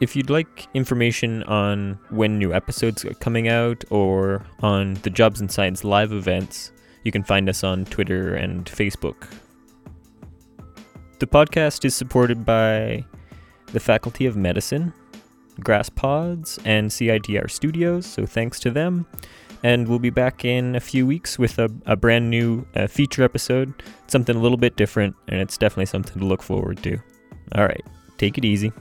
If 0.00 0.14
you'd 0.14 0.30
like 0.30 0.68
information 0.72 1.42
on 1.44 1.98
when 2.10 2.38
new 2.38 2.54
episodes 2.54 3.04
are 3.04 3.14
coming 3.14 3.48
out 3.48 3.82
or 3.90 4.46
on 4.60 4.94
the 5.02 5.10
Jobs 5.10 5.40
in 5.40 5.48
Science 5.48 5.82
live 5.82 6.12
events, 6.12 6.70
you 7.02 7.10
can 7.10 7.24
find 7.24 7.48
us 7.48 7.64
on 7.64 7.86
Twitter 7.86 8.36
and 8.36 8.66
Facebook. 8.66 9.26
The 11.18 11.26
podcast 11.26 11.84
is 11.84 11.94
supported 11.94 12.44
by 12.44 13.04
the 13.72 13.80
Faculty 13.80 14.26
of 14.26 14.36
Medicine, 14.36 14.92
Grass 15.60 15.88
Pods, 15.88 16.58
and 16.64 16.90
CITR 16.90 17.50
Studios, 17.50 18.06
so 18.06 18.26
thanks 18.26 18.58
to 18.60 18.70
them. 18.70 19.06
And 19.62 19.88
we'll 19.88 19.98
be 19.98 20.10
back 20.10 20.44
in 20.44 20.76
a 20.76 20.80
few 20.80 21.06
weeks 21.06 21.38
with 21.38 21.58
a, 21.58 21.70
a 21.86 21.96
brand 21.96 22.28
new 22.28 22.66
uh, 22.76 22.86
feature 22.86 23.22
episode, 23.22 23.72
something 24.08 24.36
a 24.36 24.38
little 24.38 24.58
bit 24.58 24.76
different, 24.76 25.16
and 25.28 25.40
it's 25.40 25.56
definitely 25.56 25.86
something 25.86 26.20
to 26.20 26.26
look 26.26 26.42
forward 26.42 26.82
to. 26.82 26.98
All 27.54 27.64
right, 27.64 27.84
take 28.18 28.36
it 28.36 28.44
easy. 28.44 28.72